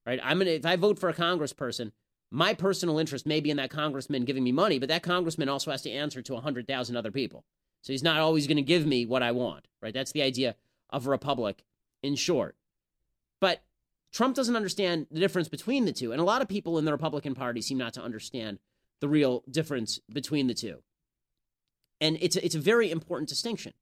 Right? 0.05 0.19
I'm 0.23 0.37
gonna 0.37 0.51
if 0.51 0.65
I 0.65 0.75
vote 0.75 0.99
for 0.99 1.09
a 1.09 1.13
congressperson, 1.13 1.91
my 2.31 2.53
personal 2.53 2.99
interest 2.99 3.25
may 3.25 3.39
be 3.39 3.49
in 3.49 3.57
that 3.57 3.69
congressman 3.69 4.25
giving 4.25 4.43
me 4.43 4.51
money, 4.51 4.77
but 4.77 4.89
that 4.89 5.03
congressman 5.03 5.49
also 5.49 5.71
has 5.71 5.81
to 5.83 5.91
answer 5.91 6.21
to 6.21 6.33
100,000 6.33 6.95
other 6.95 7.11
people. 7.11 7.45
So 7.85 7.93
he's 7.93 8.03
not 8.03 8.19
always 8.19 8.47
going 8.47 8.57
to 8.57 8.63
give 8.63 8.87
me 8.87 9.05
what 9.05 9.21
I 9.21 9.31
want, 9.31 9.67
right? 9.79 9.93
That's 9.93 10.11
the 10.11 10.23
idea 10.23 10.55
of 10.89 11.05
a 11.05 11.09
republic 11.11 11.63
in 12.01 12.15
short. 12.15 12.55
But 13.39 13.61
Trump 14.11 14.35
doesn't 14.35 14.55
understand 14.55 15.05
the 15.11 15.19
difference 15.19 15.47
between 15.47 15.85
the 15.85 15.91
two. 15.91 16.11
And 16.11 16.19
a 16.19 16.23
lot 16.23 16.41
of 16.41 16.47
people 16.47 16.79
in 16.79 16.85
the 16.85 16.91
Republican 16.91 17.35
Party 17.35 17.61
seem 17.61 17.77
not 17.77 17.93
to 17.93 18.01
understand 18.01 18.57
the 19.01 19.07
real 19.07 19.43
difference 19.51 19.99
between 20.11 20.47
the 20.47 20.55
two. 20.55 20.81
And 22.01 22.17
it's 22.21 22.35
a, 22.35 22.43
it's 22.43 22.55
a 22.55 22.59
very 22.59 22.89
important 22.89 23.29
distinction. 23.29 23.73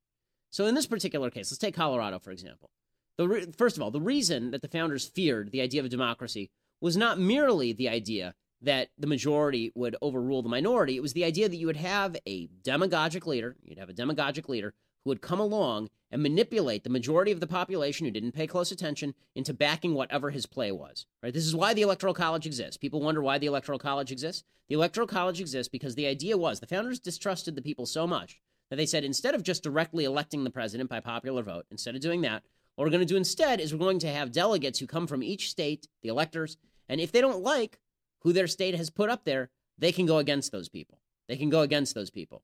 So 0.50 0.66
in 0.66 0.76
this 0.76 0.86
particular 0.86 1.30
case, 1.30 1.50
let's 1.50 1.60
take 1.60 1.74
Colorado, 1.74 2.20
for 2.20 2.32
example. 2.32 2.72
The 3.18 3.28
re- 3.30 3.52
first 3.58 3.78
of 3.78 3.84
all, 3.84 3.92
the 3.92 4.02
reason 4.02 4.52
that 4.52 4.62
the 4.62 4.68
founders 4.68 5.08
feared 5.08 5.52
the 5.52 5.62
idea 5.62 5.82
of 5.82 5.88
democracy 5.88 6.52
was 6.82 6.98
not 6.98 7.20
merely 7.20 7.72
the 7.72 7.88
idea 7.88 8.36
that 8.64 8.90
the 8.98 9.08
majority 9.08 9.72
would 9.76 9.96
overrule 10.02 10.42
the 10.42 10.50
minority. 10.50 10.96
It 10.96 11.02
was 11.02 11.14
the 11.14 11.26
idea 11.26 11.50
that 11.50 11.58
you 11.58 11.68
would 11.68 11.78
have 11.78 12.16
a 12.26 12.48
demagogic 12.64 13.28
leader, 13.28 13.56
you'd 13.64 13.78
have 13.78 13.90
a 13.90 13.94
demagogic 13.94 14.50
leader 14.50 14.74
who 15.04 15.10
would 15.10 15.22
come 15.22 15.40
along 15.40 15.90
and 16.10 16.24
manipulate 16.24 16.84
the 16.84 16.90
majority 16.90 17.32
of 17.32 17.40
the 17.40 17.48
population 17.48 18.06
who 18.06 18.12
didn't 18.12 18.32
pay 18.32 18.48
close 18.48 18.72
attention 18.72 19.14
into 19.36 19.54
backing 19.54 19.94
whatever 19.94 20.30
his 20.30 20.46
play 20.46 20.72
was. 20.72 21.06
Right? 21.22 21.34
This 21.34 21.46
is 21.46 21.56
why 21.56 21.74
the 21.74 21.82
electoral 21.82 22.14
college 22.14 22.46
exists. 22.46 22.78
People 22.78 23.02
wonder 23.02 23.22
why 23.22 23.38
the 23.38 23.48
electoral 23.48 23.80
college 23.80 24.12
exists. 24.12 24.44
The 24.70 24.76
electoral 24.76 25.08
college 25.08 25.42
exists 25.42 25.70
because 25.70 25.96
the 25.96 26.08
idea 26.08 26.38
was 26.38 26.60
the 26.60 26.68
founders 26.68 27.00
distrusted 27.00 27.56
the 27.56 27.62
people 27.62 27.86
so 27.86 28.08
much 28.08 28.40
that 28.70 28.78
they 28.78 28.86
said 28.86 29.04
instead 29.04 29.36
of 29.36 29.44
just 29.44 29.62
directly 29.64 30.06
electing 30.06 30.44
the 30.44 30.50
president 30.50 30.90
by 30.90 31.00
popular 31.00 31.44
vote, 31.44 31.66
instead 31.70 31.96
of 31.96 32.02
doing 32.02 32.22
that, 32.22 32.44
what 32.76 32.86
we're 32.86 32.92
going 32.92 33.02
to 33.02 33.06
do 33.06 33.18
instead 33.18 33.60
is 33.60 33.74
we're 33.74 33.80
going 33.80 34.00
to 34.00 34.08
have 34.08 34.32
delegates 34.32 34.80
who 34.80 34.88
come 34.88 35.06
from 35.06 35.22
each 35.22 35.50
state, 35.50 35.88
the 36.02 36.10
electors, 36.10 36.58
and 36.90 37.00
if 37.00 37.12
they 37.12 37.22
don't 37.22 37.44
like 37.44 37.80
who 38.24 38.34
their 38.34 38.48
state 38.48 38.76
has 38.76 38.90
put 38.90 39.10
up 39.10 39.26
there, 39.26 39.50
they 39.78 39.92
can 39.92 40.06
go 40.06 40.18
against 40.18 40.52
those 40.52 40.70
people. 40.70 41.00
They 41.28 41.38
can 41.38 41.50
go 41.50 41.62
against 41.62 41.96
those 41.96 42.10
people. 42.10 42.44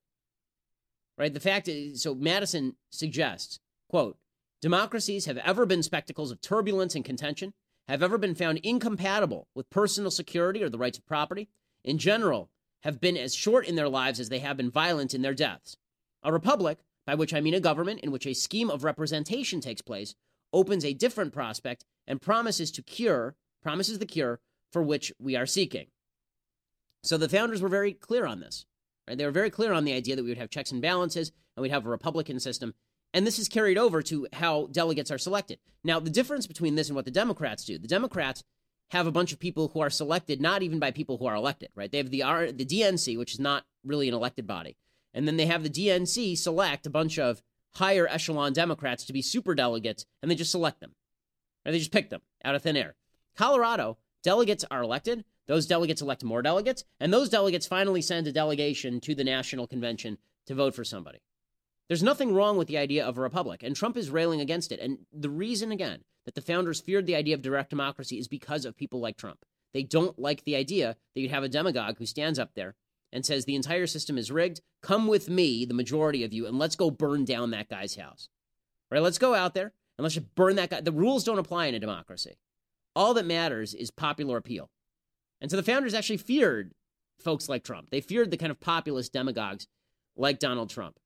Right? 1.17 1.33
The 1.33 1.39
fact 1.39 1.67
is, 1.67 2.01
so 2.01 2.15
Madison 2.15 2.75
suggests, 2.89 3.59
quote, 3.89 4.17
democracies 4.61 5.25
have 5.25 5.37
ever 5.37 5.65
been 5.65 5.83
spectacles 5.83 6.31
of 6.31 6.41
turbulence 6.41 6.95
and 6.95 7.03
contention, 7.03 7.53
have 7.87 8.03
ever 8.03 8.17
been 8.17 8.35
found 8.35 8.59
incompatible 8.59 9.47
with 9.55 9.69
personal 9.69 10.11
security 10.11 10.63
or 10.63 10.69
the 10.69 10.77
rights 10.77 10.97
of 10.97 11.05
property, 11.05 11.49
in 11.83 11.97
general, 11.97 12.49
have 12.83 13.01
been 13.01 13.17
as 13.17 13.35
short 13.35 13.67
in 13.67 13.75
their 13.75 13.89
lives 13.89 14.19
as 14.19 14.29
they 14.29 14.39
have 14.39 14.57
been 14.57 14.71
violent 14.71 15.13
in 15.13 15.21
their 15.21 15.33
deaths. 15.33 15.75
A 16.23 16.31
republic, 16.31 16.79
by 17.05 17.15
which 17.15 17.33
I 17.33 17.41
mean 17.41 17.53
a 17.53 17.59
government 17.59 18.01
in 18.01 18.11
which 18.11 18.27
a 18.27 18.33
scheme 18.33 18.69
of 18.69 18.83
representation 18.83 19.59
takes 19.59 19.81
place, 19.81 20.15
opens 20.53 20.85
a 20.85 20.93
different 20.93 21.33
prospect 21.33 21.85
and 22.07 22.21
promises 22.21 22.71
to 22.71 22.81
cure, 22.81 23.35
promises 23.61 23.99
the 23.99 24.05
cure 24.05 24.39
for 24.71 24.83
which 24.83 25.11
we 25.19 25.35
are 25.35 25.45
seeking. 25.45 25.87
So 27.03 27.17
the 27.17 27.29
founders 27.29 27.61
were 27.61 27.69
very 27.69 27.93
clear 27.93 28.25
on 28.25 28.39
this. 28.39 28.65
Right? 29.07 29.17
They 29.17 29.25
were 29.25 29.31
very 29.31 29.49
clear 29.49 29.73
on 29.73 29.85
the 29.85 29.93
idea 29.93 30.15
that 30.15 30.23
we 30.23 30.29
would 30.29 30.37
have 30.37 30.49
checks 30.49 30.71
and 30.71 30.81
balances 30.81 31.31
and 31.55 31.61
we'd 31.61 31.71
have 31.71 31.85
a 31.85 31.89
Republican 31.89 32.39
system. 32.39 32.73
And 33.13 33.25
this 33.25 33.39
is 33.39 33.47
carried 33.47 33.77
over 33.77 34.01
to 34.03 34.27
how 34.33 34.67
delegates 34.71 35.09
are 35.09 35.17
selected. 35.17 35.59
Now, 35.83 35.99
the 35.99 36.11
difference 36.11 36.45
between 36.45 36.75
this 36.75 36.89
and 36.89 36.95
what 36.95 37.05
the 37.05 37.11
Democrats 37.11 37.65
do, 37.65 37.79
the 37.79 37.87
Democrats 37.87 38.43
have 38.91 39.07
a 39.07 39.11
bunch 39.11 39.31
of 39.31 39.39
people 39.39 39.69
who 39.69 39.79
are 39.81 39.89
selected 39.89 40.41
not 40.41 40.61
even 40.63 40.79
by 40.79 40.91
people 40.91 41.17
who 41.17 41.25
are 41.25 41.35
elected, 41.35 41.69
right? 41.75 41.91
They 41.91 41.97
have 41.97 42.11
the 42.11 42.23
R, 42.23 42.51
the 42.51 42.65
DNC, 42.65 43.17
which 43.17 43.33
is 43.33 43.39
not 43.39 43.65
really 43.83 44.07
an 44.07 44.15
elected 44.15 44.47
body, 44.47 44.77
and 45.13 45.27
then 45.27 45.37
they 45.37 45.45
have 45.45 45.63
the 45.63 45.69
DNC 45.69 46.37
select 46.37 46.85
a 46.85 46.91
bunch 46.91 47.17
of 47.19 47.41
higher 47.73 48.07
echelon 48.07 48.53
Democrats 48.53 49.05
to 49.05 49.13
be 49.13 49.21
super 49.21 49.53
delegates, 49.53 50.05
and 50.21 50.29
they 50.29 50.35
just 50.35 50.51
select 50.51 50.79
them. 50.79 50.95
Or 51.65 51.71
they 51.71 51.79
just 51.79 51.91
pick 51.91 52.09
them 52.09 52.21
out 52.43 52.55
of 52.55 52.63
thin 52.63 52.77
air. 52.77 52.95
Colorado, 53.35 53.97
delegates 54.23 54.65
are 54.69 54.81
elected. 54.81 55.23
Those 55.47 55.65
delegates 55.65 56.01
elect 56.01 56.23
more 56.23 56.41
delegates, 56.41 56.83
and 56.99 57.11
those 57.11 57.29
delegates 57.29 57.65
finally 57.65 58.01
send 58.01 58.27
a 58.27 58.31
delegation 58.31 58.99
to 59.01 59.15
the 59.15 59.23
national 59.23 59.65
convention 59.65 60.17
to 60.45 60.55
vote 60.55 60.75
for 60.75 60.83
somebody. 60.83 61.19
There's 61.87 62.03
nothing 62.03 62.35
wrong 62.35 62.57
with 62.57 62.67
the 62.67 62.77
idea 62.77 63.03
of 63.03 63.17
a 63.17 63.21
republic, 63.21 63.63
and 63.63 63.75
Trump 63.75 63.97
is 63.97 64.11
railing 64.11 64.41
against 64.41 64.71
it. 64.71 64.79
And 64.79 64.99
the 65.11 65.29
reason, 65.29 65.71
again, 65.71 66.03
that 66.25 66.35
the 66.35 66.41
founders 66.41 66.81
feared 66.81 67.07
the 67.07 67.15
idea 67.15 67.33
of 67.33 67.41
direct 67.41 67.71
democracy 67.71 68.19
is 68.19 68.27
because 68.27 68.63
of 68.63 68.77
people 68.77 68.99
like 68.99 69.17
Trump. 69.17 69.39
They 69.73 69.81
don't 69.81 70.19
like 70.19 70.43
the 70.43 70.55
idea 70.55 70.97
that 71.15 71.21
you'd 71.21 71.31
have 71.31 71.43
a 71.43 71.49
demagogue 71.49 71.97
who 71.97 72.05
stands 72.05 72.37
up 72.37 72.51
there 72.55 72.75
and 73.11 73.25
says 73.25 73.45
the 73.45 73.55
entire 73.55 73.87
system 73.87 74.19
is 74.19 74.31
rigged. 74.31 74.61
Come 74.83 75.07
with 75.07 75.29
me, 75.29 75.65
the 75.65 75.73
majority 75.73 76.23
of 76.23 76.33
you, 76.33 76.45
and 76.45 76.59
let's 76.59 76.75
go 76.75 76.91
burn 76.91 77.25
down 77.25 77.51
that 77.51 77.69
guy's 77.69 77.95
house. 77.95 78.29
Right? 78.91 79.01
Let's 79.01 79.17
go 79.17 79.33
out 79.33 79.55
there 79.55 79.73
and 79.97 80.03
let's 80.03 80.15
just 80.15 80.35
burn 80.35 80.55
that 80.57 80.69
guy. 80.69 80.81
The 80.81 80.91
rules 80.91 81.23
don't 81.23 81.39
apply 81.39 81.67
in 81.67 81.75
a 81.75 81.79
democracy. 81.79 82.37
All 82.99 83.13
that 83.13 83.25
matters 83.25 83.73
is 83.73 83.91
popular 83.91 84.35
appeal. 84.35 84.69
And 85.39 85.49
so 85.49 85.55
the 85.55 85.63
founders 85.63 85.93
actually 85.93 86.17
feared 86.17 86.73
folks 87.17 87.47
like 87.47 87.63
Trump. 87.63 87.91
They 87.91 88.01
feared 88.01 88.29
the 88.29 88.35
kind 88.35 88.51
of 88.51 88.59
populist 88.59 89.13
demagogues 89.13 89.67
like 90.17 90.37
Donald 90.37 90.69
Trump. 90.69 90.99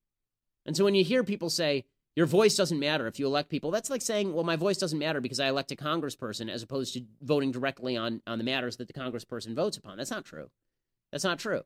And 0.65 0.75
so 0.75 0.85
when 0.85 0.95
you 0.95 1.03
hear 1.03 1.23
people 1.23 1.51
say, 1.51 1.85
your 2.15 2.25
voice 2.25 2.55
doesn't 2.55 2.79
matter 2.79 3.05
if 3.05 3.19
you 3.19 3.27
elect 3.27 3.51
people, 3.51 3.69
that's 3.69 3.91
like 3.91 4.01
saying, 4.01 4.33
well, 4.33 4.43
my 4.43 4.55
voice 4.55 4.79
doesn't 4.79 4.97
matter 4.97 5.21
because 5.21 5.39
I 5.39 5.49
elect 5.49 5.71
a 5.71 5.75
congressperson 5.75 6.49
as 6.49 6.63
opposed 6.63 6.95
to 6.95 7.03
voting 7.21 7.51
directly 7.51 7.95
on, 7.95 8.23
on 8.25 8.39
the 8.39 8.43
matters 8.43 8.77
that 8.77 8.87
the 8.87 8.93
congressperson 8.99 9.53
votes 9.53 9.77
upon. 9.77 9.97
That's 9.97 10.09
not 10.09 10.25
true. 10.25 10.49
That's 11.11 11.23
not 11.23 11.37
true. 11.37 11.61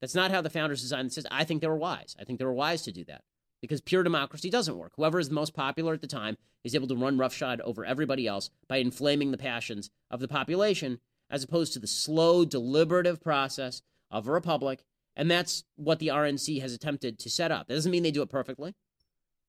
That's 0.00 0.16
not 0.16 0.32
how 0.32 0.40
the 0.40 0.50
founders 0.50 0.82
designed 0.82 1.10
the 1.10 1.14
system. 1.14 1.32
I 1.32 1.44
think 1.44 1.60
they 1.60 1.68
were 1.68 1.76
wise. 1.76 2.16
I 2.18 2.24
think 2.24 2.40
they 2.40 2.44
were 2.44 2.52
wise 2.52 2.82
to 2.82 2.90
do 2.90 3.04
that 3.04 3.22
because 3.60 3.80
pure 3.80 4.02
democracy 4.02 4.50
doesn't 4.50 4.76
work. 4.76 4.92
Whoever 4.96 5.18
is 5.18 5.28
the 5.28 5.34
most 5.34 5.54
popular 5.54 5.94
at 5.94 6.00
the 6.00 6.06
time 6.06 6.36
is 6.64 6.74
able 6.74 6.88
to 6.88 6.96
run 6.96 7.18
roughshod 7.18 7.60
over 7.62 7.84
everybody 7.84 8.26
else 8.26 8.50
by 8.68 8.76
inflaming 8.78 9.30
the 9.30 9.38
passions 9.38 9.90
of 10.10 10.20
the 10.20 10.28
population 10.28 11.00
as 11.30 11.44
opposed 11.44 11.72
to 11.72 11.78
the 11.78 11.86
slow, 11.86 12.44
deliberative 12.44 13.20
process 13.20 13.82
of 14.10 14.26
a 14.28 14.32
republic. 14.32 14.84
And 15.16 15.30
that's 15.30 15.64
what 15.76 15.98
the 15.98 16.08
RNC 16.08 16.60
has 16.60 16.72
attempted 16.72 17.18
to 17.18 17.30
set 17.30 17.50
up. 17.50 17.66
That 17.66 17.74
doesn't 17.74 17.90
mean 17.90 18.02
they 18.02 18.10
do 18.10 18.22
it 18.22 18.30
perfectly, 18.30 18.74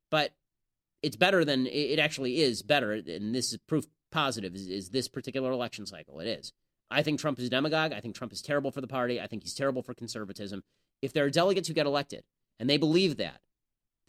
but 0.10 0.32
it's 1.02 1.16
better 1.16 1.46
than 1.46 1.68
it 1.68 2.00
actually 2.00 2.42
is 2.42 2.62
better. 2.62 2.92
And 2.92 3.34
this 3.34 3.54
is 3.54 3.60
proof 3.68 3.86
positive 4.12 4.56
is, 4.56 4.68
is 4.68 4.90
this 4.90 5.08
particular 5.08 5.52
election 5.52 5.86
cycle. 5.86 6.20
It 6.20 6.28
is. 6.28 6.52
I 6.92 7.04
think 7.04 7.20
Trump 7.20 7.38
is 7.40 7.46
a 7.46 7.50
demagogue. 7.50 7.94
I 7.94 8.00
think 8.00 8.16
Trump 8.16 8.34
is 8.34 8.42
terrible 8.42 8.72
for 8.72 8.82
the 8.82 8.88
party. 8.88 9.22
I 9.22 9.28
think 9.28 9.44
he's 9.44 9.54
terrible 9.54 9.84
for 9.84 9.94
conservatism. 9.94 10.64
If 11.02 11.14
there 11.14 11.26
are 11.26 11.30
delegates 11.30 11.68
who 11.68 11.74
get 11.74 11.86
elected 11.86 12.24
and 12.60 12.70
they 12.70 12.78
believe 12.78 13.18
that, 13.18 13.42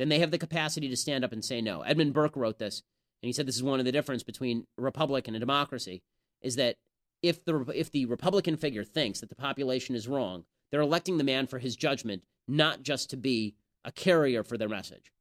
then 0.01 0.09
they 0.09 0.19
have 0.21 0.31
the 0.31 0.39
capacity 0.39 0.89
to 0.89 0.97
stand 0.97 1.27
up 1.27 1.33
and 1.33 1.45
say 1.45 1.61
no. 1.61 1.83
Edmund 1.83 2.15
Burke 2.15 2.35
wrote 2.35 2.59
this, 2.59 2.83
and 3.23 3.29
he 3.29 3.35
said 3.35 3.45
this 3.45 3.57
is 3.57 3.63
one 3.63 3.81
of 3.81 3.85
the 3.85 3.93
difference 3.93 4.23
between 4.23 4.67
a 4.79 4.83
republic 4.83 5.29
and 5.29 5.37
a 5.37 5.41
democracy 5.41 6.03
is 6.41 6.57
that 6.57 6.77
if 7.23 7.45
the 7.45 7.67
if 7.75 7.91
the 7.91 8.07
Republican 8.07 8.57
figure 8.57 8.83
thinks 8.83 9.21
that 9.21 9.29
the 9.29 9.35
population 9.35 9.95
is 9.95 10.09
wrong, 10.09 10.45
they're 10.71 10.81
electing 10.81 11.19
the 11.19 11.25
man 11.25 11.47
for 11.47 11.59
his 11.59 11.77
judgment, 11.77 12.23
not 12.49 12.83
just 12.83 13.11
to 13.11 13.19
be 13.19 13.57
a 13.85 13.93
carrier 13.93 14.43
for 14.43 14.57
their 14.57 14.71
message. 14.71 15.13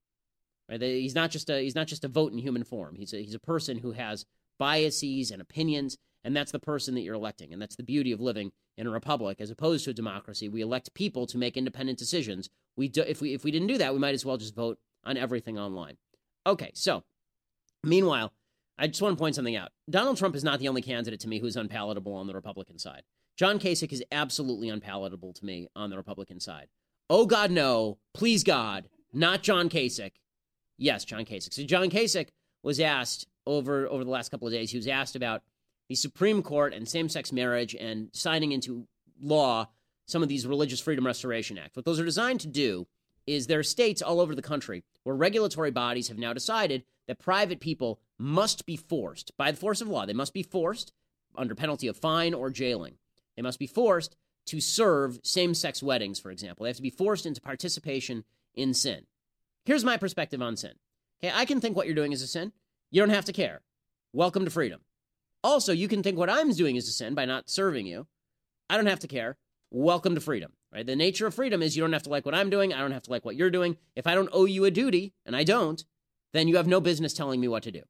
Right? 0.69 0.81
He's 0.81 1.15
not 1.15 1.29
just 1.29 1.49
a 1.49 1.61
he's 1.61 1.75
not 1.75 1.87
just 1.87 2.05
a 2.05 2.07
vote 2.07 2.31
in 2.31 2.37
human 2.37 2.63
form. 2.63 2.95
He's 2.95 3.11
a, 3.13 3.17
he's 3.17 3.35
a 3.35 3.39
person 3.39 3.79
who 3.79 3.91
has 3.91 4.25
biases 4.57 5.29
and 5.29 5.41
opinions 5.41 5.97
and 6.23 6.35
that's 6.35 6.51
the 6.51 6.59
person 6.59 6.95
that 6.95 7.01
you're 7.01 7.15
electing. 7.15 7.53
And 7.53 7.61
that's 7.61 7.75
the 7.75 7.83
beauty 7.83 8.11
of 8.11 8.19
living 8.19 8.51
in 8.77 8.87
a 8.87 8.91
republic 8.91 9.39
as 9.39 9.49
opposed 9.49 9.85
to 9.85 9.91
a 9.91 9.93
democracy. 9.93 10.49
We 10.49 10.61
elect 10.61 10.93
people 10.93 11.25
to 11.27 11.37
make 11.37 11.57
independent 11.57 11.97
decisions. 11.97 12.49
We 12.79 12.87
do, 12.87 13.03
if 13.05 13.19
we 13.19 13.33
if 13.33 13.43
we 13.43 13.51
didn't 13.51 13.67
do 13.67 13.77
that, 13.79 13.91
we 13.91 13.99
might 13.99 14.13
as 14.13 14.25
well 14.25 14.37
just 14.37 14.55
vote 14.55 14.79
on 15.03 15.17
everything 15.17 15.59
online. 15.59 15.97
Okay, 16.47 16.71
so 16.73 17.03
meanwhile, 17.83 18.31
I 18.77 18.87
just 18.87 19.01
want 19.01 19.17
to 19.17 19.21
point 19.21 19.35
something 19.35 19.57
out. 19.57 19.71
Donald 19.89 20.15
Trump 20.17 20.33
is 20.33 20.45
not 20.45 20.59
the 20.59 20.69
only 20.69 20.81
candidate 20.81 21.19
to 21.19 21.27
me 21.27 21.39
who's 21.39 21.57
unpalatable 21.57 22.13
on 22.13 22.27
the 22.27 22.33
Republican 22.33 22.79
side. 22.79 23.03
John 23.35 23.59
Kasich 23.59 23.91
is 23.91 24.01
absolutely 24.13 24.69
unpalatable 24.69 25.33
to 25.33 25.45
me 25.45 25.67
on 25.75 25.89
the 25.89 25.97
Republican 25.97 26.39
side. 26.39 26.67
Oh 27.09 27.25
God, 27.25 27.51
no! 27.51 27.97
Please 28.13 28.45
God, 28.45 28.87
not 29.11 29.43
John 29.43 29.67
Kasich. 29.67 30.13
Yes, 30.77 31.03
John 31.03 31.25
Kasich. 31.25 31.53
So 31.53 31.63
John 31.63 31.89
Kasich 31.89 32.29
was 32.63 32.79
asked 32.79 33.27
over 33.45 33.87
over 33.87 34.05
the 34.05 34.09
last 34.09 34.29
couple 34.29 34.47
of 34.47 34.53
days. 34.53 34.71
He 34.71 34.77
was 34.77 34.87
asked 34.87 35.17
about 35.17 35.43
the 35.89 35.95
Supreme 35.95 36.41
Court 36.41 36.73
and 36.73 36.87
same 36.87 37.09
sex 37.09 37.33
marriage 37.33 37.75
and 37.75 38.07
signing 38.13 38.53
into 38.53 38.87
law 39.21 39.67
some 40.09 40.23
of 40.23 40.29
these 40.29 40.47
Religious 40.47 40.79
Freedom 40.79 41.05
Restoration 41.05 41.57
Acts. 41.57 41.75
What 41.75 41.85
those 41.85 41.99
are 41.99 42.05
designed 42.05 42.39
to 42.41 42.47
do 42.47 42.87
is 43.27 43.45
there 43.45 43.59
are 43.59 43.63
states 43.63 44.01
all 44.01 44.19
over 44.19 44.33
the 44.33 44.41
country 44.41 44.83
where 45.03 45.15
regulatory 45.15 45.71
bodies 45.71 46.07
have 46.07 46.17
now 46.17 46.33
decided 46.33 46.83
that 47.07 47.19
private 47.19 47.59
people 47.59 47.99
must 48.17 48.65
be 48.65 48.75
forced 48.75 49.35
by 49.37 49.51
the 49.51 49.57
force 49.57 49.81
of 49.81 49.87
law. 49.87 50.05
They 50.05 50.13
must 50.13 50.33
be 50.33 50.43
forced 50.43 50.93
under 51.35 51.53
penalty 51.53 51.87
of 51.87 51.97
fine 51.97 52.33
or 52.33 52.49
jailing. 52.49 52.95
They 53.35 53.41
must 53.41 53.59
be 53.59 53.67
forced 53.67 54.15
to 54.47 54.59
serve 54.59 55.19
same 55.23 55.53
sex 55.53 55.83
weddings, 55.83 56.19
for 56.19 56.31
example. 56.31 56.63
They 56.63 56.69
have 56.69 56.77
to 56.77 56.81
be 56.81 56.89
forced 56.89 57.25
into 57.25 57.39
participation 57.39 58.23
in 58.55 58.73
sin. 58.73 59.05
Here's 59.63 59.85
my 59.85 59.97
perspective 59.97 60.41
on 60.41 60.57
sin. 60.57 60.73
Okay, 61.23 61.31
I 61.33 61.45
can 61.45 61.61
think 61.61 61.75
what 61.75 61.85
you're 61.85 61.95
doing 61.95 62.13
is 62.13 62.23
a 62.23 62.27
sin. 62.27 62.51
You 62.89 63.01
don't 63.01 63.09
have 63.09 63.25
to 63.25 63.33
care. 63.33 63.61
Welcome 64.11 64.45
to 64.45 64.51
freedom. 64.51 64.81
Also, 65.43 65.71
you 65.71 65.87
can 65.87 66.01
think 66.01 66.17
what 66.17 66.29
I'm 66.29 66.51
doing 66.51 66.75
is 66.75 66.87
a 66.87 66.91
sin 66.91 67.13
by 67.13 67.25
not 67.25 67.49
serving 67.49 67.85
you. 67.85 68.07
I 68.69 68.75
don't 68.75 68.87
have 68.87 68.99
to 69.01 69.07
care. 69.07 69.37
Welcome 69.71 70.15
to 70.15 70.21
freedom. 70.21 70.53
Right? 70.73 70.85
The 70.85 70.95
nature 70.95 71.27
of 71.27 71.33
freedom 71.33 71.61
is 71.61 71.75
you 71.75 71.83
don't 71.83 71.93
have 71.93 72.03
to 72.03 72.09
like 72.09 72.25
what 72.25 72.35
I'm 72.35 72.49
doing. 72.49 72.73
I 72.73 72.79
don't 72.79 72.91
have 72.91 73.03
to 73.03 73.11
like 73.11 73.25
what 73.25 73.35
you're 73.35 73.49
doing. 73.49 73.77
If 73.95 74.07
I 74.07 74.15
don't 74.15 74.29
owe 74.31 74.45
you 74.45 74.65
a 74.65 74.71
duty, 74.71 75.13
and 75.25 75.35
I 75.35 75.43
don't, 75.43 75.83
then 76.33 76.47
you 76.47 76.57
have 76.57 76.67
no 76.67 76.79
business 76.79 77.13
telling 77.13 77.39
me 77.39 77.47
what 77.47 77.63
to 77.63 77.71
do. 77.71 77.81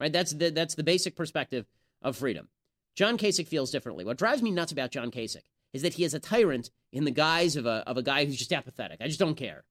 Right? 0.00 0.12
That's 0.12 0.32
the, 0.32 0.50
that's 0.50 0.74
the 0.74 0.82
basic 0.82 1.14
perspective 1.14 1.66
of 2.00 2.16
freedom. 2.16 2.48
John 2.94 3.16
Kasich 3.16 3.48
feels 3.48 3.70
differently. 3.70 4.04
What 4.04 4.18
drives 4.18 4.42
me 4.42 4.50
nuts 4.50 4.72
about 4.72 4.90
John 4.90 5.10
Kasich 5.10 5.44
is 5.72 5.82
that 5.82 5.94
he 5.94 6.04
is 6.04 6.14
a 6.14 6.20
tyrant 6.20 6.70
in 6.92 7.04
the 7.04 7.10
guise 7.10 7.56
of 7.56 7.66
a, 7.66 7.82
of 7.86 7.96
a 7.96 8.02
guy 8.02 8.24
who's 8.24 8.36
just 8.36 8.52
apathetic. 8.52 9.00
I 9.00 9.06
just 9.06 9.20
don't 9.20 9.36
care. 9.36 9.64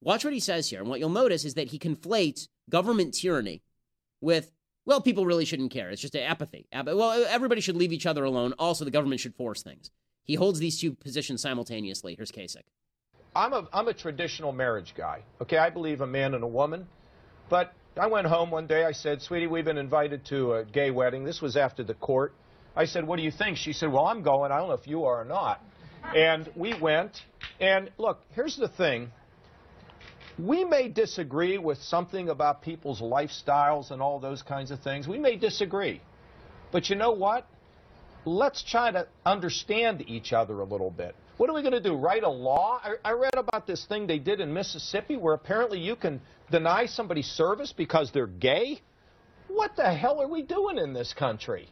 Watch 0.00 0.24
what 0.24 0.34
he 0.34 0.40
says 0.40 0.70
here. 0.70 0.80
And 0.80 0.88
what 0.88 1.00
you'll 1.00 1.08
notice 1.08 1.44
is 1.44 1.54
that 1.54 1.68
he 1.68 1.78
conflates 1.78 2.48
government 2.68 3.14
tyranny 3.14 3.62
with 4.20 4.52
well, 4.84 5.00
people 5.00 5.26
really 5.26 5.44
shouldn't 5.44 5.70
care. 5.70 5.90
It's 5.90 6.02
just 6.02 6.16
apathy. 6.16 6.66
Well, 6.72 7.24
everybody 7.28 7.60
should 7.60 7.76
leave 7.76 7.92
each 7.92 8.06
other 8.06 8.24
alone. 8.24 8.52
Also, 8.58 8.84
the 8.84 8.90
government 8.90 9.20
should 9.20 9.36
force 9.36 9.62
things. 9.62 9.92
He 10.24 10.34
holds 10.34 10.58
these 10.58 10.80
two 10.80 10.94
positions 10.94 11.42
simultaneously. 11.42 12.14
Here's 12.16 12.30
Kasich. 12.30 12.62
I'm 13.34 13.52
a, 13.52 13.68
I'm 13.72 13.88
a 13.88 13.94
traditional 13.94 14.52
marriage 14.52 14.94
guy. 14.96 15.22
Okay, 15.40 15.56
I 15.56 15.70
believe 15.70 16.00
a 16.00 16.06
man 16.06 16.34
and 16.34 16.44
a 16.44 16.48
woman. 16.48 16.86
But 17.48 17.72
I 17.96 18.06
went 18.06 18.26
home 18.26 18.50
one 18.50 18.66
day. 18.66 18.84
I 18.84 18.92
said, 18.92 19.22
Sweetie, 19.22 19.46
we've 19.46 19.64
been 19.64 19.78
invited 19.78 20.24
to 20.26 20.54
a 20.54 20.64
gay 20.64 20.90
wedding. 20.90 21.24
This 21.24 21.40
was 21.40 21.56
after 21.56 21.82
the 21.82 21.94
court. 21.94 22.34
I 22.76 22.84
said, 22.84 23.06
What 23.06 23.16
do 23.16 23.22
you 23.22 23.30
think? 23.30 23.56
She 23.56 23.72
said, 23.72 23.90
Well, 23.90 24.06
I'm 24.06 24.22
going. 24.22 24.52
I 24.52 24.58
don't 24.58 24.68
know 24.68 24.74
if 24.74 24.86
you 24.86 25.04
are 25.04 25.22
or 25.22 25.24
not. 25.24 25.60
And 26.14 26.50
we 26.56 26.78
went. 26.78 27.22
And 27.60 27.90
look, 27.98 28.22
here's 28.34 28.56
the 28.56 28.68
thing 28.68 29.10
we 30.38 30.64
may 30.64 30.88
disagree 30.88 31.58
with 31.58 31.78
something 31.82 32.30
about 32.30 32.62
people's 32.62 33.00
lifestyles 33.00 33.90
and 33.90 34.00
all 34.00 34.18
those 34.18 34.42
kinds 34.42 34.70
of 34.70 34.80
things. 34.80 35.06
We 35.06 35.18
may 35.18 35.36
disagree. 35.36 36.00
But 36.70 36.88
you 36.88 36.96
know 36.96 37.12
what? 37.12 37.46
Let's 38.24 38.62
try 38.62 38.90
to 38.90 39.06
understand 39.26 40.04
each 40.06 40.32
other 40.32 40.60
a 40.60 40.64
little 40.64 40.90
bit. 40.90 41.14
What 41.38 41.50
are 41.50 41.54
we 41.54 41.62
going 41.62 41.72
to 41.72 41.80
do? 41.80 41.94
Write 41.94 42.22
a 42.22 42.28
law? 42.28 42.80
I, 42.82 42.94
I, 43.04 43.12
read 43.12 43.34
about 43.34 43.66
this 43.66 43.84
thing 43.86 44.06
they 44.06 44.18
did 44.20 44.40
in 44.40 44.52
Mississippi 44.52 45.16
where 45.16 45.34
apparently 45.34 45.80
you 45.80 45.96
can 45.96 46.20
deny 46.50 46.86
somebody 46.86 47.22
service 47.22 47.72
because 47.72 48.12
they're 48.12 48.26
gay. 48.28 48.80
What 49.48 49.74
the 49.74 49.92
hell 49.92 50.20
are 50.22 50.28
we 50.28 50.42
doing 50.42 50.78
in 50.78 50.92
this 50.92 51.12
country? 51.12 51.68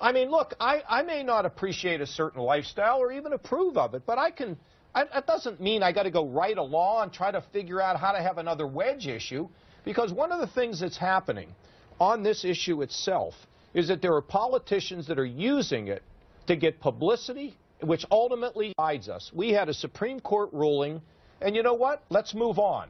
I 0.00 0.12
mean, 0.12 0.30
look, 0.30 0.54
I, 0.58 0.82
I 0.88 1.02
may 1.02 1.22
not 1.22 1.46
appreciate 1.46 2.00
a 2.00 2.06
certain 2.06 2.42
lifestyle 2.42 2.98
or 2.98 3.12
even 3.12 3.32
approve 3.32 3.76
of 3.76 3.94
it, 3.94 4.02
but 4.06 4.18
I 4.18 4.30
can 4.30 4.56
I, 4.96 5.04
that 5.12 5.26
doesn't 5.26 5.60
mean 5.60 5.82
I 5.82 5.92
got 5.92 6.04
to 6.04 6.10
go 6.10 6.26
write 6.26 6.56
a 6.56 6.62
law 6.62 7.02
and 7.02 7.12
try 7.12 7.30
to 7.30 7.42
figure 7.52 7.82
out 7.82 8.00
how 8.00 8.12
to 8.12 8.18
have 8.22 8.38
another 8.38 8.66
wedge 8.66 9.06
issue, 9.06 9.46
because 9.84 10.10
one 10.10 10.32
of 10.32 10.40
the 10.40 10.46
things 10.46 10.80
that's 10.80 10.96
happening 10.96 11.54
on 12.00 12.22
this 12.22 12.46
issue 12.46 12.80
itself 12.80 13.34
is 13.76 13.88
that 13.88 14.00
there 14.00 14.14
are 14.14 14.22
politicians 14.22 15.06
that 15.06 15.18
are 15.18 15.24
using 15.26 15.88
it 15.88 16.02
to 16.46 16.56
get 16.56 16.80
publicity, 16.80 17.54
which 17.82 18.06
ultimately 18.10 18.72
guides 18.78 19.08
us. 19.08 19.30
We 19.34 19.50
had 19.50 19.68
a 19.68 19.74
Supreme 19.74 20.18
Court 20.18 20.48
ruling, 20.54 21.02
and 21.42 21.54
you 21.54 21.62
know 21.62 21.74
what? 21.74 22.02
Let's 22.08 22.34
move 22.34 22.58
on. 22.58 22.88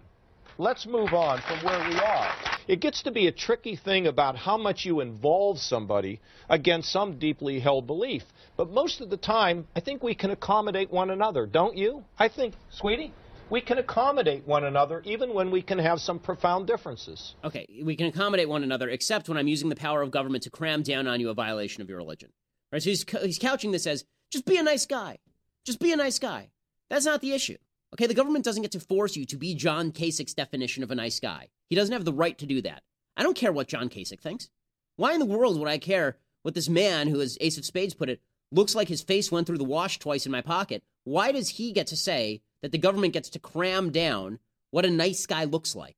Let's 0.59 0.87
move 0.87 1.13
on 1.13 1.43
from 1.43 1.59
where 1.67 1.87
we 1.89 1.97
are. 1.97 2.33
It 2.69 2.81
gets 2.81 3.03
to 3.03 3.11
be 3.11 3.27
a 3.27 3.33
tricky 3.33 3.75
thing 3.75 4.07
about 4.07 4.37
how 4.37 4.57
much 4.57 4.85
you 4.85 5.01
involve 5.01 5.59
somebody 5.59 6.21
against 6.49 6.93
some 6.93 7.19
deeply 7.19 7.59
held 7.59 7.89
belief. 7.89 8.23
But 8.57 8.71
most 8.71 9.01
of 9.01 9.11
the 9.11 9.17
time, 9.17 9.67
I 9.75 9.81
think 9.81 10.05
we 10.05 10.15
can 10.15 10.31
accommodate 10.31 10.91
one 10.93 11.11
another, 11.11 11.47
don't 11.47 11.77
you? 11.77 12.05
I 12.17 12.29
think, 12.29 12.55
sweetie, 12.71 13.13
we 13.51 13.61
can 13.61 13.79
accommodate 13.79 14.47
one 14.47 14.65
another 14.65 15.03
even 15.05 15.33
when 15.33 15.51
we 15.51 15.63
can 15.63 15.79
have 15.79 16.01
some 16.01 16.19
profound 16.19 16.67
differences. 16.67 17.35
Okay, 17.45 17.67
we 17.83 17.97
can 17.97 18.07
accommodate 18.07 18.49
one 18.49 18.63
another 18.63 18.89
except 18.89 19.29
when 19.29 19.39
I'm 19.39 19.49
using 19.49 19.69
the 19.69 19.77
power 19.77 20.03
of 20.03 20.11
government 20.11 20.45
to 20.45 20.51
cram 20.51 20.83
down 20.83 21.07
on 21.07 21.21
you 21.21 21.31
a 21.31 21.35
violation 21.35 21.83
of 21.83 21.89
your 21.89 21.99
religion. 21.99 22.31
Right? 22.73 22.83
So 22.83 22.91
he's, 22.91 23.05
he's 23.23 23.39
couching 23.39 23.71
this 23.71 23.87
as 23.87 24.05
just 24.31 24.45
be 24.45 24.57
a 24.57 24.63
nice 24.63 24.87
guy. 24.87 25.19
Just 25.65 25.81
be 25.81 25.93
a 25.93 25.97
nice 25.97 26.19
guy. 26.19 26.51
That's 26.89 27.07
not 27.07 27.21
the 27.21 27.33
issue. 27.33 27.57
Okay, 27.95 28.07
the 28.07 28.15
government 28.15 28.45
doesn't 28.45 28.63
get 28.63 28.73
to 28.73 28.81
force 28.81 29.17
you 29.17 29.25
to 29.27 29.37
be 29.37 29.55
John 29.55 29.93
Kasich's 29.93 30.35
definition 30.35 30.83
of 30.83 30.91
a 30.91 30.97
nice 30.97 31.21
guy. 31.21 31.49
He 31.69 31.77
doesn't 31.77 31.93
have 31.93 32.05
the 32.05 32.13
right 32.13 32.37
to 32.39 32.47
do 32.47 32.61
that. 32.63 32.83
I 33.17 33.23
don't 33.23 33.37
care 33.37 33.53
what 33.53 33.69
John 33.69 33.89
Kasich 33.89 34.21
thinks. 34.21 34.51
Why 34.97 35.13
in 35.13 35.21
the 35.21 35.27
world 35.27 35.59
would 35.59 35.69
I 35.69 35.79
care 35.79 36.19
what 36.43 36.55
this 36.55 36.69
man, 36.69 37.09
who, 37.09 37.21
as 37.21 37.39
Ace 37.41 37.59
of 37.59 37.65
Spades 37.65 37.95
put 37.95 38.09
it, 38.09 38.21
looks 38.53 38.75
like 38.75 38.89
his 38.89 39.03
face 39.03 39.33
went 39.33 39.47
through 39.47 39.59
the 39.59 39.65
wash 39.65 39.99
twice 39.99 40.27
in 40.27 40.33
my 40.33 40.43
pocket? 40.43 40.83
Why 41.05 41.33
does 41.33 41.51
he 41.51 41.73
get 41.73 41.87
to 41.89 41.97
say 41.97 42.43
that 42.63 42.73
the 42.73 42.79
government 42.79 43.13
gets 43.13 43.31
to 43.31 43.39
cram 43.39 43.91
down 43.91 44.39
what 44.71 44.85
a 44.85 44.91
nice 44.91 45.27
guy 45.27 45.45
looks 45.45 45.75
like? 45.75 45.97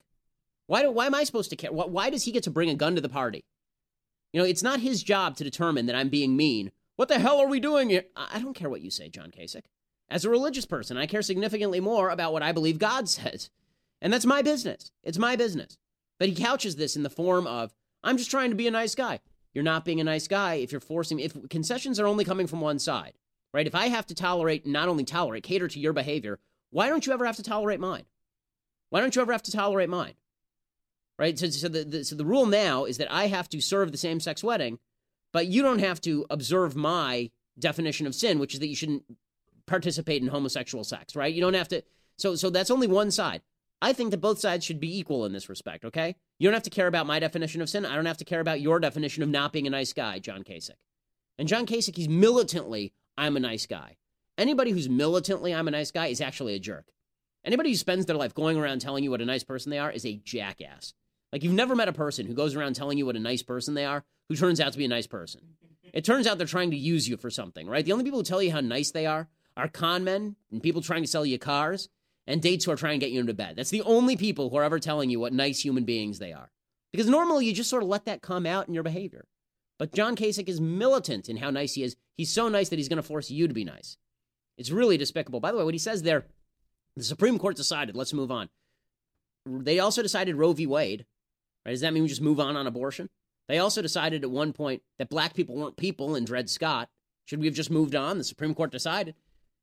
Why, 0.67 0.83
do, 0.83 0.91
why 0.91 1.07
am 1.07 1.15
I 1.15 1.25
supposed 1.25 1.51
to 1.51 1.57
care? 1.57 1.73
Why, 1.73 1.87
why 1.87 2.11
does 2.11 2.25
he 2.25 2.33
get 2.33 2.43
to 2.45 2.51
bring 2.51 2.71
a 2.71 2.75
gun 2.75 2.95
to 2.95 3.01
the 3.01 3.09
party? 3.09 3.45
You 4.33 4.41
know, 4.41 4.47
it's 4.47 4.63
not 4.63 4.81
his 4.81 5.03
job 5.03 5.37
to 5.37 5.45
determine 5.45 5.87
that 5.87 5.97
I'm 5.97 6.11
being 6.11 6.37
mean. 6.37 6.71
What 6.97 7.09
the 7.09 7.19
hell 7.19 7.39
are 7.39 7.49
we 7.49 7.61
doing 7.61 7.89
here? 7.89 8.05
I 8.17 8.41
don't 8.41 8.55
care 8.55 8.69
what 8.69 8.83
you 8.83 8.91
say, 8.91 9.09
John 9.09 9.31
Kasich. 9.31 9.65
As 10.11 10.25
a 10.25 10.31
religious 10.31 10.67
person, 10.67 10.97
I 10.97 11.07
care 11.07 11.23
significantly 11.23 11.81
more 11.81 12.11
about 12.11 12.33
what 12.33 12.43
I 12.43 12.53
believe 12.53 12.79
God 12.79 13.09
says. 13.09 13.51
And 14.01 14.13
that's 14.13 14.27
my 14.27 14.43
business. 14.43 14.91
It's 15.03 15.19
my 15.19 15.37
business. 15.37 15.79
But 16.19 16.29
he 16.29 16.35
couches 16.35 16.77
this 16.77 16.97
in 16.97 17.03
the 17.03 17.11
form 17.11 17.47
of, 17.47 17.73
I'm 18.03 18.17
just 18.17 18.31
trying 18.31 18.51
to 18.51 18.57
be 18.57 18.67
a 18.67 18.73
nice 18.73 18.95
guy. 18.95 19.21
You're 19.55 19.65
not 19.65 19.85
being 19.85 20.01
a 20.01 20.05
nice 20.05 20.29
guy 20.29 20.55
if 20.55 20.71
you're 20.71 20.81
forcing, 20.81 21.19
if 21.21 21.49
concessions 21.49 21.99
are 21.99 22.07
only 22.07 22.25
coming 22.25 22.47
from 22.47 22.61
one 22.61 22.79
side, 22.79 23.15
right? 23.53 23.67
If 23.67 23.75
I 23.75 23.89
have 23.89 24.07
to 24.07 24.15
tolerate, 24.15 24.67
not 24.67 24.89
only 24.89 25.05
tolerate, 25.05 25.43
cater 25.43 25.69
to 25.69 25.81
your 25.81 25.93
behavior, 25.93 26.39
why 26.71 26.89
don't 26.89 27.07
you 27.07 27.13
ever 27.13 27.25
have 27.27 27.37
to 27.37 27.43
tolerate 27.43 27.81
mine? 27.81 28.05
Why 28.91 29.01
don't 29.01 29.15
you 29.15 29.23
ever 29.23 29.33
have 29.33 29.43
to 29.45 29.53
tolerate 29.53 29.89
mine? 29.89 30.15
Right? 31.19 31.39
So, 31.39 31.49
so, 31.51 31.69
the, 31.69 31.85
the, 31.85 32.05
so 32.05 32.15
the 32.15 32.25
rule 32.25 32.47
now 32.47 32.85
is 32.85 32.99
that 32.99 33.13
I 33.13 33.27
have 33.27 33.49
to 33.51 33.61
serve 33.61 33.91
the 33.91 33.99
same 33.99 34.21
sex 34.21 34.45
wedding, 34.45 34.79
but 35.33 35.47
you 35.47 35.63
don't 35.63 35.81
have 35.81 36.01
to 36.03 36.27
observe 36.31 36.77
my 36.77 37.31
definition 37.59 38.07
of 38.07 38.15
sin, 38.15 38.39
which 38.39 38.55
is 38.55 38.61
that 38.61 38.69
you 38.69 38.77
shouldn't 38.77 39.05
participate 39.67 40.23
in 40.23 40.29
homosexual 40.29 40.85
sex, 40.85 41.17
right? 41.17 41.35
You 41.35 41.41
don't 41.41 41.55
have 41.55 41.69
to. 41.69 41.83
So, 42.17 42.37
so 42.37 42.51
that's 42.51 42.71
only 42.71 42.87
one 42.87 43.11
side. 43.11 43.43
I 43.81 43.93
think 43.93 44.11
that 44.11 44.21
both 44.21 44.41
sides 44.41 44.65
should 44.65 44.81
be 44.81 44.99
equal 44.99 45.25
in 45.25 45.33
this 45.33 45.49
respect, 45.49 45.85
okay? 45.85 46.17
You 46.39 46.49
don't 46.49 46.55
have 46.55 46.65
to 46.65 46.71
care 46.71 46.89
about 46.89 47.07
my 47.07 47.21
definition 47.21 47.63
of 47.63 47.69
sin. 47.69 47.87
I 47.87 47.95
don't 47.95 48.07
have 48.07 48.17
to 48.19 48.25
care 48.25 48.41
about 48.41 48.61
your 48.61 48.81
definition 48.81 49.23
of 49.23 49.29
not 49.29 49.53
being 49.53 49.67
a 49.67 49.71
nice 49.71 49.93
guy, 49.93 50.19
John 50.19 50.43
Kasich. 50.43 50.71
And 51.39 51.47
John 51.47 51.67
Kasich, 51.67 51.97
he's 51.97 52.09
militantly, 52.09 52.93
I'm 53.17 53.37
a 53.37 53.41
nice 53.41 53.67
guy. 53.67 53.97
Anybody 54.39 54.71
who's 54.71 54.89
militantly, 54.89 55.53
I'm 55.53 55.67
a 55.67 55.73
nice 55.73 55.91
guy, 55.91 56.07
is 56.07 56.21
actually 56.21 56.55
a 56.55 56.61
jerk. 56.61 56.87
Anybody 57.45 57.71
who 57.71 57.77
spends 57.77 58.07
their 58.07 58.17
life 58.17 58.35
going 58.35 58.57
around 58.57 58.81
telling 58.81 59.03
you 59.03 59.11
what 59.11 59.21
a 59.21 59.27
nice 59.27 59.43
person 59.43 59.71
they 59.71 59.79
are 59.79 59.91
is 59.91 60.07
a 60.07 60.21
jackass. 60.25 60.95
Like, 61.33 61.43
you've 61.43 61.53
never 61.53 61.75
met 61.75 61.89
a 61.89 61.93
person 61.93 62.25
who 62.25 62.35
goes 62.35 62.55
around 62.55 62.75
telling 62.75 62.99
you 62.99 63.05
what 63.05 63.17
a 63.17 63.21
nice 63.21 63.43
person 63.43 63.75
they 63.75 63.85
are 63.85 64.05
who 64.29 64.37
turns 64.37 64.61
out 64.61 64.73
to 64.73 64.79
be 64.79 64.85
a 64.85 64.89
nice 64.89 65.09
person. 65.09 65.41
It 65.93 66.05
turns 66.05 66.27
out 66.27 66.39
they're 66.39 66.47
trying 66.47 66.71
to 66.71 66.77
use 66.77 67.09
you 67.09 67.17
for 67.17 67.31
something, 67.31 67.67
right? 67.67 67.85
The 67.85 67.93
only 67.93 68.05
people 68.05 68.21
who 68.21 68.25
tell 68.25 68.43
you 68.43 68.53
how 68.53 68.61
nice 68.61 68.93
they 68.93 69.07
are 69.07 69.29
are 69.57 69.67
con 69.67 70.05
men 70.05 70.37
and 70.53 70.63
people 70.63 70.83
trying 70.83 71.03
to 71.03 71.09
sell 71.09 71.27
you 71.27 71.39
cars 71.39 71.89
and 72.27 72.41
dates 72.41 72.65
who 72.65 72.71
are 72.71 72.77
trying 72.77 73.01
to 73.01 73.05
get 73.05 73.13
you 73.13 73.21
into 73.21 73.35
bed. 73.35 73.57
That's 73.57 73.71
the 73.71 73.83
only 73.83 74.17
people 74.17 74.51
who 74.51 74.57
are 74.57 74.65
ever 74.65 74.79
telling 74.79 75.11
you 75.11 75.19
what 75.19 75.33
nice 75.33 75.65
human 75.65 75.85
beings 75.85 76.21
they 76.21 76.33
are. 76.33 76.53
Because 76.93 77.09
normally 77.09 77.47
you 77.47 77.53
just 77.53 77.71
sort 77.71 77.83
of 77.83 77.89
let 77.89 78.05
that 78.05 78.23
come 78.23 78.47
out 78.47 78.69
in 78.69 78.75
your 78.75 78.85
behavior. 78.85 79.27
But 79.79 79.93
John 79.93 80.15
Kasich 80.15 80.49
is 80.49 80.61
militant 80.61 81.29
in 81.29 81.39
how 81.39 81.51
nice 81.51 81.75
he 81.75 81.83
is. 81.83 81.97
He's 82.17 82.31
so 82.31 82.49
nice 82.49 82.69
that 82.69 82.79
he's 82.79 82.89
going 82.89 82.99
to 82.99 83.03
force 83.03 83.31
you 83.31 83.49
to 83.49 83.55
be 83.55 83.65
nice. 83.65 83.97
It's 84.59 84.71
really 84.71 84.99
despicable. 84.99 85.41
By 85.41 85.53
the 85.53 85.59
way, 85.59 85.65
what 85.65 85.75
he 85.75 85.79
says 85.79 86.03
there, 86.03 86.27
the 86.97 87.05
Supreme 87.05 87.39
Court 87.39 87.57
decided, 87.57 87.97
let's 87.97 88.13
move 88.13 88.31
on. 88.31 88.51
They 89.47 89.79
also 89.79 90.03
decided 90.03 90.37
Roe 90.37 90.53
v. 90.53 90.67
Wade. 90.67 91.07
Right? 91.65 91.73
Does 91.73 91.81
that 91.81 91.95
mean 91.95 92.03
we 92.03 92.09
just 92.09 92.21
move 92.21 92.41
on 92.41 92.57
on 92.57 92.67
abortion? 92.67 93.09
They 93.49 93.59
also 93.59 93.81
decided 93.81 94.25
at 94.25 94.31
one 94.31 94.53
point 94.53 94.83
that 94.99 95.09
black 95.09 95.33
people 95.35 95.55
weren't 95.55 95.77
people 95.77 96.15
in 96.15 96.25
Dred 96.25 96.51
Scott. 96.51 96.91
Should 97.25 97.41
we 97.41 97.47
have 97.47 97.55
just 97.55 97.71
moved 97.71 97.95
on? 97.95 98.19
The 98.19 98.25
Supreme 98.25 98.55
Court 98.55 98.71
decided. 98.71 99.15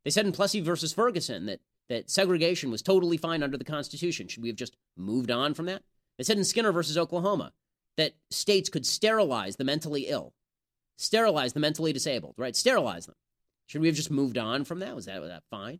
They 0.03 0.11
said 0.11 0.25
in 0.25 0.31
Plessy 0.31 0.61
versus 0.61 0.93
Ferguson 0.93 1.45
that, 1.45 1.59
that 1.89 2.09
segregation 2.09 2.71
was 2.71 2.81
totally 2.81 3.17
fine 3.17 3.43
under 3.43 3.57
the 3.57 3.63
Constitution. 3.63 4.27
Should 4.27 4.43
we 4.43 4.49
have 4.49 4.57
just 4.57 4.77
moved 4.95 5.29
on 5.29 5.53
from 5.53 5.65
that? 5.65 5.83
They 6.17 6.23
said 6.23 6.37
in 6.37 6.45
Skinner 6.45 6.71
versus 6.71 6.97
Oklahoma 6.97 7.51
that 7.97 8.13
states 8.31 8.69
could 8.69 8.85
sterilize 8.85 9.57
the 9.57 9.63
mentally 9.63 10.03
ill, 10.07 10.33
sterilize 10.97 11.53
the 11.53 11.59
mentally 11.59 11.91
disabled, 11.91 12.35
right? 12.37 12.55
Sterilize 12.55 13.07
them. 13.07 13.15
Should 13.68 13.82
we 13.82 13.88
have 13.88 13.95
just 13.95 14.11
moved 14.11 14.38
on 14.38 14.63
from 14.63 14.80
that? 14.80 14.95
Was 14.95 15.05
that, 15.05 15.22
was 15.22 15.30
that 15.30 15.43
fine? 15.49 15.80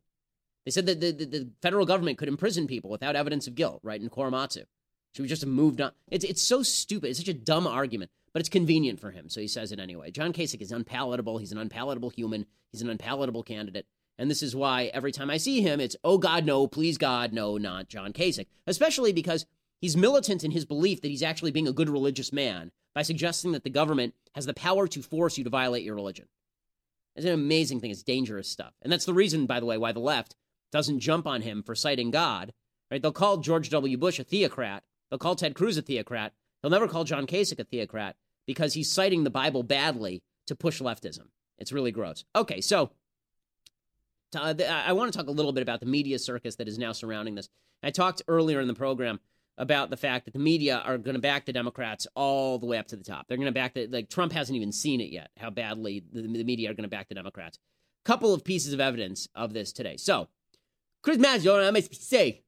They 0.66 0.72
said 0.72 0.88
that 0.88 1.00
the, 1.00 1.12
the, 1.12 1.26
the 1.26 1.50
federal 1.62 1.86
government 1.86 2.18
could 2.18 2.28
imprison 2.28 2.68
people 2.68 2.90
without 2.90 3.16
evidence 3.16 3.48
of 3.48 3.56
guilt, 3.56 3.80
right? 3.84 4.02
In 4.02 4.10
Korematsu. 4.10 4.64
Should 5.14 5.22
we 5.22 5.30
just 5.30 5.44
have 5.44 5.50
moved 5.50 5.80
on? 5.80 5.92
It's, 6.10 6.26
it's 6.26 6.42
so 6.42 6.64
stupid. 6.64 7.10
It's 7.10 7.20
such 7.20 7.28
a 7.28 7.34
dumb 7.34 7.68
argument, 7.68 8.12
but 8.34 8.40
it's 8.40 8.50
convenient 8.50 9.00
for 9.00 9.12
him, 9.12 9.30
so 9.30 9.40
he 9.40 9.48
says 9.48 9.72
it 9.72 9.80
anyway. 9.80 10.12
John 10.12 10.34
Kasich 10.34 10.62
is 10.62 10.72
unpalatable. 10.72 11.38
He's 11.38 11.52
an 11.52 11.58
unpalatable 11.58 12.10
human. 12.10 12.48
He's 12.72 12.82
an 12.82 12.90
unpalatable 12.90 13.44
candidate. 13.44 13.86
And 14.18 14.30
this 14.30 14.42
is 14.44 14.56
why 14.56 14.86
every 14.94 15.12
time 15.12 15.30
I 15.30 15.38
see 15.38 15.62
him, 15.62 15.80
it's, 15.80 15.96
oh 16.04 16.18
God, 16.18 16.46
no, 16.46 16.68
please 16.68 16.98
God, 16.98 17.32
no, 17.32 17.58
not 17.58 17.88
John 17.88 18.14
Kasich. 18.14 18.48
Especially 18.66 19.14
because 19.14 19.46
he's 19.80 19.96
militant 19.96 20.44
in 20.44 20.52
his 20.52 20.66
belief 20.66 21.02
that 21.02 21.10
he's 21.10 21.24
actually 21.24 21.52
being 21.52 21.68
a 21.68 21.74
good 21.74 21.90
religious 21.90 22.34
man 22.34 22.72
by 22.94 23.04
suggesting 23.04 23.52
that 23.52 23.64
the 23.64 23.70
government 23.70 24.16
has 24.34 24.46
the 24.46 24.54
power 24.54 24.88
to 24.88 25.02
force 25.02 25.38
you 25.38 25.44
to 25.44 25.50
violate 25.50 25.84
your 25.84 25.96
religion. 25.96 26.28
It's 27.16 27.26
an 27.26 27.32
amazing 27.32 27.80
thing. 27.80 27.92
It's 27.92 28.04
dangerous 28.04 28.50
stuff. 28.50 28.74
And 28.82 28.92
that's 28.92 29.06
the 29.06 29.14
reason, 29.14 29.46
by 29.46 29.60
the 29.60 29.66
way, 29.66 29.78
why 29.78 29.92
the 29.92 30.00
left 30.00 30.36
doesn't 30.72 31.00
jump 31.00 31.26
on 31.26 31.42
him 31.42 31.64
for 31.64 31.76
citing 31.76 32.12
God. 32.12 32.54
Right? 32.92 33.02
They'll 33.02 33.12
call 33.12 33.38
George 33.38 33.70
W. 33.70 33.98
Bush 33.98 34.20
a 34.20 34.24
theocrat. 34.24 34.84
They'll 35.10 35.20
call 35.20 35.36
Ted 35.36 35.56
Cruz 35.56 35.78
a 35.78 35.82
theocrat. 35.82 36.34
They'll 36.62 36.72
never 36.72 36.88
call 36.88 37.04
John 37.04 37.28
Kasich 37.28 37.60
a 37.60 37.64
theocrat 37.64 38.16
because 38.46 38.74
he's 38.74 38.92
citing 38.92 39.24
the 39.24 39.30
Bible 39.30 39.64
badly 39.64 40.24
to 40.48 40.56
push 40.56 40.82
leftism. 40.82 41.28
It's 41.58 41.72
really 41.72 41.92
gross. 41.92 42.26
Okay, 42.36 42.62
so 42.62 42.92
uh, 44.36 44.54
I 44.70 44.94
want 44.94 45.12
to 45.12 45.18
talk 45.18 45.28
a 45.28 45.32
little 45.32 45.54
bit 45.54 45.62
about 45.62 45.80
the 45.80 45.86
media 45.86 46.20
circus 46.20 46.56
that 46.58 46.68
is 46.68 46.78
now 46.78 46.92
surrounding 46.92 47.36
this. 47.36 47.50
I 47.82 47.92
talked 47.92 48.24
earlier 48.28 48.60
in 48.60 48.68
the 48.68 48.74
program 48.74 49.20
about 49.58 49.90
the 49.90 49.98
fact 49.98 50.26
that 50.26 50.34
the 50.34 50.40
media 50.40 50.82
are 50.86 50.98
going 50.98 51.16
to 51.16 51.22
back 51.22 51.46
the 51.46 51.54
Democrats 51.54 52.08
all 52.16 52.60
the 52.60 52.66
way 52.66 52.78
up 52.78 52.88
to 52.88 52.96
the 52.96 53.04
top. 53.04 53.28
They're 53.28 53.38
going 53.38 53.46
to 53.46 53.54
back 53.54 53.74
the 53.74 53.88
like 53.88 54.10
Trump 54.10 54.34
hasn't 54.34 54.56
even 54.56 54.72
seen 54.72 55.00
it 55.00 55.12
yet 55.12 55.30
how 55.38 55.50
badly 55.50 56.04
the, 56.12 56.22
the 56.22 56.44
media 56.44 56.70
are 56.70 56.74
going 56.74 56.84
to 56.84 56.96
back 56.96 57.08
the 57.08 57.16
Democrats. 57.16 57.60
Couple 58.04 58.34
of 58.34 58.44
pieces 58.44 58.74
of 58.74 58.80
evidence 58.80 59.28
of 59.34 59.54
this 59.54 59.72
today. 59.72 59.98
So, 59.98 60.28
Chris 61.02 61.18
Matthews, 61.18 61.46
must 61.72 62.08
say, 62.08 62.44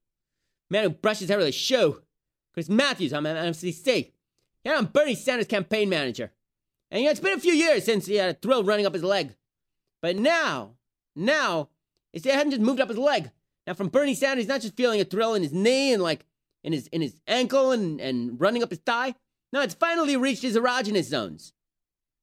man 0.70 0.84
who 0.84 0.90
brushes 0.90 1.30
hair 1.30 1.38
with 1.38 1.48
a 1.48 1.52
shoe. 1.52 2.02
Chris 2.54 2.70
Matthews, 2.70 3.14
I'm 3.14 3.24
MCC. 3.24 4.12
Yeah, 4.64 4.78
I'm 4.78 4.86
Bernie 4.86 5.16
Sanders' 5.16 5.48
campaign 5.48 5.90
manager. 5.90 6.32
And 6.92 7.04
know, 7.04 7.10
it's 7.10 7.20
been 7.20 7.38
a 7.38 7.42
few 7.42 7.54
years 7.54 7.84
since 7.84 8.06
he 8.06 8.16
had 8.16 8.30
a 8.30 8.34
thrill 8.34 8.64
running 8.64 8.86
up 8.86 8.94
his 8.94 9.04
leg. 9.04 9.36
But 10.02 10.16
now, 10.16 10.76
now, 11.16 11.70
it 12.14 12.24
hadn't 12.26 12.52
just 12.52 12.62
moved 12.62 12.80
up 12.80 12.90
his 12.90 12.98
leg. 12.98 13.32
Now, 13.66 13.74
from 13.74 13.90
Bernie 13.90 14.14
Sanders, 14.14 14.44
he's 14.44 14.50
not 14.50 14.62
just 14.62 14.78
feeling 14.78 15.02
a 15.02 15.06
thrill 15.06 15.34
in 15.34 15.42
his 15.44 15.54
knee 15.54 15.92
and 15.94 16.02
like 16.02 16.26
in 16.64 16.74
his 16.74 16.88
in 16.88 17.02
his 17.02 17.20
ankle 17.28 17.72
and, 17.72 18.00
and 18.00 18.40
running 18.40 18.64
up 18.64 18.70
his 18.70 18.80
thigh. 18.80 19.16
No, 19.54 19.62
it's 19.62 19.74
finally 19.74 20.18
reached 20.18 20.42
his 20.42 20.58
erogenous 20.58 21.06
zones. 21.06 21.54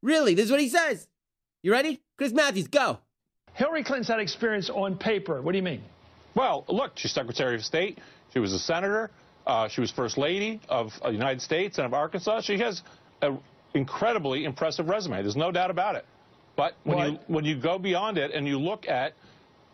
Really, 0.02 0.34
this 0.34 0.46
is 0.46 0.50
what 0.50 0.60
he 0.60 0.68
says. 0.68 1.08
You 1.62 1.72
ready? 1.72 2.02
Chris 2.18 2.32
Matthews, 2.32 2.68
go. 2.68 2.98
Hillary 3.54 3.84
Clinton's 3.84 4.08
had 4.08 4.20
experience 4.20 4.68
on 4.68 4.96
paper. 4.96 5.40
What 5.40 5.52
do 5.52 5.58
you 5.58 5.62
mean? 5.62 5.82
Well, 6.34 6.64
look, 6.68 6.92
she's 6.96 7.12
Secretary 7.12 7.54
of 7.54 7.64
State. 7.64 7.98
She 8.32 8.40
was 8.40 8.52
a 8.52 8.58
senator. 8.58 9.10
Uh, 9.46 9.68
she 9.68 9.80
was 9.80 9.90
First 9.90 10.18
Lady 10.18 10.60
of 10.68 10.92
the 11.02 11.12
United 11.12 11.40
States 11.40 11.78
and 11.78 11.86
of 11.86 11.94
Arkansas. 11.94 12.40
She 12.40 12.58
has 12.58 12.82
an 13.22 13.38
incredibly 13.74 14.44
impressive 14.44 14.88
resume. 14.88 15.22
There's 15.22 15.36
no 15.36 15.52
doubt 15.52 15.70
about 15.70 15.94
it. 15.94 16.04
But 16.56 16.74
when 16.84 16.98
you 16.98 17.18
when 17.26 17.44
you 17.44 17.56
go 17.56 17.78
beyond 17.78 18.18
it 18.18 18.30
and 18.32 18.46
you 18.46 18.58
look 18.60 18.88
at 18.88 19.14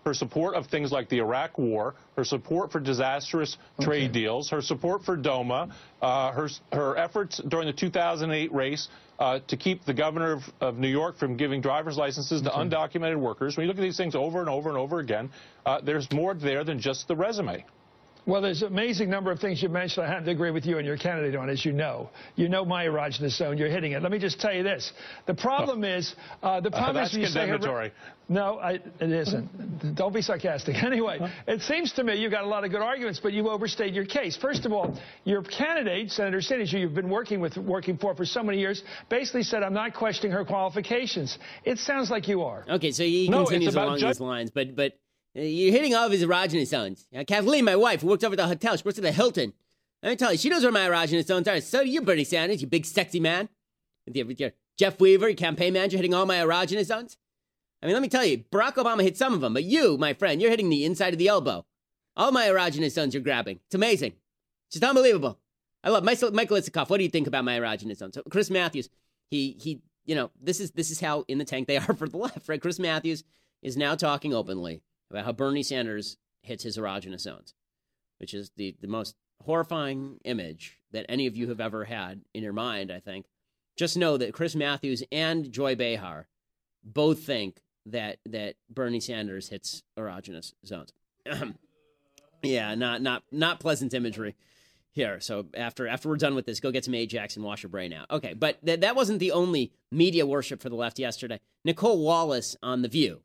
her 0.05 0.15
support 0.15 0.55
of 0.55 0.67
things 0.67 0.91
like 0.91 1.09
the 1.09 1.19
Iraq 1.19 1.59
War, 1.59 1.95
her 2.17 2.25
support 2.25 2.73
for 2.73 2.81
disastrous 2.81 3.57
okay. 3.79 3.85
trade 3.85 4.13
deals, 4.13 4.51
her 4.51 4.63
support 4.63 5.05
for 5.05 5.17
DOMA, 5.17 5.75
uh, 6.01 6.33
her 6.33 6.49
her 6.73 6.97
efforts 6.97 7.41
during 7.49 7.67
the 7.67 7.73
2008 7.73 8.53
race 8.53 8.89
uh, 9.19 9.41
to 9.49 9.57
keep 9.57 9.85
the 9.85 9.95
governor 9.95 10.33
of, 10.33 10.43
of, 10.61 10.79
New 10.79 10.89
York 10.89 11.19
from 11.19 11.37
giving 11.37 11.61
driver's 11.61 11.97
licenses 11.97 12.41
okay. 12.41 12.51
to 12.51 12.57
undocumented 12.57 13.19
workers. 13.19 13.57
When 13.57 13.65
you 13.65 13.69
look 13.69 13.79
at 13.79 13.83
these 13.83 13.97
things 13.97 14.15
over 14.15 14.41
and 14.41 14.49
over 14.49 14.71
and 14.71 14.79
over 14.79 14.99
again, 14.99 15.31
uh, 15.67 15.81
there's 15.83 16.11
more 16.11 16.35
there 16.35 16.65
than 16.65 16.81
just 16.81 17.07
the 17.07 17.17
resume. 17.17 17.65
Well, 18.31 18.43
there's 18.43 18.63
an 18.63 18.69
amazing 18.69 19.11
number 19.11 19.33
of 19.33 19.41
things 19.41 19.61
you 19.61 19.69
mentioned 19.69 20.07
I 20.07 20.09
have 20.09 20.25
to 20.25 20.31
agree 20.31 20.53
with 20.53 20.65
you 20.65 20.79
and 20.79 20.87
your 20.87 20.97
candidate 20.97 21.35
on, 21.35 21.51
as 21.51 21.65
you 21.65 21.73
know. 21.73 22.11
You 22.37 22.49
know 22.49 22.65
my 22.65 22.87
erogenous 22.87 23.37
zone. 23.37 23.59
You're 23.59 23.71
hitting 23.71 23.91
it. 23.91 24.03
Let 24.05 24.13
me 24.13 24.21
just 24.21 24.39
tell 24.39 24.55
you 24.55 24.63
this. 24.63 24.93
The 25.27 25.35
problem 25.35 25.83
oh. 25.83 25.97
is, 25.97 26.15
uh, 26.41 26.61
the 26.61 26.71
problem 26.71 26.99
uh, 26.99 27.07
is... 27.07 27.13
That's 27.13 27.33
condemnatory. 27.35 27.91
no, 28.29 28.61
I, 28.61 28.75
it 28.75 29.11
isn't. 29.11 29.97
Don't 29.97 30.15
be 30.15 30.23
sarcastic. 30.23 30.77
Anyway, 30.91 31.19
it 31.49 31.61
seems 31.63 31.93
to 31.95 32.05
me 32.05 32.17
you've 32.17 32.33
got 32.33 32.45
a 32.45 32.49
lot 32.49 32.65
of 32.65 32.71
good 32.71 32.83
arguments, 32.83 33.21
but 33.21 33.33
you've 33.33 33.47
overstayed 33.47 33.95
your 33.95 34.05
case. 34.05 34.37
First 34.37 34.65
of 34.65 34.73
all, 34.73 34.97
your 35.25 35.43
candidate, 35.43 36.11
Senator 36.11 36.39
Sinnich, 36.39 36.71
who 36.71 36.79
you've 36.79 36.95
been 36.95 37.11
working 37.11 37.41
with, 37.41 37.57
working 37.57 37.97
for 37.97 38.15
for 38.15 38.25
so 38.25 38.43
many 38.45 38.59
years, 38.59 38.83
basically 39.09 39.43
said, 39.43 39.63
I'm 39.63 39.75
not 39.75 39.95
questioning 39.95 40.33
her 40.33 40.45
qualifications. 40.45 41.37
It 41.65 41.79
sounds 41.79 42.11
like 42.11 42.29
you 42.29 42.43
are. 42.43 42.65
Okay, 42.69 42.93
so 42.93 43.03
he 43.03 43.29
no, 43.29 43.45
continues 43.45 43.75
along 43.75 44.01
those 44.01 44.21
lines, 44.21 44.51
but... 44.53 44.77
but 44.77 44.93
uh, 44.93 44.97
Uh, 45.37 45.43
you're 45.43 45.73
hitting 45.73 45.95
all 45.95 46.07
of 46.07 46.13
his 46.13 46.25
erogenous 46.25 46.67
zones. 46.67 47.07
Now, 47.13 47.23
Kathleen, 47.25 47.65
my 47.65 47.77
wife, 47.77 48.01
who 48.01 48.09
works 48.09 48.25
over 48.25 48.35
at 48.35 48.39
the 48.39 48.47
hotel, 48.47 48.77
she 48.77 48.83
works 48.85 48.99
at 48.99 49.05
the 49.05 49.13
Hilton. 49.13 49.53
Let 50.03 50.11
me 50.11 50.17
tell 50.17 50.33
you, 50.33 50.39
she 50.39 50.49
knows 50.49 50.63
where 50.63 50.73
my 50.73 50.89
erogenous 50.89 51.27
zones 51.27 51.47
are. 51.47 51.61
So 51.61 51.85
do 51.85 51.89
you, 51.89 52.01
Bernie 52.01 52.25
Sanders, 52.25 52.63
you 52.63 52.67
big 52.67 52.87
sexy 52.87 53.21
man. 53.21 53.49
With 54.07 54.17
your, 54.17 54.27
with 54.27 54.41
your 54.41 54.53
Jeff 54.79 54.99
Weaver, 54.99 55.29
your 55.29 55.37
campaign 55.37 55.75
manager, 55.75 55.99
hitting 55.99 56.15
all 56.15 56.27
my 56.27 56.37
erogenous 56.37 56.87
zones. 56.87 57.19
I 57.83 57.87
mean, 57.87 57.95
let 57.95 58.03
me 58.03 58.09
tell 58.09 58.25
you, 58.25 58.39
Barack 58.51 58.75
Obama 58.75 59.03
hit 59.03 59.17
some 59.17 59.35
of 59.35 59.41
them, 59.41 59.55
but 59.55 59.65
you, 59.65 59.97
my 59.99 60.15
friend, 60.15 60.41
you're 60.41 60.51
hitting 60.51 60.69
the 60.69 60.85
inside 60.85 61.13
of 61.13 61.19
the 61.19 61.29
elbow. 61.29 61.65
All 62.17 62.33
my 62.33 62.47
erogenous 62.47 62.93
zones 62.93 63.15
you're 63.15 63.23
grabbing. 63.23 63.61
It's 63.67 63.75
amazing. 63.75 64.13
It's 64.69 64.75
just 64.75 64.85
unbelievable. 64.85 65.39
I 65.83 65.91
love 65.91 66.05
Michael, 66.05 66.33
Michael 66.33 66.59
Isikoff. 66.59 66.91
What 66.91 66.99
do 66.99 67.05
you 67.05 67.11
think 67.11 67.27
about 67.27 67.45
my 67.45 67.59
erogenous 67.59 67.97
zones? 67.97 68.15
So 68.15 68.23
Chris 68.29 68.51
Matthews, 68.51 68.91
he 69.31 69.57
he, 69.61 69.81
you 70.05 70.15
know, 70.15 70.31
this 70.41 70.61
is 70.61 70.73
this 70.73 70.91
is 70.91 71.01
how 71.01 71.25
in 71.29 71.39
the 71.39 71.45
tank 71.45 71.69
they 71.69 71.77
are 71.79 71.95
for 71.95 72.09
the 72.09 72.19
left, 72.19 72.49
right? 72.49 72.61
Chris 72.61 72.79
Matthews 72.79 73.25
is 73.63 73.77
now 73.77 73.95
talking 73.95 74.35
openly 74.35 74.83
about 75.11 75.25
how 75.25 75.33
Bernie 75.33 75.63
Sanders 75.63 76.17
hits 76.43 76.65
his 76.65 76.79
erogenous 76.79 77.21
zones, 77.21 77.55
which 78.19 78.35
is 78.35 78.51
the 78.57 78.77
the 78.81 78.89
most 78.89 79.17
horrifying 79.45 80.19
image 80.25 80.79
that 80.93 81.07
any 81.09 81.27
of 81.27 81.37
you 81.37 81.49
have 81.49 81.61
ever 81.61 81.85
had 81.85 82.23
in 82.35 82.43
your 82.43 82.53
mind. 82.53 82.91
I 82.91 83.01
think. 83.01 83.27
Just 83.77 83.97
know 83.97 84.17
that 84.19 84.35
Chris 84.35 84.55
Matthews 84.55 85.03
and 85.11 85.51
Joy 85.51 85.75
Behar 85.75 86.29
both 86.85 87.21
think 87.21 87.61
that 87.87 88.19
that 88.27 88.57
Bernie 88.69 89.01
Sanders 89.01 89.49
hits 89.49 89.83
erogenous 89.99 90.53
zones. 90.67 90.93
yeah, 92.43 92.75
not 92.75 93.03
not 93.03 93.23
not 93.31 93.61
pleasant 93.61 93.95
imagery 93.95 94.37
here. 94.93 95.21
So 95.21 95.47
after 95.55 95.87
after 95.89 96.09
we're 96.09 96.17
done 96.17 96.35
with 96.35 96.47
this, 96.47 96.61
go 96.61 96.71
get 96.71 96.85
some 96.85 96.95
Ajax 96.95 97.37
and 97.37 97.45
wash 97.45 97.63
your 97.63 97.71
brain 97.71 97.93
out. 97.93 98.11
Okay, 98.11 98.35
but 98.35 98.65
th- 98.65 98.81
that 98.81 98.97
wasn't 98.97 99.19
the 99.19 99.33
only 99.33 99.73
media 99.91 100.27
worship 100.27 100.61
for 100.61 100.69
the 100.69 100.77
left 100.77 100.99
yesterday. 100.99 101.41
Nicolle 101.65 102.03
Wallace 102.03 102.57
on 102.63 102.83
The 102.83 102.89
View, 102.89 103.23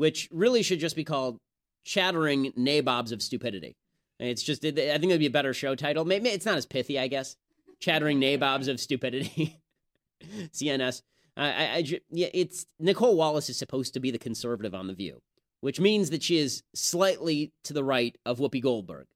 which 0.00 0.30
really 0.32 0.62
should 0.62 0.80
just 0.80 0.96
be 0.96 1.04
called 1.04 1.38
"Chattering 1.84 2.54
Nabobs 2.56 3.12
of 3.12 3.20
Stupidity." 3.20 3.76
It's 4.18 4.42
just 4.42 4.64
I 4.64 4.70
think 4.70 5.04
it'd 5.04 5.20
be 5.20 5.26
a 5.26 5.30
better 5.30 5.52
show 5.52 5.74
title. 5.74 6.06
Maybe 6.06 6.30
it's 6.30 6.46
not 6.46 6.56
as 6.56 6.64
pithy, 6.64 6.98
I 6.98 7.06
guess. 7.06 7.36
"Chattering 7.80 8.18
Nabobs 8.18 8.66
of 8.66 8.80
Stupidity." 8.80 9.60
CNS. 10.24 11.02
I, 11.36 11.50
I, 11.50 11.64
I, 11.76 12.00
yeah, 12.10 12.28
it's 12.32 12.64
Nicolle 12.78 13.14
Wallace 13.14 13.50
is 13.50 13.58
supposed 13.58 13.92
to 13.92 14.00
be 14.00 14.10
the 14.10 14.18
conservative 14.18 14.74
on 14.74 14.86
the 14.86 14.94
View, 14.94 15.20
which 15.60 15.78
means 15.78 16.08
that 16.08 16.22
she 16.22 16.38
is 16.38 16.62
slightly 16.74 17.52
to 17.64 17.74
the 17.74 17.84
right 17.84 18.16
of 18.24 18.38
Whoopi 18.38 18.62
Goldberg, 18.62 19.06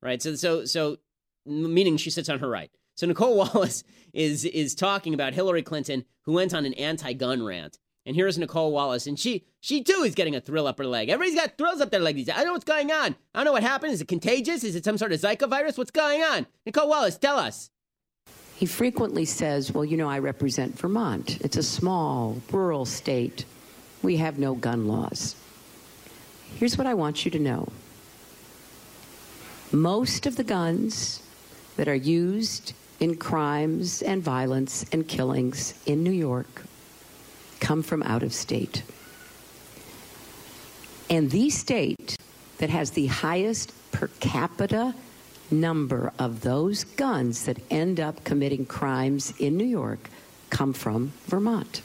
right? 0.00 0.22
So, 0.22 0.36
so, 0.36 0.64
so, 0.64 0.98
meaning 1.46 1.96
she 1.96 2.10
sits 2.10 2.28
on 2.28 2.38
her 2.38 2.48
right. 2.48 2.70
So 2.94 3.08
Nicolle 3.08 3.36
Wallace 3.54 3.82
is 4.12 4.44
is 4.44 4.76
talking 4.76 5.14
about 5.14 5.34
Hillary 5.34 5.62
Clinton, 5.62 6.04
who 6.22 6.34
went 6.34 6.54
on 6.54 6.64
an 6.64 6.74
anti-gun 6.74 7.42
rant, 7.42 7.78
and 8.08 8.16
here's 8.16 8.38
Nicolle 8.38 8.72
Wallace, 8.72 9.06
and 9.06 9.18
she 9.18 9.44
she 9.60 9.84
too 9.84 10.02
is 10.02 10.14
getting 10.14 10.34
a 10.34 10.40
thrill 10.40 10.66
up 10.66 10.78
her 10.78 10.86
leg. 10.86 11.10
Everybody's 11.10 11.38
got 11.38 11.58
thrills 11.58 11.82
up 11.82 11.90
their 11.90 12.00
leg 12.00 12.16
these 12.16 12.26
days. 12.26 12.34
I 12.34 12.38
don't 12.38 12.46
know 12.46 12.52
what's 12.54 12.64
going 12.64 12.90
on. 12.90 13.14
I 13.34 13.38
don't 13.38 13.44
know 13.44 13.52
what 13.52 13.62
happened. 13.62 13.92
Is 13.92 14.00
it 14.00 14.08
contagious? 14.08 14.64
Is 14.64 14.74
it 14.74 14.84
some 14.84 14.96
sort 14.96 15.12
of 15.12 15.20
Zika 15.20 15.48
virus? 15.48 15.76
What's 15.76 15.90
going 15.90 16.22
on? 16.22 16.46
Nicolle 16.64 16.88
Wallace, 16.88 17.18
tell 17.18 17.38
us. 17.38 17.68
He 18.56 18.64
frequently 18.64 19.26
says, 19.26 19.72
Well, 19.72 19.84
you 19.84 19.98
know, 19.98 20.08
I 20.08 20.20
represent 20.20 20.78
Vermont. 20.78 21.38
It's 21.42 21.58
a 21.58 21.62
small, 21.62 22.40
rural 22.50 22.86
state. 22.86 23.44
We 24.02 24.16
have 24.16 24.38
no 24.38 24.54
gun 24.54 24.88
laws. 24.88 25.36
Here's 26.56 26.78
what 26.78 26.86
I 26.86 26.94
want 26.94 27.26
you 27.26 27.30
to 27.32 27.38
know 27.38 27.68
most 29.70 30.24
of 30.24 30.36
the 30.36 30.44
guns 30.44 31.22
that 31.76 31.88
are 31.88 31.94
used 31.94 32.72
in 33.00 33.16
crimes 33.16 34.00
and 34.00 34.22
violence 34.22 34.86
and 34.92 35.06
killings 35.06 35.74
in 35.84 36.02
New 36.02 36.10
York 36.10 36.64
come 37.60 37.82
from 37.82 38.02
out 38.02 38.22
of 38.22 38.32
state. 38.32 38.82
And 41.10 41.30
the 41.30 41.50
state 41.50 42.16
that 42.58 42.70
has 42.70 42.90
the 42.90 43.06
highest 43.06 43.72
per 43.92 44.08
capita 44.20 44.94
number 45.50 46.12
of 46.18 46.42
those 46.42 46.84
guns 46.84 47.44
that 47.44 47.58
end 47.70 48.00
up 48.00 48.24
committing 48.24 48.66
crimes 48.66 49.32
in 49.38 49.56
New 49.56 49.64
York 49.64 50.10
come 50.50 50.72
from 50.72 51.12
Vermont. 51.26 51.82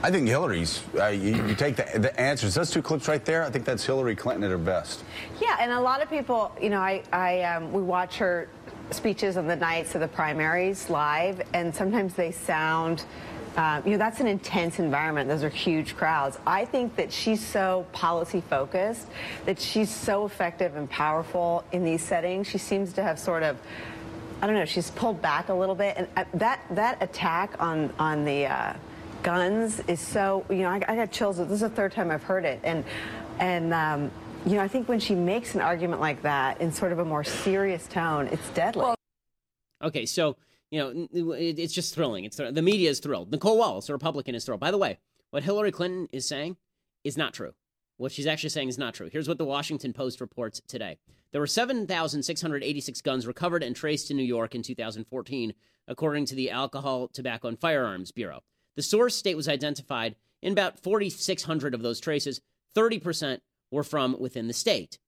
I 0.00 0.12
think 0.12 0.28
Hillary's. 0.28 0.82
Uh, 0.96 1.06
you, 1.08 1.34
you, 1.44 1.54
take 1.56 1.74
the, 1.74 1.98
the, 1.98 2.18
answers. 2.20 2.54
Those 2.54 2.70
two 2.70 2.82
clips 2.82 3.08
right 3.08 3.24
there. 3.24 3.42
I 3.42 3.50
think 3.50 3.64
that's 3.64 3.84
Hillary 3.84 4.14
Clinton 4.14 4.44
at 4.44 4.50
her 4.50 4.58
best. 4.58 5.02
Yeah, 5.40 5.56
and 5.60 5.72
a 5.72 5.80
lot 5.80 6.00
of 6.00 6.08
people, 6.08 6.52
you 6.62 6.70
know, 6.70 6.78
I, 6.78 7.02
I 7.12 7.42
um, 7.42 7.72
we 7.72 7.82
watch 7.82 8.16
her 8.18 8.48
speeches 8.90 9.36
on 9.36 9.46
the 9.46 9.56
nights 9.56 9.94
of 9.94 10.00
the 10.00 10.08
primaries 10.08 10.88
live, 10.90 11.42
and 11.52 11.74
sometimes 11.74 12.14
they 12.14 12.32
sound 12.32 13.04
um, 13.58 13.82
you 13.84 13.90
know, 13.90 13.98
that's 13.98 14.20
an 14.20 14.28
intense 14.28 14.78
environment. 14.78 15.28
Those 15.28 15.42
are 15.42 15.48
huge 15.48 15.96
crowds. 15.96 16.38
I 16.46 16.64
think 16.64 16.94
that 16.94 17.12
she's 17.12 17.44
so 17.44 17.86
policy 17.90 18.40
focused, 18.40 19.08
that 19.46 19.58
she's 19.58 19.90
so 19.90 20.24
effective 20.24 20.76
and 20.76 20.88
powerful 20.88 21.64
in 21.72 21.82
these 21.82 22.00
settings. 22.00 22.46
She 22.46 22.58
seems 22.58 22.92
to 22.92 23.02
have 23.02 23.18
sort 23.18 23.42
of, 23.42 23.58
I 24.40 24.46
don't 24.46 24.54
know, 24.54 24.64
she's 24.64 24.92
pulled 24.92 25.20
back 25.20 25.48
a 25.48 25.54
little 25.54 25.74
bit. 25.74 25.96
And 25.96 26.06
uh, 26.16 26.24
that, 26.34 26.60
that 26.70 27.02
attack 27.02 27.60
on, 27.60 27.92
on 27.98 28.24
the 28.24 28.46
uh, 28.46 28.74
guns 29.24 29.80
is 29.88 29.98
so, 29.98 30.44
you 30.50 30.58
know, 30.58 30.68
I, 30.68 30.80
I, 30.86 30.94
got 30.94 31.10
chills. 31.10 31.38
This 31.38 31.50
is 31.50 31.60
the 31.60 31.68
third 31.68 31.90
time 31.90 32.12
I've 32.12 32.22
heard 32.22 32.44
it. 32.44 32.60
And, 32.62 32.84
and, 33.40 33.74
um, 33.74 34.10
you 34.46 34.54
know, 34.54 34.60
I 34.60 34.68
think 34.68 34.88
when 34.88 35.00
she 35.00 35.14
makes 35.14 35.54
an 35.54 35.60
argument 35.60 36.00
like 36.00 36.22
that 36.22 36.60
in 36.60 36.72
sort 36.72 36.92
of 36.92 36.98
a 36.98 37.04
more 37.04 37.24
serious 37.24 37.86
tone, 37.86 38.28
it's 38.28 38.48
deadly. 38.50 38.94
Okay, 39.82 40.06
so 40.06 40.36
you 40.70 40.78
know, 40.80 41.34
it's 41.34 41.72
just 41.72 41.94
thrilling. 41.94 42.24
It's 42.24 42.36
the 42.36 42.62
media 42.62 42.90
is 42.90 43.00
thrilled. 43.00 43.30
Nicolle 43.30 43.58
Wallace, 43.58 43.88
a 43.88 43.92
Republican, 43.92 44.34
is 44.34 44.44
thrilled. 44.44 44.60
By 44.60 44.70
the 44.70 44.78
way, 44.78 44.98
what 45.30 45.42
Hillary 45.42 45.72
Clinton 45.72 46.08
is 46.12 46.26
saying 46.28 46.56
is 47.04 47.16
not 47.16 47.32
true. 47.32 47.54
What 47.96 48.12
she's 48.12 48.26
actually 48.26 48.50
saying 48.50 48.68
is 48.68 48.78
not 48.78 48.94
true. 48.94 49.08
Here's 49.10 49.28
what 49.28 49.38
the 49.38 49.44
Washington 49.44 49.92
Post 49.92 50.20
reports 50.20 50.60
today. 50.68 50.98
There 51.32 51.40
were 51.40 51.46
7,686 51.46 53.00
guns 53.02 53.26
recovered 53.26 53.62
and 53.62 53.74
traced 53.74 54.10
in 54.10 54.16
New 54.16 54.22
York 54.22 54.54
in 54.54 54.62
2014, 54.62 55.52
according 55.88 56.26
to 56.26 56.34
the 56.34 56.50
Alcohol, 56.50 57.08
Tobacco, 57.08 57.48
and 57.48 57.58
Firearms 57.58 58.12
Bureau. 58.12 58.42
The 58.76 58.82
source 58.82 59.16
state 59.16 59.36
was 59.36 59.48
identified 59.48 60.16
in 60.42 60.52
about 60.52 60.78
4,600 60.78 61.74
of 61.74 61.82
those 61.82 61.98
traces. 61.98 62.40
30% 62.76 63.40
were 63.70 63.82
from 63.82 64.16
within 64.18 64.46
the 64.46 64.52
state. 64.52 64.98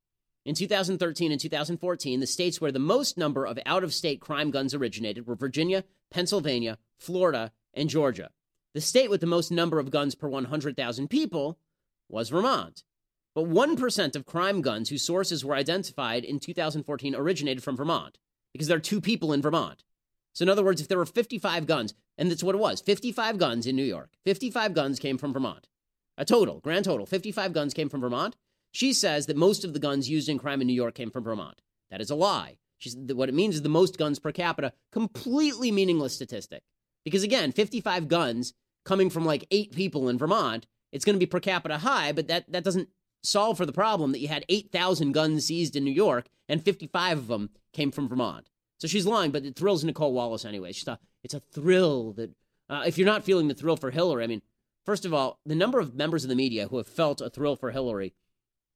In 0.46 0.54
2013 0.54 1.32
and 1.32 1.40
2014, 1.40 2.20
the 2.20 2.26
states 2.26 2.60
where 2.60 2.72
the 2.72 2.78
most 2.78 3.18
number 3.18 3.44
of 3.44 3.58
out 3.66 3.84
of 3.84 3.92
state 3.92 4.20
crime 4.20 4.50
guns 4.50 4.74
originated 4.74 5.26
were 5.26 5.34
Virginia, 5.34 5.84
Pennsylvania, 6.10 6.78
Florida, 6.98 7.52
and 7.74 7.90
Georgia. 7.90 8.30
The 8.72 8.80
state 8.80 9.10
with 9.10 9.20
the 9.20 9.26
most 9.26 9.50
number 9.50 9.78
of 9.78 9.90
guns 9.90 10.14
per 10.14 10.28
100,000 10.28 11.08
people 11.08 11.58
was 12.08 12.30
Vermont. 12.30 12.84
But 13.34 13.50
1% 13.50 14.16
of 14.16 14.26
crime 14.26 14.60
guns 14.60 14.88
whose 14.88 15.02
sources 15.02 15.44
were 15.44 15.54
identified 15.54 16.24
in 16.24 16.40
2014 16.40 17.14
originated 17.14 17.62
from 17.62 17.76
Vermont 17.76 18.18
because 18.52 18.66
there 18.68 18.76
are 18.76 18.80
two 18.80 19.00
people 19.00 19.32
in 19.32 19.42
Vermont. 19.42 19.84
So, 20.32 20.44
in 20.44 20.48
other 20.48 20.64
words, 20.64 20.80
if 20.80 20.88
there 20.88 20.98
were 20.98 21.06
55 21.06 21.66
guns, 21.66 21.94
and 22.16 22.30
that's 22.30 22.42
what 22.42 22.54
it 22.54 22.58
was 22.58 22.80
55 22.80 23.38
guns 23.38 23.66
in 23.66 23.76
New 23.76 23.84
York, 23.84 24.10
55 24.24 24.74
guns 24.74 24.98
came 24.98 25.18
from 25.18 25.32
Vermont. 25.32 25.68
A 26.16 26.24
total, 26.24 26.60
grand 26.60 26.84
total, 26.84 27.06
55 27.06 27.52
guns 27.52 27.74
came 27.74 27.88
from 27.88 28.00
Vermont. 28.00 28.36
She 28.72 28.92
says 28.92 29.26
that 29.26 29.36
most 29.36 29.64
of 29.64 29.72
the 29.72 29.78
guns 29.78 30.08
used 30.08 30.28
in 30.28 30.38
crime 30.38 30.60
in 30.60 30.66
New 30.66 30.74
York 30.74 30.94
came 30.94 31.10
from 31.10 31.24
Vermont. 31.24 31.60
That 31.90 32.00
is 32.00 32.10
a 32.10 32.14
lie. 32.14 32.58
What 32.96 33.28
it 33.28 33.34
means 33.34 33.56
is 33.56 33.62
the 33.62 33.68
most 33.68 33.98
guns 33.98 34.18
per 34.18 34.32
capita, 34.32 34.72
completely 34.90 35.70
meaningless 35.70 36.14
statistic. 36.14 36.62
Because 37.04 37.22
again, 37.22 37.52
55 37.52 38.08
guns 38.08 38.54
coming 38.84 39.10
from 39.10 39.24
like 39.24 39.46
eight 39.50 39.74
people 39.74 40.08
in 40.08 40.18
Vermont, 40.18 40.66
it's 40.92 41.04
going 41.04 41.14
to 41.14 41.20
be 41.20 41.26
per 41.26 41.40
capita 41.40 41.78
high, 41.78 42.12
but 42.12 42.28
that, 42.28 42.50
that 42.50 42.64
doesn't 42.64 42.88
solve 43.22 43.56
for 43.56 43.66
the 43.66 43.72
problem 43.72 44.12
that 44.12 44.20
you 44.20 44.28
had 44.28 44.44
8,000 44.48 45.12
guns 45.12 45.46
seized 45.46 45.76
in 45.76 45.84
New 45.84 45.92
York 45.92 46.28
and 46.48 46.64
55 46.64 47.18
of 47.18 47.26
them 47.28 47.50
came 47.72 47.90
from 47.90 48.08
Vermont. 48.08 48.48
So 48.78 48.88
she's 48.88 49.06
lying, 49.06 49.30
but 49.30 49.44
it 49.44 49.56
thrills 49.56 49.84
Nicolle 49.84 50.12
Wallace 50.12 50.44
anyway. 50.44 50.70
It's 50.70 51.34
a 51.34 51.40
thrill 51.40 52.12
that, 52.12 52.30
uh, 52.70 52.84
if 52.86 52.96
you're 52.96 53.06
not 53.06 53.24
feeling 53.24 53.48
the 53.48 53.54
thrill 53.54 53.76
for 53.76 53.90
Hillary, 53.90 54.24
I 54.24 54.26
mean, 54.26 54.42
first 54.86 55.04
of 55.04 55.12
all, 55.12 55.38
the 55.44 55.54
number 55.54 55.78
of 55.80 55.94
members 55.94 56.24
of 56.24 56.30
the 56.30 56.36
media 56.36 56.68
who 56.68 56.78
have 56.78 56.86
felt 56.86 57.20
a 57.20 57.28
thrill 57.28 57.56
for 57.56 57.72
Hillary 57.72 58.14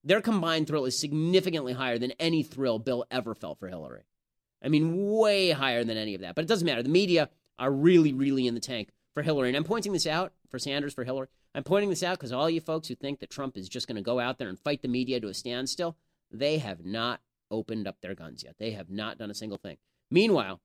their 0.05 0.20
combined 0.20 0.66
thrill 0.66 0.84
is 0.84 0.98
significantly 0.98 1.72
higher 1.72 1.98
than 1.98 2.12
any 2.12 2.42
thrill 2.42 2.78
Bill 2.78 3.07
ever 3.11 3.34
felt 3.34 3.59
for 3.59 3.68
Hillary. 3.68 4.05
I 4.62 4.68
mean, 4.68 5.09
way 5.09 5.50
higher 5.50 5.84
than 5.84 5.96
any 5.96 6.14
of 6.14 6.20
that. 6.20 6.34
But 6.34 6.44
it 6.44 6.48
doesn't 6.48 6.66
matter. 6.66 6.82
The 6.82 6.88
media 6.88 7.30
are 7.59 7.70
really, 7.70 8.12
really 8.12 8.46
in 8.46 8.55
the 8.55 8.61
tank 8.61 8.90
for 9.14 9.22
Hillary. 9.22 9.48
And 9.48 9.57
I'm 9.57 9.64
pointing 9.64 9.92
this 9.92 10.07
out 10.07 10.32
for 10.50 10.59
Sanders, 10.59 10.94
for 10.94 11.05
Hillary. 11.05 11.28
I'm 11.55 11.64
pointing 11.64 11.90
this 11.90 12.02
out 12.02 12.18
because 12.18 12.32
all 12.32 12.50
you 12.50 12.61
folks 12.61 12.88
who 12.88 12.94
think 12.94 13.20
that 13.20 13.30
Trump 13.30 13.57
is 13.57 13.68
just 13.68 13.86
going 13.86 13.96
to 13.96 14.02
go 14.02 14.20
out 14.20 14.38
there 14.38 14.48
and 14.48 14.59
fight 14.59 14.82
the 14.82 14.88
media 14.88 15.20
to 15.20 15.28
a 15.28 15.34
standstill, 15.34 15.96
they 16.30 16.59
have 16.59 16.84
not 16.84 17.20
opened 17.50 17.86
up 17.86 18.00
their 18.00 18.14
guns 18.14 18.42
yet. 18.42 18.57
They 18.59 18.72
have 18.72 18.90
not 18.90 19.18
done 19.18 19.30
a 19.30 19.34
single 19.34 19.59
thing. 19.59 19.76
Meanwhile, 20.11 20.61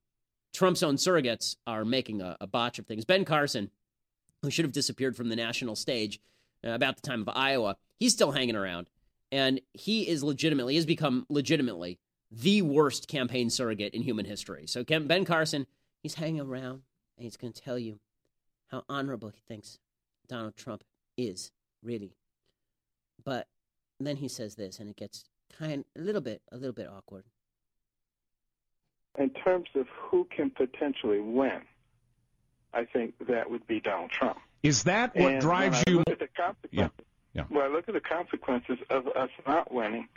Trump's 0.54 0.84
own 0.84 0.96
surrogates 0.96 1.56
are 1.68 1.86
making 1.86 2.22
a, 2.22 2.38
a 2.42 2.48
botch 2.48 2.80
of 2.80 2.88
things. 2.88 3.06
Ben 3.06 3.26
Carson, 3.26 3.70
who 4.42 4.50
should 4.50 4.66
have 4.66 4.72
disappeared 4.72 5.16
from 5.16 5.30
the 5.30 5.36
national 5.36 5.76
stage 5.76 6.20
uh, 6.66 6.72
about 6.72 6.96
the 6.96 7.08
time 7.08 7.22
of 7.22 7.30
Iowa, 7.30 7.78
he's 8.00 8.14
still 8.14 8.32
hanging 8.32 8.56
around 8.56 8.88
and 9.32 9.62
he 9.74 10.08
is 10.08 10.24
legitimately 10.24 10.76
has 10.76 10.86
become 10.86 11.26
legitimately 11.30 12.00
the 12.32 12.62
worst 12.62 13.08
campaign 13.08 13.50
surrogate 13.50 13.94
in 13.94 14.02
human 14.02 14.26
history. 14.26 14.66
So 14.68 14.84
Ben 14.84 15.26
Carson, 15.26 15.66
he's 16.02 16.16
hanging 16.16 16.42
around 16.42 16.84
and 17.18 17.24
he's 17.24 17.38
going 17.38 17.54
to 17.54 17.62
tell 17.62 17.80
you 17.80 18.00
how 18.68 18.84
honorable 18.88 19.30
he 19.30 19.42
thinks 19.48 19.80
Donald 20.28 20.56
Trump 20.56 20.84
is, 21.18 21.52
really. 21.84 22.16
But 23.24 23.48
then 24.00 24.18
he 24.18 24.28
says 24.28 24.56
this, 24.56 24.80
and 24.80 24.90
it 24.90 24.96
gets 24.96 25.26
kind 25.58 25.84
a 25.98 26.02
little 26.02 26.22
bit 26.22 26.42
a 26.52 26.58
little 26.58 26.74
bit 26.74 26.88
awkward. 26.88 27.26
In 29.18 29.32
terms 29.32 29.68
of 29.76 29.88
who 29.90 30.28
can 30.34 30.52
potentially 30.52 31.20
win, 31.20 31.62
I 32.74 32.86
think 32.86 33.16
that 33.28 33.50
would 33.50 33.66
be 33.68 33.80
Donald 33.80 34.12
Trump. 34.12 34.38
Is 34.62 34.84
that 34.84 35.16
what 35.16 35.34
and 35.34 35.42
drives 35.42 35.84
you? 35.88 35.98
Look 35.98 36.10
at 36.10 36.20
the 36.20 36.28
consequences. 36.28 36.70
Yeah. 36.72 37.06
Yeah. 37.34 37.44
Well, 37.50 37.72
look 37.72 37.88
at 37.88 37.94
the 37.94 38.02
consequences 38.02 38.78
of 38.90 39.08
us 39.08 39.30
not 39.48 39.72
winning. 39.74 40.08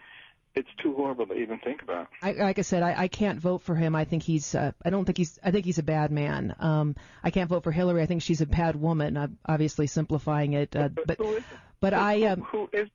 It's 0.55 0.69
too 0.83 0.95
horrible 0.95 1.27
to 1.27 1.35
even 1.35 1.59
think 1.59 1.83
about. 1.83 2.09
I, 2.21 2.33
like 2.33 2.59
I 2.59 2.63
said, 2.63 2.83
I, 2.83 2.95
I 3.05 3.09
can't 3.09 3.41
vote 3.41 3.63
for 3.63 3.75
him. 3.75 3.95
I 3.95 4.05
think 4.05 4.23
he's. 4.23 4.55
Uh, 4.55 4.73
I 4.85 4.91
don't 4.91 5.07
think 5.07 5.17
he's. 5.17 5.39
I 5.43 5.51
think 5.51 5.65
he's 5.65 5.79
a 5.79 5.83
bad 5.83 6.11
man. 6.11 6.55
Um, 6.59 6.95
I 7.25 7.31
can't 7.31 7.49
vote 7.49 7.65
for 7.65 7.73
Hillary. 7.73 8.03
I 8.03 8.07
think 8.07 8.21
she's 8.21 8.43
a 8.43 8.47
bad 8.47 8.77
woman. 8.77 9.17
I'm 9.17 9.39
obviously 9.47 9.87
simplifying 9.87 10.53
it, 10.53 10.77
uh, 10.77 10.91
but 11.07 11.19
but 11.81 11.95
I. 11.95 12.25
Um, 12.25 12.43
who 12.43 12.69
is 12.73 12.89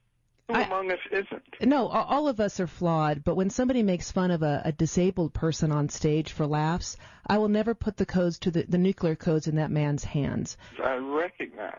who 0.46 0.54
I- 0.54 0.62
among 0.62 0.92
us 0.92 1.00
isn't? 1.10 1.42
No, 1.68 1.88
all 1.88 2.28
of 2.28 2.38
us 2.38 2.60
are 2.60 2.68
flawed, 2.68 3.24
but 3.24 3.34
when 3.34 3.50
somebody 3.50 3.82
makes 3.82 4.12
fun 4.12 4.30
of 4.30 4.42
a, 4.44 4.62
a 4.64 4.72
disabled 4.72 5.34
person 5.34 5.72
on 5.72 5.88
stage 5.88 6.30
for 6.32 6.46
laughs, 6.46 6.96
I 7.26 7.38
will 7.38 7.48
never 7.48 7.74
put 7.74 7.96
the 7.96 8.06
codes 8.06 8.38
to 8.40 8.52
the, 8.52 8.62
the 8.68 8.78
nuclear 8.78 9.16
codes 9.16 9.48
in 9.48 9.56
that 9.56 9.72
man's 9.72 10.04
hands. 10.04 10.56
I 10.82 10.94
recognize 10.94 11.74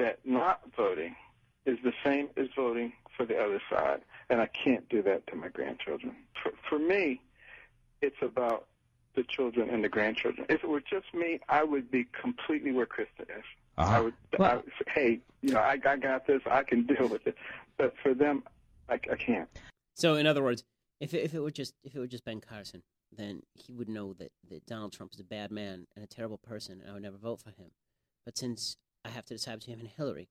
that 0.00 0.18
not 0.24 0.62
voting 0.76 1.14
is 1.66 1.78
the 1.84 1.92
same 2.04 2.28
as 2.36 2.48
voting 2.56 2.92
for 3.16 3.24
the 3.26 3.38
other 3.38 3.60
side, 3.70 4.00
and 4.28 4.40
I 4.40 4.48
can't 4.48 4.88
do 4.88 5.02
that 5.02 5.26
to 5.28 5.36
my 5.36 5.48
grandchildren. 5.48 6.16
For, 6.42 6.52
for 6.68 6.78
me, 6.78 7.20
it's 8.00 8.16
about 8.22 8.66
the 9.14 9.22
children 9.24 9.68
and 9.68 9.84
the 9.84 9.88
grandchildren. 9.88 10.46
If 10.48 10.64
it 10.64 10.68
were 10.68 10.80
just 10.80 11.12
me, 11.12 11.40
I 11.48 11.62
would 11.64 11.90
be 11.90 12.06
completely 12.18 12.72
where 12.72 12.86
Krista 12.86 13.22
is. 13.22 13.44
Uh-huh. 13.76 13.96
I 13.96 14.00
would, 14.00 14.14
I 14.38 14.56
would 14.56 14.64
say, 14.64 14.92
hey, 14.94 15.20
you 15.42 15.52
know, 15.52 15.60
I, 15.60 15.78
I 15.84 15.96
got 15.96 16.26
this. 16.26 16.40
I 16.50 16.62
can 16.62 16.86
deal 16.86 17.08
with 17.08 17.26
it. 17.26 17.36
But 17.76 17.94
for 18.02 18.14
them, 18.14 18.42
I, 18.88 18.94
I 18.94 19.16
can't. 19.16 19.48
So, 19.94 20.16
in 20.16 20.26
other 20.26 20.42
words, 20.42 20.64
if 21.00 21.14
it, 21.14 21.24
if 21.24 21.34
it 21.34 21.40
were 21.40 21.50
just 21.50 21.74
if 21.84 21.94
it 21.94 21.98
were 21.98 22.06
just 22.06 22.24
Ben 22.24 22.40
Carson, 22.40 22.82
then 23.14 23.42
he 23.54 23.72
would 23.72 23.88
know 23.88 24.12
that, 24.14 24.32
that 24.48 24.66
Donald 24.66 24.92
Trump 24.92 25.12
is 25.12 25.20
a 25.20 25.24
bad 25.24 25.50
man 25.50 25.86
and 25.94 26.04
a 26.04 26.08
terrible 26.08 26.38
person, 26.38 26.80
and 26.80 26.90
I 26.90 26.94
would 26.94 27.02
never 27.02 27.16
vote 27.16 27.40
for 27.40 27.50
him. 27.50 27.70
But 28.24 28.38
since 28.38 28.76
I 29.04 29.08
have 29.10 29.24
to 29.26 29.34
decide 29.34 29.58
between 29.60 29.76
him 29.76 29.80
and 29.80 29.90
Hillary, 29.96 30.28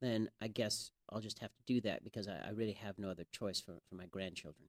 then 0.00 0.30
I 0.40 0.48
guess 0.48 0.90
I'll 1.10 1.20
just 1.20 1.40
have 1.40 1.50
to 1.50 1.62
do 1.66 1.80
that 1.82 2.04
because 2.04 2.28
I, 2.28 2.48
I 2.48 2.50
really 2.50 2.72
have 2.72 2.98
no 2.98 3.10
other 3.10 3.24
choice 3.32 3.60
for, 3.60 3.74
for 3.88 3.94
my 3.94 4.06
grandchildren. 4.06 4.68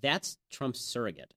That's 0.00 0.38
Trump's 0.50 0.80
surrogate. 0.80 1.34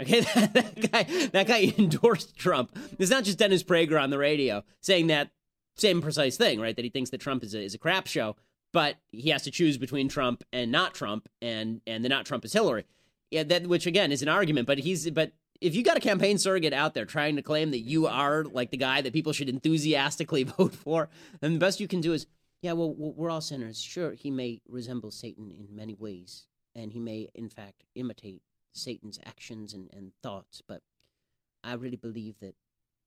Okay, 0.00 0.20
that, 0.20 0.54
that 0.54 0.92
guy 0.92 1.02
that 1.32 1.46
guy 1.46 1.74
endorsed 1.78 2.36
Trump. 2.36 2.76
It's 2.98 3.10
not 3.10 3.24
just 3.24 3.38
Dennis 3.38 3.62
Prager 3.62 4.00
on 4.00 4.10
the 4.10 4.18
radio 4.18 4.64
saying 4.80 5.08
that 5.08 5.30
same 5.76 6.02
precise 6.02 6.36
thing, 6.36 6.60
right? 6.60 6.74
That 6.74 6.84
he 6.84 6.90
thinks 6.90 7.10
that 7.10 7.20
Trump 7.20 7.42
is 7.44 7.54
a, 7.54 7.62
is 7.62 7.74
a 7.74 7.78
crap 7.78 8.06
show, 8.06 8.36
but 8.72 8.96
he 9.10 9.30
has 9.30 9.42
to 9.42 9.50
choose 9.50 9.78
between 9.78 10.08
Trump 10.08 10.44
and 10.52 10.72
not 10.72 10.94
Trump, 10.94 11.28
and 11.40 11.80
and 11.86 12.04
the 12.04 12.08
not 12.08 12.26
Trump 12.26 12.44
is 12.44 12.52
Hillary. 12.52 12.84
Yeah, 13.30 13.44
that 13.44 13.66
which 13.66 13.86
again 13.86 14.12
is 14.12 14.22
an 14.22 14.28
argument, 14.28 14.66
but 14.66 14.78
he's 14.78 15.08
but 15.10 15.32
if 15.62 15.76
you 15.76 15.82
got 15.82 15.96
a 15.96 16.00
campaign 16.00 16.38
surrogate 16.38 16.72
out 16.72 16.92
there 16.92 17.04
trying 17.04 17.36
to 17.36 17.42
claim 17.42 17.70
that 17.70 17.80
you 17.80 18.06
are 18.06 18.44
like 18.44 18.70
the 18.70 18.76
guy 18.76 19.00
that 19.00 19.12
people 19.12 19.32
should 19.32 19.48
enthusiastically 19.48 20.42
vote 20.58 20.74
for, 20.74 21.08
then 21.40 21.54
the 21.54 21.58
best 21.58 21.80
you 21.80 21.88
can 21.88 22.00
do 22.00 22.12
is, 22.12 22.26
yeah, 22.60 22.72
well, 22.72 22.92
we're 22.94 23.30
all 23.30 23.40
sinners. 23.40 23.80
Sure, 23.80 24.12
he 24.12 24.30
may 24.30 24.60
resemble 24.68 25.10
Satan 25.10 25.50
in 25.50 25.74
many 25.74 25.94
ways, 25.94 26.46
and 26.74 26.92
he 26.92 26.98
may, 26.98 27.28
in 27.34 27.48
fact, 27.48 27.84
imitate 27.94 28.42
Satan's 28.74 29.18
actions 29.24 29.72
and, 29.72 29.88
and 29.92 30.12
thoughts, 30.22 30.62
but 30.66 30.82
I 31.64 31.74
really 31.74 31.96
believe 31.96 32.38
that, 32.40 32.54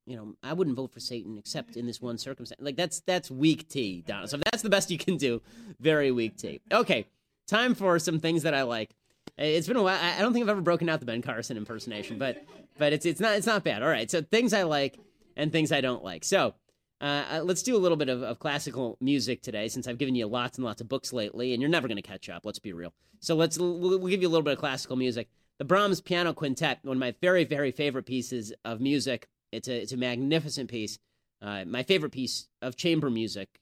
you 0.06 0.16
know, 0.16 0.36
I 0.44 0.54
wouldn't 0.54 0.76
vote 0.76 0.92
for 0.92 1.00
Satan 1.00 1.38
except 1.38 1.76
in 1.76 1.88
this 1.88 2.02
one 2.02 2.18
circumstance. 2.18 2.62
Like 2.62 2.76
that's 2.76 3.00
that's 3.02 3.32
weak 3.32 3.68
tea, 3.68 4.04
Donna. 4.06 4.28
So 4.28 4.38
that's 4.38 4.62
the 4.62 4.70
best 4.70 4.92
you 4.92 4.98
can 4.98 5.18
do, 5.18 5.42
very 5.80 6.12
weak 6.12 6.38
tea. 6.38 6.62
Okay, 6.72 7.08
time 7.48 7.76
for 7.76 7.98
some 8.00 8.20
things 8.20 8.44
that 8.44 8.54
I 8.54 8.62
like. 8.62 8.96
It's 9.38 9.68
been 9.68 9.78
a 9.78 9.84
while. 9.84 10.00
I 10.02 10.22
don't 10.22 10.34
think 10.34 10.44
I've 10.44 10.50
ever 10.50 10.62
broken 10.62 10.88
out 10.88 11.00
the 11.00 11.06
Ben 11.06 11.22
Carson 11.22 11.58
impersonation, 11.58 12.18
but 12.18 12.46
but 12.78 12.94
it's 12.94 13.06
it's 13.06 13.20
not 13.20 13.36
it's 13.36 13.48
not 13.48 13.64
bad. 13.64 13.84
All 13.84 13.90
right, 13.90 14.10
so 14.10 14.22
things 14.22 14.54
I 14.54 14.64
like 14.64 14.98
and 15.36 15.52
things 15.52 15.72
I 15.72 15.82
don't 15.82 16.04
like. 16.04 16.24
So 16.24 16.54
uh, 17.02 17.24
uh, 17.32 17.42
let's 17.44 17.62
do 17.62 17.76
a 17.76 17.80
little 17.80 17.98
bit 17.98 18.08
of, 18.10 18.24
of 18.24 18.40
classical 18.40 18.98
music 19.02 19.42
today, 19.42 19.68
since 19.68 19.88
I've 19.88 19.98
given 19.98 20.16
you 20.16 20.28
lots 20.28 20.58
and 20.58 20.66
lots 20.66 20.80
of 20.82 20.88
books 20.88 21.12
lately, 21.12 21.54
and 21.54 21.62
you're 21.62 21.70
never 21.70 21.88
going 21.88 21.98
to 21.98 22.02
catch 22.02 22.30
up. 22.30 22.46
Let's 22.46 22.60
be 22.60 22.74
real. 22.74 22.94
So 23.20 23.36
let's 23.36 23.58
we'll, 23.60 23.78
we'll 23.78 24.08
give 24.08 24.22
you 24.22 24.28
a 24.28 24.32
little 24.32 24.44
bit 24.44 24.54
of 24.54 24.60
classical 24.60 24.96
music. 24.96 25.28
The 25.58 25.66
Brahms 25.66 26.02
Piano 26.02 26.34
Quintet, 26.34 26.80
one 26.84 26.98
of 26.98 27.00
my 27.00 27.14
very 27.22 27.44
very 27.44 27.72
favorite 27.72 28.06
pieces 28.06 28.54
of 28.64 28.80
music. 28.80 29.28
It's 29.52 29.68
a 29.68 29.82
it's 29.82 29.92
a 29.92 29.98
magnificent 29.98 30.70
piece. 30.70 30.98
Uh, 31.42 31.66
my 31.66 31.84
favorite 31.84 32.12
piece 32.12 32.48
of 32.62 32.78
chamber 32.78 33.10
music, 33.10 33.60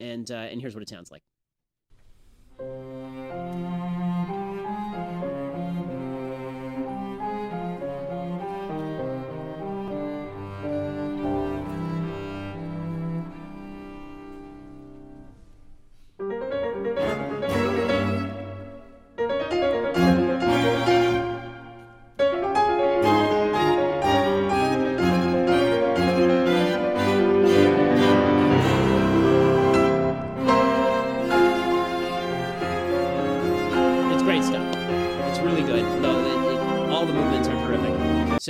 and 0.00 0.30
uh, 0.30 0.34
and 0.34 0.60
here's 0.60 0.74
what 0.74 0.82
it 0.82 0.88
sounds 0.88 1.10
like. 1.10 1.22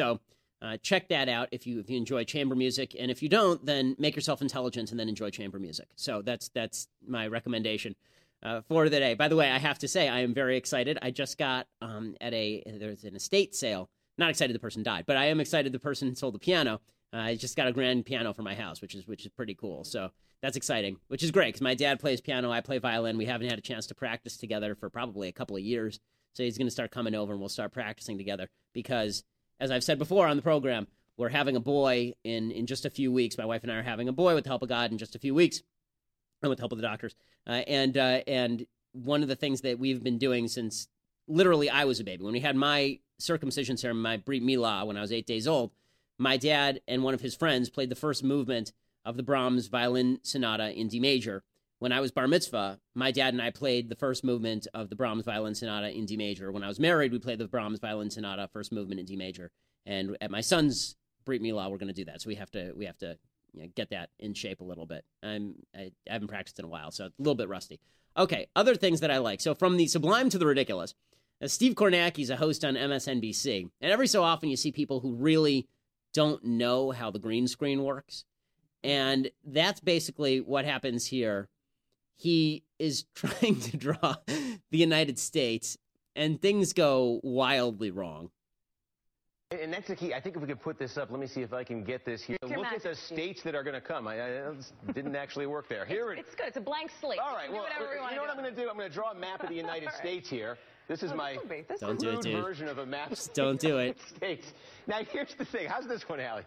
So 0.00 0.18
uh, 0.62 0.78
check 0.78 1.08
that 1.08 1.28
out 1.28 1.48
if 1.52 1.66
you 1.66 1.78
if 1.78 1.90
you 1.90 1.98
enjoy 1.98 2.24
chamber 2.24 2.54
music, 2.54 2.96
and 2.98 3.10
if 3.10 3.22
you 3.22 3.28
don't, 3.28 3.64
then 3.66 3.96
make 3.98 4.16
yourself 4.16 4.40
intelligent 4.40 4.90
and 4.90 4.98
then 4.98 5.10
enjoy 5.10 5.28
chamber 5.28 5.58
music. 5.58 5.88
So 5.96 6.22
that's 6.22 6.48
that's 6.48 6.88
my 7.06 7.26
recommendation 7.26 7.94
uh, 8.42 8.62
for 8.62 8.88
the 8.88 8.98
day. 8.98 9.12
By 9.12 9.28
the 9.28 9.36
way, 9.36 9.50
I 9.50 9.58
have 9.58 9.78
to 9.80 9.88
say 9.88 10.08
I 10.08 10.20
am 10.20 10.32
very 10.32 10.56
excited. 10.56 10.98
I 11.02 11.10
just 11.10 11.36
got 11.36 11.66
um, 11.82 12.16
at 12.18 12.32
a 12.32 12.62
there's 12.78 13.04
an 13.04 13.14
estate 13.14 13.54
sale. 13.54 13.90
Not 14.16 14.30
excited 14.30 14.54
the 14.54 14.60
person 14.60 14.82
died, 14.82 15.04
but 15.06 15.18
I 15.18 15.26
am 15.26 15.38
excited 15.38 15.70
the 15.70 15.78
person 15.78 16.16
sold 16.16 16.34
the 16.34 16.38
piano. 16.38 16.80
Uh, 17.12 17.18
I 17.18 17.36
just 17.36 17.56
got 17.56 17.66
a 17.66 17.72
grand 17.72 18.06
piano 18.06 18.32
for 18.32 18.42
my 18.42 18.54
house, 18.54 18.80
which 18.80 18.94
is 18.94 19.06
which 19.06 19.26
is 19.26 19.32
pretty 19.32 19.54
cool. 19.54 19.84
So 19.84 20.10
that's 20.40 20.56
exciting, 20.56 20.96
which 21.08 21.22
is 21.22 21.30
great 21.30 21.48
because 21.48 21.60
my 21.60 21.74
dad 21.74 22.00
plays 22.00 22.22
piano, 22.22 22.50
I 22.50 22.62
play 22.62 22.78
violin. 22.78 23.18
We 23.18 23.26
haven't 23.26 23.50
had 23.50 23.58
a 23.58 23.62
chance 23.62 23.86
to 23.88 23.94
practice 23.94 24.38
together 24.38 24.74
for 24.74 24.88
probably 24.88 25.28
a 25.28 25.32
couple 25.32 25.56
of 25.56 25.62
years. 25.62 26.00
So 26.32 26.42
he's 26.42 26.56
going 26.56 26.68
to 26.68 26.72
start 26.72 26.90
coming 26.90 27.14
over 27.14 27.32
and 27.32 27.40
we'll 27.40 27.50
start 27.50 27.72
practicing 27.72 28.16
together 28.16 28.48
because, 28.72 29.24
as 29.60 29.70
I've 29.70 29.84
said 29.84 29.98
before 29.98 30.26
on 30.26 30.36
the 30.36 30.42
program, 30.42 30.86
we're 31.16 31.28
having 31.28 31.54
a 31.54 31.60
boy 31.60 32.14
in 32.24 32.50
in 32.50 32.66
just 32.66 32.86
a 32.86 32.90
few 32.90 33.12
weeks. 33.12 33.36
My 33.36 33.44
wife 33.44 33.62
and 33.62 33.70
I 33.70 33.76
are 33.76 33.82
having 33.82 34.08
a 34.08 34.12
boy 34.12 34.34
with 34.34 34.44
the 34.44 34.50
help 34.50 34.62
of 34.62 34.68
God 34.68 34.90
in 34.90 34.98
just 34.98 35.14
a 35.14 35.18
few 35.18 35.34
weeks, 35.34 35.62
and 36.42 36.48
with 36.48 36.58
the 36.58 36.62
help 36.62 36.72
of 36.72 36.78
the 36.78 36.82
doctors. 36.82 37.14
Uh, 37.46 37.62
and 37.66 37.96
uh, 37.96 38.22
and 38.26 38.66
one 38.92 39.22
of 39.22 39.28
the 39.28 39.36
things 39.36 39.60
that 39.60 39.78
we've 39.78 40.02
been 40.02 40.18
doing 40.18 40.48
since 40.48 40.88
literally 41.28 41.70
I 41.70 41.84
was 41.84 42.00
a 42.00 42.04
baby, 42.04 42.24
when 42.24 42.32
we 42.32 42.40
had 42.40 42.56
my 42.56 42.98
circumcision 43.18 43.76
ceremony, 43.76 44.02
my 44.02 44.16
brit 44.16 44.42
milah, 44.42 44.86
when 44.86 44.96
I 44.96 45.00
was 45.00 45.12
eight 45.12 45.26
days 45.26 45.46
old, 45.46 45.70
my 46.18 46.36
dad 46.36 46.80
and 46.88 47.04
one 47.04 47.14
of 47.14 47.20
his 47.20 47.36
friends 47.36 47.70
played 47.70 47.90
the 47.90 47.94
first 47.94 48.24
movement 48.24 48.72
of 49.04 49.16
the 49.16 49.22
Brahms 49.22 49.68
violin 49.68 50.20
sonata 50.22 50.72
in 50.72 50.88
D 50.88 51.00
major. 51.00 51.44
When 51.80 51.92
I 51.92 52.00
was 52.00 52.12
bar 52.12 52.28
mitzvah, 52.28 52.78
my 52.94 53.10
dad 53.10 53.32
and 53.32 53.40
I 53.40 53.50
played 53.50 53.88
the 53.88 53.96
first 53.96 54.22
movement 54.22 54.66
of 54.74 54.90
the 54.90 54.96
Brahms 54.96 55.24
violin 55.24 55.54
sonata 55.54 55.90
in 55.90 56.04
D 56.04 56.14
major. 56.14 56.52
When 56.52 56.62
I 56.62 56.68
was 56.68 56.78
married, 56.78 57.10
we 57.10 57.18
played 57.18 57.38
the 57.38 57.48
Brahms 57.48 57.80
violin 57.80 58.10
sonata 58.10 58.50
first 58.52 58.70
movement 58.70 59.00
in 59.00 59.06
D 59.06 59.16
major. 59.16 59.50
And 59.86 60.14
at 60.20 60.30
my 60.30 60.42
son's 60.42 60.96
brit 61.24 61.40
milah, 61.40 61.70
we're 61.70 61.78
going 61.78 61.88
to 61.88 61.94
do 61.94 62.04
that. 62.04 62.20
So 62.20 62.28
we 62.28 62.34
have 62.34 62.50
to 62.50 62.74
we 62.76 62.84
have 62.84 62.98
to 62.98 63.16
you 63.54 63.62
know, 63.62 63.68
get 63.74 63.88
that 63.90 64.10
in 64.18 64.34
shape 64.34 64.60
a 64.60 64.64
little 64.64 64.84
bit. 64.84 65.06
I'm 65.22 65.54
I, 65.74 65.90
I 66.06 66.12
haven't 66.12 66.28
practiced 66.28 66.58
in 66.58 66.66
a 66.66 66.68
while, 66.68 66.90
so 66.90 67.06
a 67.06 67.12
little 67.18 67.34
bit 67.34 67.48
rusty. 67.48 67.80
Okay, 68.14 68.48
other 68.54 68.74
things 68.74 69.00
that 69.00 69.10
I 69.10 69.16
like. 69.16 69.40
So 69.40 69.54
from 69.54 69.78
the 69.78 69.86
sublime 69.86 70.28
to 70.30 70.38
the 70.38 70.46
ridiculous. 70.46 70.94
Uh, 71.42 71.48
Steve 71.48 71.72
Kornacki 71.74 72.18
is 72.18 72.28
a 72.28 72.36
host 72.36 72.62
on 72.62 72.74
MSNBC, 72.74 73.70
and 73.80 73.90
every 73.90 74.06
so 74.06 74.22
often 74.22 74.50
you 74.50 74.56
see 74.58 74.70
people 74.70 75.00
who 75.00 75.14
really 75.14 75.66
don't 76.12 76.44
know 76.44 76.90
how 76.90 77.10
the 77.10 77.18
green 77.18 77.48
screen 77.48 77.82
works. 77.82 78.26
And 78.84 79.30
that's 79.42 79.80
basically 79.80 80.42
what 80.42 80.66
happens 80.66 81.06
here. 81.06 81.48
He 82.20 82.64
is 82.78 83.04
trying 83.14 83.58
to 83.60 83.76
draw 83.78 84.16
the 84.26 84.78
United 84.78 85.18
States, 85.18 85.78
and 86.14 86.40
things 86.40 86.74
go 86.74 87.20
wildly 87.22 87.90
wrong. 87.90 88.30
And 89.50 89.72
that's 89.72 89.88
the 89.88 89.96
key. 89.96 90.14
I 90.14 90.20
think 90.20 90.36
if 90.36 90.42
we 90.42 90.46
could 90.46 90.60
put 90.60 90.78
this 90.78 90.96
up, 90.96 91.10
let 91.10 91.18
me 91.18 91.26
see 91.26 91.40
if 91.40 91.52
I 91.52 91.64
can 91.64 91.82
get 91.82 92.04
this 92.04 92.22
here. 92.22 92.36
Your 92.46 92.58
Look 92.58 92.68
at 92.68 92.82
the 92.84 92.94
states 92.94 93.42
that 93.42 93.56
are 93.56 93.64
going 93.64 93.74
to 93.74 93.80
come. 93.80 94.06
I, 94.06 94.20
I 94.20 94.52
didn't 94.92 95.16
actually 95.16 95.46
work 95.46 95.68
there. 95.68 95.84
Here 95.84 96.12
it 96.12 96.20
It's 96.20 96.36
good. 96.36 96.46
It's 96.46 96.56
a 96.56 96.60
blank 96.60 96.92
slate. 97.00 97.18
All 97.18 97.30
We 97.30 97.34
right. 97.34 97.44
can 97.46 97.54
do 97.54 97.54
Well, 97.54 97.64
whatever 97.64 97.88
we 97.88 98.10
you 98.10 98.16
know 98.16 98.22
what 98.22 98.30
I'm 98.30 98.36
going 98.36 98.54
to 98.54 98.60
do? 98.60 98.68
I'm 98.68 98.76
going 98.76 98.88
to 98.88 98.94
draw 98.94 99.10
a 99.10 99.14
map 99.14 99.42
of 99.42 99.48
the 99.48 99.54
United 99.66 99.86
All 99.86 99.92
right. 99.92 99.98
States 99.98 100.28
here. 100.28 100.56
This 100.90 101.04
is 101.04 101.12
Oh, 101.12 101.14
my 101.14 101.34
this 101.34 101.42
will 101.42 101.48
be- 101.48 101.60
this 101.68 101.80
Don't 101.80 102.00
do 102.00 102.08
it, 102.10 102.20
dude. 102.22 102.42
version 102.42 102.66
of 102.66 102.78
a 102.78 102.84
map. 102.84 103.10
Just 103.10 103.32
don't 103.32 103.60
do 103.60 103.78
it. 103.78 103.96
States. 104.16 104.52
Now 104.88 104.98
here's 105.12 105.32
the 105.34 105.44
thing. 105.44 105.68
How's 105.68 105.86
this 105.86 106.08
one, 106.08 106.18
Allie? 106.18 106.42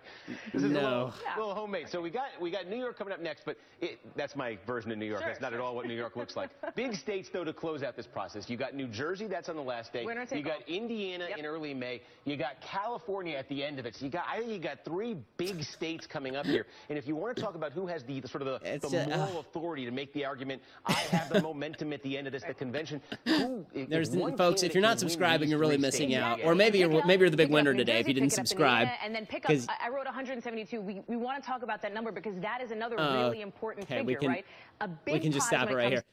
This 0.51 0.63
is 0.63 0.71
a 0.71 0.73
No. 0.73 0.81
little, 0.81 1.13
little 1.37 1.55
homemade. 1.55 1.87
So 1.87 2.01
we 2.01 2.09
got 2.09 2.25
we 2.41 2.51
got 2.51 2.67
New 2.67 2.75
York 2.75 2.97
coming 2.97 3.13
up 3.13 3.21
next, 3.21 3.43
but 3.45 3.55
it, 3.79 3.99
that's 4.17 4.35
my 4.35 4.57
version 4.67 4.91
of 4.91 4.97
New 4.97 5.05
York. 5.05 5.21
Sure, 5.21 5.29
that's 5.29 5.39
not 5.39 5.53
at 5.53 5.61
all 5.61 5.75
what 5.77 5.85
New 5.85 5.93
York 5.93 6.17
looks 6.17 6.35
like. 6.35 6.49
Big 6.75 6.93
states 6.93 7.29
though 7.31 7.45
to 7.45 7.53
close 7.53 7.83
out 7.83 7.95
this 7.95 8.05
process. 8.05 8.49
You 8.49 8.57
got 8.57 8.73
New 8.75 8.87
Jersey. 8.87 9.27
That's 9.27 9.47
on 9.47 9.55
the 9.55 9.61
last 9.61 9.93
day. 9.93 10.03
Winner 10.03 10.25
take 10.25 10.39
you 10.39 10.43
got 10.43 10.67
Indiana 10.67 11.29
in 11.37 11.45
early 11.45 11.73
May. 11.73 12.01
You 12.25 12.35
got 12.35 12.59
California 12.59 13.37
at 13.37 13.47
the 13.47 13.63
end 13.63 13.79
of 13.79 13.85
it. 13.85 13.95
So 13.95 14.03
you 14.03 14.11
got 14.11 14.25
I 14.29 14.39
think 14.39 14.51
you 14.51 14.59
got 14.59 14.83
three 14.83 15.15
big 15.37 15.63
states 15.63 16.05
coming 16.05 16.35
up 16.35 16.45
here. 16.45 16.65
And 16.89 16.97
if 16.97 17.07
you 17.07 17.15
want 17.15 17.37
to 17.37 17.41
talk 17.41 17.55
about 17.55 17.71
who 17.71 17.87
has 17.87 18.03
the, 18.03 18.19
the 18.19 18.27
sort 18.27 18.41
of 18.41 18.61
the, 18.61 18.73
It's, 18.73 18.91
the 18.91 19.03
uh, 19.05 19.17
moral 19.17 19.39
authority 19.39 19.85
to 19.85 19.91
make 19.91 20.11
the 20.11 20.25
argument, 20.25 20.61
I 20.85 20.91
have 20.93 21.29
the 21.29 21.41
momentum 21.41 21.93
at 21.93 22.03
the 22.03 22.17
end 22.17 22.27
of 22.27 22.33
this. 22.33 22.43
The 22.43 22.53
convention. 22.53 23.01
Who, 23.25 23.65
There's 23.87 24.09
one 24.09 24.32
folks. 24.37 24.63
If 24.63 24.73
you're 24.73 24.81
not 24.81 24.89
candidate 24.89 24.99
can 24.99 25.05
win 25.05 25.09
subscribing, 25.09 25.49
you're 25.49 25.59
really 25.59 25.77
missing 25.77 26.13
out. 26.15 26.39
Or 26.43 26.55
maybe 26.55 26.79
you're 26.79 27.05
maybe 27.05 27.21
you're 27.21 27.29
the 27.29 27.37
big 27.37 27.47
Pick 27.47 27.51
it 27.51 27.53
up 27.53 27.65
winner 27.65 27.73
today 27.73 27.99
if 27.99 28.07
you 28.07 28.13
didn't 28.13 28.29
pick 28.29 28.37
it 28.37 28.41
up 28.41 28.47
subscribe. 28.47 28.87
And 29.03 29.15
then 29.15 29.25
pick 29.25 29.49
up. 29.49 29.55
I 29.81 29.89
wrote 29.89 30.05
172. 30.05 30.81
We, 30.81 31.01
we 31.07 31.15
want 31.17 31.41
to 31.41 31.47
talk 31.47 31.63
about 31.63 31.81
that 31.81 31.93
number 31.93 32.11
because 32.11 32.39
that 32.41 32.61
is 32.61 32.71
another 32.71 32.99
Uh, 32.99 33.25
really 33.25 33.41
important 33.41 33.85
okay, 33.85 34.03
figure, 34.03 34.27
right? 34.27 34.45
A 34.81 34.87
big 34.87 35.13
we 35.13 35.19
can 35.19 35.31
just 35.31 35.47
stop 35.47 35.69
it 35.69 35.75
right 35.75 35.91
here. 35.91 36.03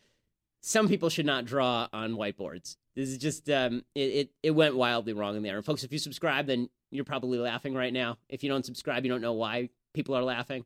Some 0.62 0.88
people 0.88 1.08
should 1.08 1.26
not 1.26 1.46
draw 1.46 1.88
on 1.92 2.12
whiteboards. 2.14 2.76
This 2.94 3.08
is 3.08 3.18
just 3.18 3.48
um, 3.48 3.84
it, 3.94 4.00
it. 4.00 4.30
It 4.42 4.50
went 4.50 4.76
wildly 4.76 5.12
wrong 5.12 5.36
in 5.36 5.42
there. 5.42 5.56
And 5.56 5.64
folks, 5.64 5.84
if 5.84 5.92
you 5.92 5.98
subscribe, 5.98 6.46
then 6.46 6.68
you're 6.90 7.04
probably 7.04 7.38
laughing 7.38 7.74
right 7.74 7.92
now. 7.92 8.18
If 8.28 8.42
you 8.42 8.50
don't 8.50 8.66
subscribe, 8.66 9.04
you 9.04 9.10
don't 9.10 9.22
know 9.22 9.32
why 9.32 9.70
people 9.94 10.14
are 10.14 10.22
laughing. 10.22 10.64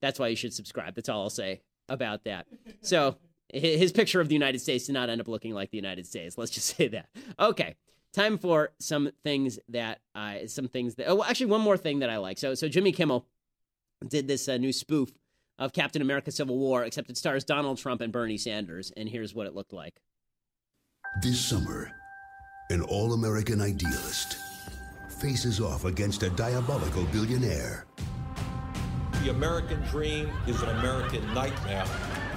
That's 0.00 0.18
why 0.18 0.28
you 0.28 0.36
should 0.36 0.54
subscribe. 0.54 0.94
That's 0.94 1.08
all 1.08 1.22
I'll 1.22 1.30
say 1.30 1.60
about 1.88 2.24
that. 2.24 2.46
So 2.82 3.16
his 3.52 3.92
picture 3.92 4.20
of 4.20 4.28
the 4.28 4.34
United 4.34 4.60
States 4.60 4.86
did 4.86 4.92
not 4.92 5.08
end 5.08 5.20
up 5.20 5.28
looking 5.28 5.54
like 5.54 5.70
the 5.70 5.78
United 5.78 6.06
States. 6.06 6.36
Let's 6.36 6.50
just 6.50 6.66
say 6.76 6.88
that. 6.88 7.08
Okay, 7.38 7.76
time 8.12 8.38
for 8.38 8.70
some 8.78 9.10
things 9.22 9.58
that 9.68 10.00
uh, 10.14 10.46
some 10.46 10.68
things 10.68 10.96
that. 10.96 11.08
Oh, 11.08 11.24
actually, 11.24 11.46
one 11.46 11.60
more 11.60 11.76
thing 11.76 12.00
that 12.00 12.10
I 12.10 12.18
like. 12.18 12.38
So 12.38 12.54
so 12.54 12.68
Jimmy 12.68 12.92
Kimmel 12.92 13.26
did 14.06 14.28
this 14.28 14.48
uh, 14.48 14.56
new 14.56 14.72
spoof 14.72 15.12
of 15.58 15.72
Captain 15.72 16.02
America: 16.02 16.30
Civil 16.30 16.58
War, 16.58 16.84
except 16.84 17.10
it 17.10 17.16
stars 17.16 17.44
Donald 17.44 17.78
Trump 17.78 18.00
and 18.00 18.12
Bernie 18.12 18.38
Sanders, 18.38 18.92
and 18.96 19.08
here's 19.08 19.34
what 19.34 19.46
it 19.46 19.54
looked 19.54 19.72
like. 19.72 20.00
This 21.22 21.40
summer, 21.40 21.90
an 22.70 22.82
all 22.82 23.14
American 23.14 23.60
idealist 23.60 24.36
faces 25.20 25.60
off 25.60 25.84
against 25.84 26.22
a 26.22 26.30
diabolical 26.30 27.04
billionaire. 27.06 27.86
The 29.24 29.30
American 29.30 29.80
dream 29.86 30.30
is 30.46 30.62
an 30.62 30.68
American 30.78 31.26
nightmare. 31.34 31.84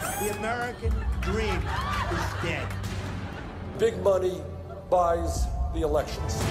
The 0.01 0.35
American 0.37 0.93
dream 1.21 1.61
is 2.11 2.43
dead. 2.43 2.67
Big 3.77 4.01
money 4.03 4.41
buys 4.89 5.45
the 5.73 5.81
elections. 5.81 6.41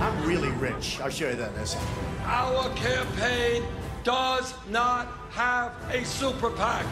I'm 0.00 0.26
really 0.26 0.50
rich. 0.52 1.00
I'll 1.00 1.08
show 1.08 1.30
you 1.30 1.36
that 1.36 1.52
in 1.54 1.60
a 1.60 1.66
second. 1.66 1.88
Our 2.24 2.68
campaign 2.74 3.64
does 4.04 4.52
not 4.68 5.08
have 5.30 5.72
a 5.90 6.04
super 6.04 6.50
PAC. 6.50 6.84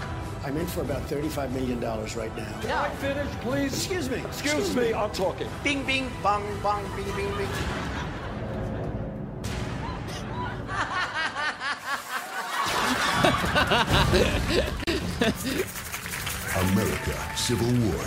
I'm 0.44 0.56
in 0.56 0.66
for 0.66 0.80
about 0.80 1.02
$35 1.02 1.52
million 1.52 1.80
right 1.80 2.36
now. 2.36 2.60
Can 2.60 2.70
I 2.70 2.88
finish, 2.96 3.28
please? 3.42 3.74
Excuse 3.74 4.08
me. 4.08 4.18
Excuse 4.18 4.74
me, 4.74 4.94
I'm 4.94 5.10
talking. 5.10 5.48
Bing, 5.62 5.84
bing, 5.84 6.10
bong, 6.22 6.44
bong, 6.62 6.84
bing, 6.96 7.14
bing, 7.14 7.36
bing. 7.36 7.48
America 16.56 17.36
Civil 17.36 17.68
War. 17.86 18.02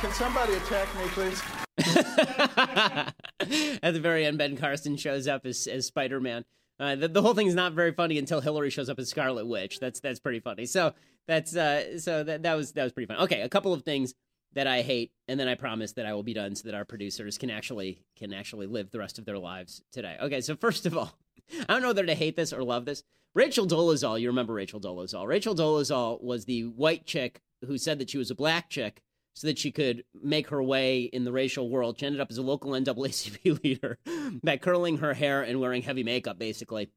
Can 0.00 0.12
somebody 0.12 0.54
attack 0.54 0.88
me, 0.98 1.04
please? 1.08 1.40
At 3.82 3.92
the 3.92 4.00
very 4.00 4.26
end, 4.26 4.38
Ben 4.38 4.56
Carson 4.56 4.96
shows 4.96 5.28
up 5.28 5.46
as, 5.46 5.68
as 5.68 5.86
Spider 5.86 6.20
Man. 6.20 6.44
Uh, 6.80 6.96
the, 6.96 7.06
the 7.06 7.22
whole 7.22 7.34
thing 7.34 7.46
is 7.46 7.54
not 7.54 7.72
very 7.72 7.92
funny 7.92 8.18
until 8.18 8.40
Hillary 8.40 8.70
shows 8.70 8.88
up 8.88 8.98
as 8.98 9.08
Scarlet 9.08 9.46
Witch. 9.46 9.78
That's 9.78 10.00
that's 10.00 10.18
pretty 10.18 10.40
funny. 10.40 10.66
So 10.66 10.92
that's 11.28 11.54
uh, 11.54 12.00
so 12.00 12.24
that 12.24 12.42
that 12.42 12.54
was 12.54 12.72
that 12.72 12.82
was 12.82 12.92
pretty 12.92 13.06
fun. 13.06 13.22
Okay, 13.22 13.42
a 13.42 13.48
couple 13.48 13.72
of 13.72 13.84
things 13.84 14.12
that 14.54 14.66
I 14.66 14.82
hate, 14.82 15.12
and 15.28 15.38
then 15.38 15.46
I 15.46 15.54
promise 15.54 15.92
that 15.92 16.06
I 16.06 16.14
will 16.14 16.24
be 16.24 16.34
done 16.34 16.56
so 16.56 16.66
that 16.66 16.74
our 16.74 16.84
producers 16.84 17.38
can 17.38 17.48
actually 17.48 18.02
can 18.16 18.32
actually 18.32 18.66
live 18.66 18.90
the 18.90 18.98
rest 18.98 19.20
of 19.20 19.24
their 19.24 19.38
lives 19.38 19.82
today. 19.92 20.16
Okay, 20.20 20.40
so 20.40 20.56
first 20.56 20.84
of 20.84 20.98
all, 20.98 21.16
I 21.68 21.72
don't 21.72 21.82
know 21.82 21.88
whether 21.88 22.06
to 22.06 22.14
hate 22.16 22.34
this 22.34 22.52
or 22.52 22.64
love 22.64 22.86
this. 22.86 23.04
Rachel 23.34 23.66
Dolezal, 23.66 24.20
you 24.20 24.28
remember 24.28 24.54
Rachel 24.54 24.80
Dolezal? 24.80 25.26
Rachel 25.26 25.56
Dolezal 25.56 26.22
was 26.22 26.44
the 26.44 26.62
white 26.66 27.04
chick 27.04 27.40
who 27.66 27.76
said 27.78 27.98
that 27.98 28.10
she 28.10 28.18
was 28.18 28.30
a 28.30 28.34
black 28.34 28.70
chick 28.70 29.02
so 29.34 29.48
that 29.48 29.58
she 29.58 29.72
could 29.72 30.04
make 30.22 30.48
her 30.50 30.62
way 30.62 31.02
in 31.02 31.24
the 31.24 31.32
racial 31.32 31.68
world. 31.68 31.98
She 31.98 32.06
ended 32.06 32.20
up 32.20 32.30
as 32.30 32.38
a 32.38 32.42
local 32.42 32.70
NAACP 32.72 33.62
leader 33.64 33.98
by 34.42 34.56
curling 34.56 34.98
her 34.98 35.14
hair 35.14 35.42
and 35.42 35.60
wearing 35.60 35.82
heavy 35.82 36.04
makeup, 36.04 36.38
basically. 36.38 36.90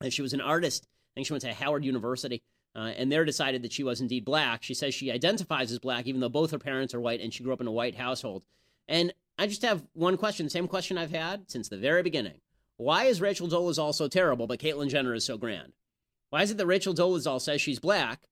And 0.00 0.12
she 0.12 0.22
was 0.22 0.32
an 0.32 0.40
artist. 0.40 0.86
I 0.86 1.10
think 1.16 1.26
she 1.26 1.32
went 1.32 1.42
to 1.42 1.52
Howard 1.52 1.84
University. 1.84 2.42
Uh, 2.76 2.92
and 2.96 3.10
there 3.10 3.24
decided 3.24 3.62
that 3.62 3.72
she 3.72 3.82
was 3.82 4.00
indeed 4.00 4.24
black. 4.24 4.62
She 4.62 4.74
says 4.74 4.94
she 4.94 5.10
identifies 5.10 5.72
as 5.72 5.80
black, 5.80 6.06
even 6.06 6.20
though 6.20 6.28
both 6.28 6.52
her 6.52 6.58
parents 6.60 6.94
are 6.94 7.00
white 7.00 7.20
and 7.20 7.34
she 7.34 7.42
grew 7.42 7.52
up 7.52 7.60
in 7.60 7.66
a 7.66 7.72
white 7.72 7.96
household. 7.96 8.44
And 8.86 9.12
I 9.36 9.48
just 9.48 9.62
have 9.62 9.82
one 9.94 10.16
question, 10.16 10.48
same 10.48 10.68
question 10.68 10.96
I've 10.96 11.10
had 11.10 11.50
since 11.50 11.68
the 11.68 11.76
very 11.76 12.04
beginning. 12.04 12.40
Why 12.78 13.04
is 13.04 13.20
Rachel 13.20 13.48
Dolezal 13.48 13.92
so 13.92 14.08
terrible, 14.08 14.46
but 14.46 14.60
Caitlyn 14.60 14.88
Jenner 14.88 15.12
is 15.12 15.24
so 15.24 15.36
grand? 15.36 15.72
Why 16.30 16.42
is 16.42 16.50
it 16.50 16.56
that 16.58 16.66
Rachel 16.66 16.94
Dolezal 16.94 17.40
says 17.40 17.60
she's 17.60 17.80
black 17.80 18.28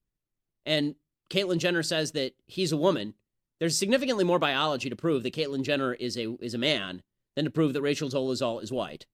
and 0.65 0.95
Caitlyn 1.31 1.59
Jenner 1.59 1.83
says 1.83 2.13
that 2.13 2.35
he's 2.47 2.73
a 2.73 2.77
woman? 2.77 3.15
There's 3.59 3.77
significantly 3.77 4.25
more 4.25 4.39
biology 4.39 4.89
to 4.89 4.97
prove 4.97 5.25
that 5.25 5.35
Caitlyn 5.35 5.63
Jenner 5.63 5.95
is 5.95 6.17
a 6.17 6.37
is 6.41 6.55
a 6.55 6.59
man 6.59 7.03
than 7.35 7.45
to 7.45 7.51
prove 7.51 7.73
that 7.73 7.83
Rachel 7.83 8.09
Dolezal 8.09 8.63
is 8.63 8.73
white. 8.73 9.07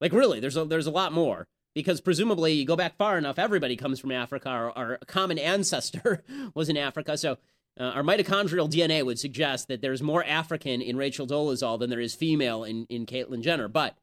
Like 0.00 0.12
really, 0.12 0.40
there's 0.40 0.56
a 0.56 0.64
there's 0.64 0.88
a 0.88 0.92
lot 0.92 1.12
more 1.12 1.46
because 1.74 2.00
presumably 2.00 2.54
you 2.54 2.64
go 2.64 2.76
back 2.76 2.96
far 2.96 3.16
enough, 3.16 3.38
everybody 3.38 3.76
comes 3.76 4.00
from 4.00 4.10
Africa. 4.10 4.48
Our, 4.48 4.72
our 4.76 4.98
common 5.06 5.38
ancestor 5.38 6.24
was 6.54 6.68
in 6.68 6.76
Africa, 6.76 7.16
so 7.16 7.38
uh, 7.78 7.84
our 7.84 8.02
mitochondrial 8.02 8.68
DNA 8.68 9.04
would 9.04 9.20
suggest 9.20 9.68
that 9.68 9.82
there's 9.82 10.02
more 10.02 10.24
African 10.24 10.82
in 10.82 10.96
Rachel 10.96 11.28
Dolezal 11.28 11.78
than 11.78 11.90
there 11.90 12.00
is 12.00 12.14
female 12.14 12.64
in 12.64 12.86
in 12.88 13.06
Caitlyn 13.06 13.42
Jenner. 13.42 13.68
But 13.68 13.96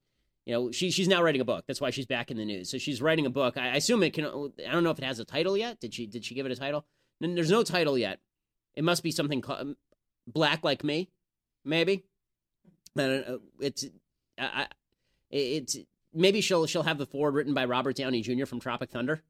you 0.48 0.54
know, 0.54 0.72
she 0.72 0.92
she's 0.92 1.10
now 1.10 1.22
writing 1.22 1.42
a 1.42 1.46
book. 1.46 1.66
That's 1.68 1.82
why 1.82 1.90
she's 1.90 2.06
back 2.06 2.32
in 2.32 2.38
the 2.38 2.46
news. 2.46 2.72
So 2.72 2.78
she's 2.78 3.02
writing 3.02 3.26
a 3.26 3.30
book. 3.30 3.58
I, 3.58 3.72
I 3.72 3.76
assume 3.76 4.02
it 4.02 4.14
can. 4.14 4.24
I 4.24 4.72
don't 4.72 4.86
know 4.86 4.92
if 4.92 4.98
it 4.98 5.04
has 5.04 5.20
a 5.20 5.26
title 5.26 5.58
yet. 5.58 5.82
Did 5.82 5.94
she 5.94 6.08
did 6.08 6.24
she 6.24 6.36
give 6.36 6.46
it 6.46 6.54
a 6.54 6.56
title? 6.56 6.86
There's 7.20 7.52
no 7.52 7.64
title 7.64 7.98
yet. 7.98 8.20
It 8.74 8.86
must 8.86 9.04
be 9.04 9.12
something 9.12 9.42
called 9.42 9.76
Black 10.26 10.64
Like 10.64 10.86
Me, 10.86 11.10
maybe. 11.66 12.06
I 12.98 13.02
don't 13.02 13.28
know. 13.28 13.40
It's 13.60 13.88
I, 14.40 14.68
it's 15.30 15.76
maybe 16.14 16.40
she'll 16.40 16.66
she'll 16.66 16.84
have 16.84 16.98
the 16.98 17.06
forward 17.06 17.34
written 17.34 17.54
by 17.54 17.66
Robert 17.66 17.98
Downey 17.98 18.22
Jr. 18.22 18.46
from 18.46 18.62
Tropic 18.62 18.90
Thunder. 18.90 19.24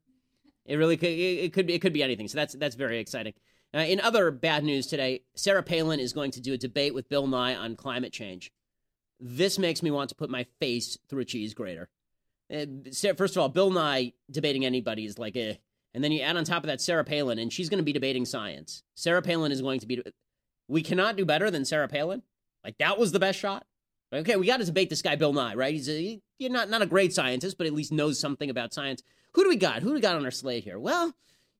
It 0.67 0.75
really 0.75 0.97
could 0.97 1.09
it, 1.09 1.45
it 1.45 1.53
could 1.53 1.65
be 1.65 1.73
it 1.73 1.79
could 1.79 1.93
be 1.93 2.03
anything. 2.03 2.27
So 2.27 2.37
that's 2.37 2.53
that's 2.53 2.75
very 2.75 2.99
exciting. 2.99 3.33
Uh, 3.73 3.79
in 3.79 3.99
other 4.01 4.29
bad 4.29 4.63
news 4.63 4.85
today, 4.85 5.23
Sarah 5.33 5.63
Palin 5.63 5.99
is 5.99 6.13
going 6.13 6.29
to 6.29 6.41
do 6.41 6.53
a 6.53 6.57
debate 6.57 6.93
with 6.93 7.09
Bill 7.09 7.25
Nye 7.25 7.55
on 7.55 7.75
climate 7.75 8.13
change. 8.13 8.51
This 9.19 9.57
makes 9.57 9.81
me 9.81 9.91
want 9.91 10.09
to 10.09 10.15
put 10.15 10.29
my 10.29 10.45
face 10.59 10.97
through 11.09 11.21
a 11.21 11.25
cheese 11.25 11.53
grater. 11.53 11.89
First 12.49 13.35
of 13.35 13.37
all, 13.37 13.49
Bill 13.49 13.71
Nye 13.71 14.13
debating 14.29 14.65
anybody 14.65 15.05
is 15.05 15.17
like 15.17 15.35
eh. 15.35 15.55
And 15.93 16.03
then 16.03 16.11
you 16.11 16.21
add 16.21 16.37
on 16.37 16.43
top 16.43 16.63
of 16.63 16.67
that 16.67 16.81
Sarah 16.81 17.03
Palin, 17.03 17.39
and 17.39 17.51
she's 17.51 17.69
going 17.69 17.79
to 17.79 17.83
be 17.83 17.93
debating 17.93 18.25
science. 18.25 18.83
Sarah 18.95 19.21
Palin 19.21 19.51
is 19.51 19.61
going 19.61 19.79
to 19.79 19.87
be. 19.87 20.01
We 20.67 20.83
cannot 20.83 21.15
do 21.15 21.25
better 21.25 21.49
than 21.49 21.65
Sarah 21.65 21.87
Palin. 21.87 22.21
Like 22.63 22.77
that 22.77 22.99
was 22.99 23.11
the 23.11 23.19
best 23.19 23.39
shot. 23.39 23.65
Okay, 24.13 24.35
we 24.35 24.45
got 24.45 24.57
to 24.57 24.65
debate 24.65 24.89
this 24.89 25.01
guy 25.01 25.15
Bill 25.15 25.33
Nye, 25.33 25.55
right? 25.55 25.73
He's 25.73 25.89
a, 25.89 26.21
he's 26.37 26.49
not 26.51 26.69
not 26.69 26.81
a 26.81 26.85
great 26.85 27.13
scientist, 27.13 27.57
but 27.57 27.67
at 27.67 27.73
least 27.73 27.91
knows 27.91 28.19
something 28.19 28.49
about 28.49 28.73
science. 28.73 29.01
Who 29.33 29.43
do 29.43 29.49
we 29.49 29.55
got? 29.55 29.81
Who 29.81 29.89
do 29.89 29.95
we 29.95 30.01
got 30.01 30.15
on 30.15 30.23
our 30.23 30.31
slate 30.31 30.63
here? 30.63 30.79
Well, 30.79 31.13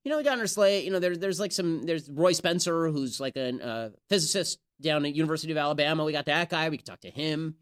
you 0.03 0.11
know, 0.11 0.17
we 0.17 0.23
got 0.23 0.33
on 0.33 0.39
our 0.39 0.47
slate. 0.47 0.85
You 0.85 0.91
know, 0.91 0.99
there's 0.99 1.19
there's 1.19 1.39
like 1.39 1.51
some 1.51 1.83
there's 1.83 2.09
Roy 2.09 2.33
Spencer, 2.33 2.89
who's 2.89 3.19
like 3.19 3.35
a 3.35 3.65
uh, 3.65 3.89
physicist 4.09 4.59
down 4.81 5.05
at 5.05 5.15
University 5.15 5.51
of 5.51 5.57
Alabama. 5.57 6.05
We 6.05 6.11
got 6.11 6.25
that 6.25 6.49
guy. 6.49 6.69
We 6.69 6.77
could 6.77 6.85
talk 6.85 7.01
to 7.01 7.09
him. 7.09 7.55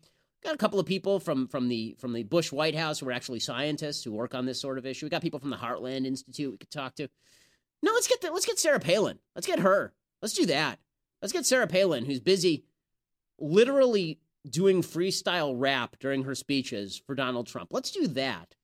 Got 0.44 0.56
a 0.56 0.60
couple 0.60 0.80
of 0.80 0.86
people 0.86 1.20
from 1.20 1.48
from 1.48 1.70
the 1.70 1.96
from 2.00 2.14
the 2.14 2.24
Bush 2.24 2.52
White 2.52 2.76
House 2.76 3.00
who 3.00 3.08
are 3.08 3.12
actually 3.12 3.40
scientists 3.40 4.04
who 4.04 4.12
work 4.12 4.36
on 4.36 4.46
this 4.46 4.62
sort 4.62 4.78
of 4.78 4.86
issue. 4.86 5.06
We 5.06 5.10
got 5.10 5.24
people 5.24 5.40
from 5.40 5.50
the 5.50 5.56
Heartland 5.56 6.06
Institute 6.06 6.52
we 6.52 6.58
could 6.58 6.70
talk 6.70 6.96
to. 6.96 7.08
No, 7.82 7.92
let's 7.94 8.08
get 8.08 8.22
the, 8.22 8.32
let's 8.32 8.46
get 8.46 8.60
Sarah 8.60 8.80
Palin. 8.80 9.20
Let's 9.36 9.48
get 9.48 9.60
her. 9.60 9.94
Let's 10.22 10.34
do 10.34 10.46
that. 10.48 10.80
Let's 11.22 11.34
get 11.34 11.46
Sarah 11.46 11.68
Palin, 11.68 12.06
who's 12.06 12.20
busy 12.20 12.66
literally 13.40 14.20
doing 14.48 14.82
freestyle 14.82 15.54
rap 15.58 15.96
during 16.00 16.24
her 16.24 16.36
speeches 16.36 17.02
for 17.06 17.16
Donald 17.16 17.48
Trump. 17.48 17.70
Let's 17.72 17.92
do 17.92 18.08
that. 18.10 18.56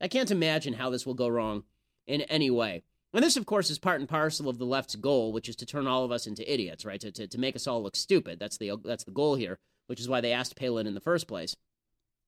I 0.00 0.08
can't 0.08 0.30
imagine 0.30 0.74
how 0.74 0.90
this 0.90 1.06
will 1.06 1.14
go 1.14 1.28
wrong 1.28 1.64
in 2.06 2.22
any 2.22 2.50
way. 2.50 2.82
And 3.14 3.24
this, 3.24 3.36
of 3.36 3.46
course, 3.46 3.70
is 3.70 3.78
part 3.78 4.00
and 4.00 4.08
parcel 4.08 4.48
of 4.48 4.58
the 4.58 4.66
left's 4.66 4.96
goal, 4.96 5.32
which 5.32 5.48
is 5.48 5.56
to 5.56 5.66
turn 5.66 5.86
all 5.86 6.04
of 6.04 6.12
us 6.12 6.26
into 6.26 6.50
idiots, 6.52 6.84
right? 6.84 7.00
To, 7.00 7.10
to, 7.12 7.26
to 7.26 7.38
make 7.38 7.56
us 7.56 7.66
all 7.66 7.82
look 7.82 7.96
stupid. 7.96 8.38
That's 8.38 8.58
the 8.58 8.72
that's 8.84 9.04
the 9.04 9.10
goal 9.10 9.34
here, 9.34 9.58
which 9.86 10.00
is 10.00 10.08
why 10.08 10.20
they 10.20 10.32
asked 10.32 10.56
Palin 10.56 10.86
in 10.86 10.94
the 10.94 11.00
first 11.00 11.26
place. 11.26 11.56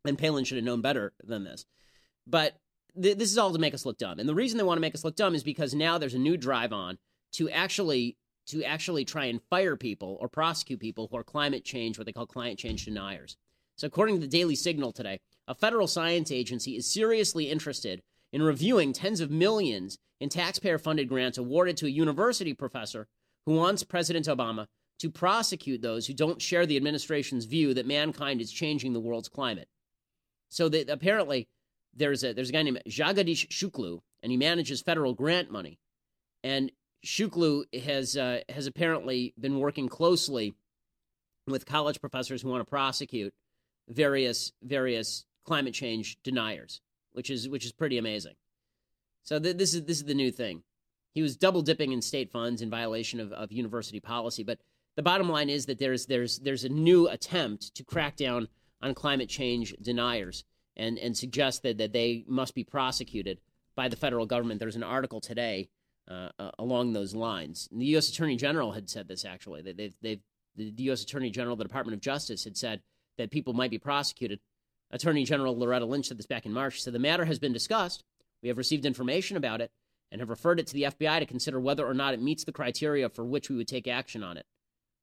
And 0.07 0.19
Palin 0.19 0.45
should 0.45 0.57
have 0.57 0.65
known 0.65 0.81
better 0.81 1.13
than 1.23 1.45
this. 1.45 1.67
But 2.27 2.57
th- 3.01 3.19
this 3.19 3.31
is 3.31 3.37
all 3.37 3.53
to 3.53 3.59
make 3.59 3.75
us 3.75 3.85
look 3.85 3.99
dumb. 3.99 4.19
And 4.19 4.29
the 4.29 4.35
reason 4.35 4.57
they 4.57 4.65
want 4.65 4.79
to 4.79 4.83
make 4.83 4.95
us 4.95 5.05
look 5.05 5.17
dumb 5.17 5.35
is 5.35 5.43
because 5.43 5.75
now 5.75 5.99
there's 5.99 6.15
a 6.15 6.19
new 6.19 6.39
drive 6.39 6.73
on 6.73 6.99
to 7.33 7.51
actually 7.51 8.17
to 8.47 8.65
actually 8.65 9.05
try 9.05 9.27
and 9.27 9.43
fire 9.51 9.77
people 9.77 10.17
or 10.21 10.29
prosecute 10.29 10.81
people 10.81 11.09
who 11.11 11.17
are 11.17 11.25
climate 11.25 11.65
change, 11.65 11.99
what 11.99 12.07
they 12.07 12.13
call 12.13 12.27
climate 12.27 12.59
change 12.59 12.85
deniers. 12.85 13.37
So, 13.77 13.87
according 13.87 14.17
to 14.17 14.21
the 14.21 14.27
Daily 14.27 14.57
Signal 14.57 14.93
today, 14.93 15.21
a 15.47 15.55
federal 15.55 15.87
science 15.87 16.33
agency 16.33 16.77
is 16.77 16.93
seriously 16.93 17.51
interested 17.51 18.03
in 18.33 18.43
reviewing 18.43 18.93
tens 18.93 19.21
of 19.21 19.31
millions 19.31 19.99
in 20.21 20.29
taxpayer 20.29 20.79
funded 20.79 21.09
grants 21.09 21.39
awarded 21.39 21.77
to 21.79 21.87
a 21.87 21.91
university 21.91 22.55
professor 22.55 23.09
who 23.47 23.55
wants 23.55 23.83
President 23.83 24.27
Obama 24.27 24.67
to 24.99 25.11
prosecute 25.11 25.81
those 25.81 26.07
who 26.07 26.13
don't 26.13 26.43
share 26.43 26.67
the 26.67 26.77
administration's 26.77 27.47
view 27.47 27.73
that 27.75 27.87
mankind 27.87 28.41
is 28.41 28.53
changing 28.53 28.93
the 28.93 29.01
world's 29.01 29.29
climate. 29.29 29.69
So 30.51 30.69
that 30.69 30.91
apparently 30.91 31.49
there's 31.95 32.23
a 32.23 32.33
there's 32.33 32.51
a 32.51 32.53
guy 32.53 32.63
named 32.63 32.83
Jagadish 32.87 33.49
Shukla, 33.49 34.01
and 34.23 34.31
he 34.31 34.37
manages 34.37 34.83
federal 34.83 35.15
grant 35.15 35.51
money. 35.51 35.79
And 36.45 36.71
Shukla 37.05 37.65
has 37.83 38.17
uh, 38.17 38.41
has 38.49 38.67
apparently 38.67 39.33
been 39.41 39.59
working 39.59 39.89
closely 39.89 40.55
with 41.47 41.67
college 41.67 42.01
professors 42.01 42.43
who 42.43 42.49
want 42.49 42.61
to 42.61 42.71
prosecute 42.71 43.33
various 43.89 44.53
various 44.63 45.25
climate 45.45 45.75
change 45.75 46.19
deniers, 46.23 46.81
which 47.13 47.31
is 47.31 47.49
which 47.49 47.65
is 47.65 47.73
pretty 47.73 47.99
amazing. 47.99 48.35
So 49.23 49.39
th- 49.39 49.57
this 49.57 49.75
is 49.75 49.85
this 49.85 49.99
is 49.99 50.05
the 50.05 50.15
new 50.15 50.31
thing. 50.31 50.63
He 51.13 51.23
was 51.23 51.37
double 51.37 51.63
dipping 51.63 51.93
in 51.93 52.03
state 52.03 52.31
funds 52.31 52.63
in 52.63 52.71
violation 52.71 53.21
of, 53.21 53.33
of 53.33 53.51
university 53.51 54.01
policy, 54.01 54.45
but 54.45 54.59
the 54.97 55.03
bottom 55.03 55.29
line 55.29 55.51
is 55.51 55.67
that 55.67 55.79
there's 55.79 56.07
there's 56.07 56.39
there's 56.39 56.65
a 56.65 56.69
new 56.69 57.09
attempt 57.09 57.75
to 57.75 57.85
crack 57.85 58.17
down 58.17 58.49
on 58.83 58.95
climate 58.95 59.29
change 59.29 59.75
deniers 59.81 60.45
and 60.77 60.99
and 60.99 61.17
suggest 61.17 61.63
that, 61.63 61.79
that 61.79 61.93
they 61.93 62.25
must 62.27 62.55
be 62.55 62.65
prosecuted 62.65 63.41
by 63.75 63.89
the 63.89 63.97
federal 63.97 64.27
government. 64.27 64.61
There's 64.61 64.77
an 64.77 64.83
article 64.83 65.21
today 65.21 65.69
uh, 66.11 66.29
along 66.59 66.93
those 66.93 67.15
lines. 67.15 67.69
And 67.71 67.81
the 67.81 67.87
U.S. 67.87 68.09
Attorney 68.09 68.37
General 68.37 68.73
had 68.73 68.91
said 68.91 69.09
this 69.09 69.25
actually. 69.25 69.63
That 69.63 69.77
they've, 69.77 69.95
they've 70.03 70.21
the 70.57 70.83
U.S. 70.85 71.03
Attorney 71.03 71.31
General, 71.31 71.57
the 71.57 71.65
Department 71.65 71.95
of 71.95 72.01
Justice, 72.01 72.45
had 72.45 72.57
said 72.57 72.83
that 73.17 73.31
people 73.31 73.53
might 73.53 73.71
be 73.71 73.79
prosecuted. 73.79 74.41
Attorney 74.91 75.25
General 75.25 75.57
Loretta 75.57 75.85
Lynch 75.85 76.07
said 76.07 76.19
this 76.19 76.27
back 76.27 76.47
in 76.47 76.53
March. 76.53 76.75
She 76.75 76.81
said 76.81 76.93
the 76.93 76.99
matter 76.99 77.25
has 77.25 77.39
been 77.39 77.53
discussed. 77.53 78.03
We 78.43 78.49
have 78.49 78.59
received 78.59 78.87
information 78.87 79.37
about 79.37 79.61
it 79.61 79.71
and 80.11 80.21
have 80.21 80.31
referred 80.31 80.59
it 80.59 80.67
to 80.69 80.75
the 80.75 80.85
FBI 80.85 81.21
to 81.21 81.27
consider 81.27 81.61
whether 81.61 81.87
or 81.87 81.95
not 81.95 82.15
it 82.15 82.23
meets 82.23 82.45
the 82.45 82.53
criteria 82.53 83.09
for 83.09 83.25
which 83.25 83.49
we 83.49 83.57
would 83.57 83.69
take 83.69 83.87
action 83.87 84.23
on 84.23 84.37
it. 84.37 84.47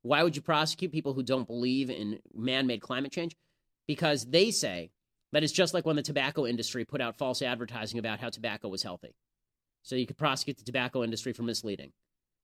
Why 0.02 0.24
would 0.24 0.36
you 0.36 0.42
prosecute 0.42 0.92
people 0.92 1.14
who 1.14 1.24
don't 1.24 1.48
believe 1.48 1.90
in 1.90 2.20
man 2.34 2.68
made 2.68 2.82
climate 2.82 3.12
change? 3.12 3.36
Because 3.88 4.26
they 4.26 4.52
say 4.52 4.92
that 5.32 5.44
it's 5.44 5.54
just 5.54 5.74
like 5.74 5.86
when 5.86 5.96
the 5.96 6.02
tobacco 6.02 6.46
industry 6.46 6.86
put 6.86 7.02
out 7.02 7.18
false 7.18 7.42
advertising 7.42 8.00
about 8.00 8.20
how 8.20 8.30
tobacco 8.30 8.68
was 8.68 8.84
healthy. 8.84 9.16
So 9.84 9.96
you 9.96 10.06
could 10.06 10.18
prosecute 10.18 10.58
the 10.58 10.64
tobacco 10.64 11.04
industry 11.04 11.34
for 11.34 11.44
misleading. 11.44 11.94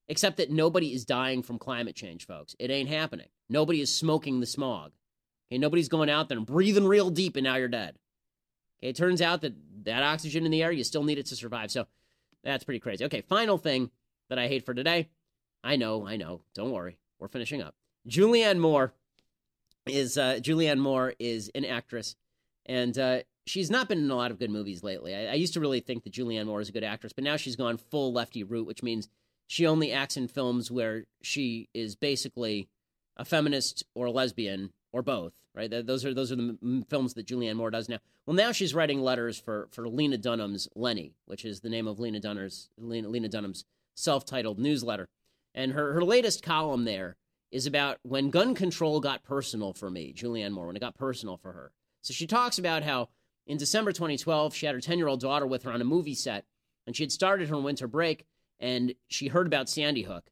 Except 0.08 0.38
that 0.38 0.52
nobody 0.52 0.94
is 0.94 1.06
dying 1.06 1.44
from 1.44 1.60
climate 1.60 1.96
change, 1.96 2.26
folks. 2.26 2.56
It 2.60 2.70
ain't 2.70 2.90
happening. 2.90 3.28
Nobody 3.50 3.80
is 3.82 3.94
smoking 3.94 4.40
the 4.40 4.46
smog. 4.46 4.92
Okay, 5.54 5.60
nobody's 5.60 5.88
going 5.88 6.10
out 6.10 6.30
there 6.30 6.38
and 6.40 6.48
breathing 6.48 6.88
real 6.88 7.12
deep 7.12 7.36
and 7.36 7.44
now 7.44 7.58
you're 7.58 7.68
dead. 7.68 7.96
Okay, 8.82 8.90
it 8.90 8.96
turns 8.96 9.22
out 9.22 9.42
that 9.42 9.54
that 9.84 10.02
oxygen 10.02 10.46
in 10.46 10.52
the 10.52 10.64
air, 10.64 10.72
you 10.72 10.84
still 10.84 11.04
need 11.04 11.20
it 11.20 11.28
to 11.28 11.36
survive. 11.36 11.70
So 11.70 11.86
that's 12.44 12.64
pretty 12.64 12.80
crazy. 12.80 13.06
Okay, 13.06 13.22
final 13.22 13.60
thing 13.60 13.92
that 14.30 14.40
I 14.40 14.48
hate 14.48 14.66
for 14.66 14.74
today. 14.74 15.10
I 15.64 15.76
know, 15.76 16.08
I 16.08 16.18
know. 16.18 16.42
Don't 16.56 16.72
worry. 16.72 16.98
We're 17.20 17.28
finishing 17.28 17.62
up. 17.62 17.76
Julianne 18.10 18.58
Moore 18.58 18.94
is 19.86 20.18
uh, 20.18 20.40
Julianne 20.42 20.80
Moore 20.80 21.14
is 21.20 21.52
an 21.54 21.66
actress, 21.66 22.16
and 22.66 22.98
uh, 22.98 23.20
she's 23.46 23.70
not 23.70 23.88
been 23.88 24.00
in 24.00 24.10
a 24.10 24.16
lot 24.16 24.32
of 24.32 24.40
good 24.40 24.50
movies 24.50 24.82
lately. 24.82 25.14
I, 25.14 25.34
I, 25.34 25.36
used 25.36 25.54
to 25.54 25.60
really 25.60 25.82
think 25.82 26.04
that 26.04 26.14
Julianne 26.14 26.48
Moore 26.48 26.62
is 26.62 26.70
a 26.70 26.74
good 26.74 26.84
actress, 26.84 27.14
but 27.14 27.24
now 27.24 27.38
she's 27.38 27.56
gone 27.56 27.78
full 27.78 28.12
lefty 28.12 28.44
route, 28.44 28.66
which 28.66 28.82
means 28.82 29.08
she 29.46 29.68
only 29.68 29.92
acts 29.92 30.18
in 30.18 30.28
films 30.28 30.72
where 30.72 31.04
she 31.22 31.70
is 31.76 31.96
basically 31.96 32.70
a 33.16 33.24
feminist 33.24 33.84
or 33.94 34.08
a 34.08 34.12
lesbian 34.12 34.72
or 34.92 35.04
both. 35.04 35.34
Right? 35.56 35.70
Those 35.70 36.04
are 36.04 36.14
those 36.14 36.32
are 36.32 36.36
the 36.36 36.86
films 36.90 37.14
that 37.14 37.28
Julianne 37.28 37.56
Moore 37.56 37.70
does 37.70 37.88
now. 37.88 38.00
Well, 38.26 38.36
now 38.36 38.52
she's 38.52 38.74
writing 38.74 39.02
letters 39.02 39.40
for 39.40 39.68
for 39.72 39.88
Lena 39.88 40.18
Dunham's 40.18 40.68
Lenny, 40.76 41.14
which 41.26 41.46
is 41.46 41.60
the 41.60 41.70
name 41.70 41.88
of 41.88 42.00
Lena 42.00 42.20
Dunham's 42.20 42.70
Lena, 42.78 43.08
Lena 43.08 43.30
Dunham's 43.30 43.66
self-titled 43.96 44.58
newsletter. 44.58 45.08
And 45.54 45.74
her, 45.74 45.94
her 45.94 46.04
latest 46.04 46.42
column 46.42 46.86
there 46.86 47.16
is 47.52 47.68
about 47.68 48.00
when 48.02 48.32
gun 48.32 48.56
control 48.56 49.00
got 49.00 49.24
personal 49.24 49.74
for 49.74 49.92
me, 49.92 50.12
Julianne 50.12 50.52
Moore, 50.52 50.68
when 50.68 50.76
it 50.76 50.80
got 50.80 50.98
personal 50.98 51.38
for 51.38 51.52
her. 51.52 51.72
So 52.02 52.14
she 52.14 52.26
talks 52.26 52.58
about 52.58 52.82
how 52.82 53.10
in 53.46 53.58
December 53.58 53.92
2012, 53.92 54.56
she 54.56 54.66
had 54.66 54.74
her 54.74 54.82
10 54.82 54.98
year 54.98 55.08
old 55.08 55.20
daughter 55.20 55.46
with 55.46 55.64
her 55.64 55.72
on 55.72 55.82
a 55.82 55.86
movie 55.86 56.16
set, 56.16 56.46
and 56.88 56.96
she 56.96 57.04
had 57.04 57.12
started 57.12 57.50
her 57.50 57.60
winter 57.60 57.88
break, 57.88 58.26
and 58.60 58.96
she 59.08 59.28
heard 59.28 59.48
about 59.48 59.70
Sandy 59.70 60.04
Hook. 60.04 60.32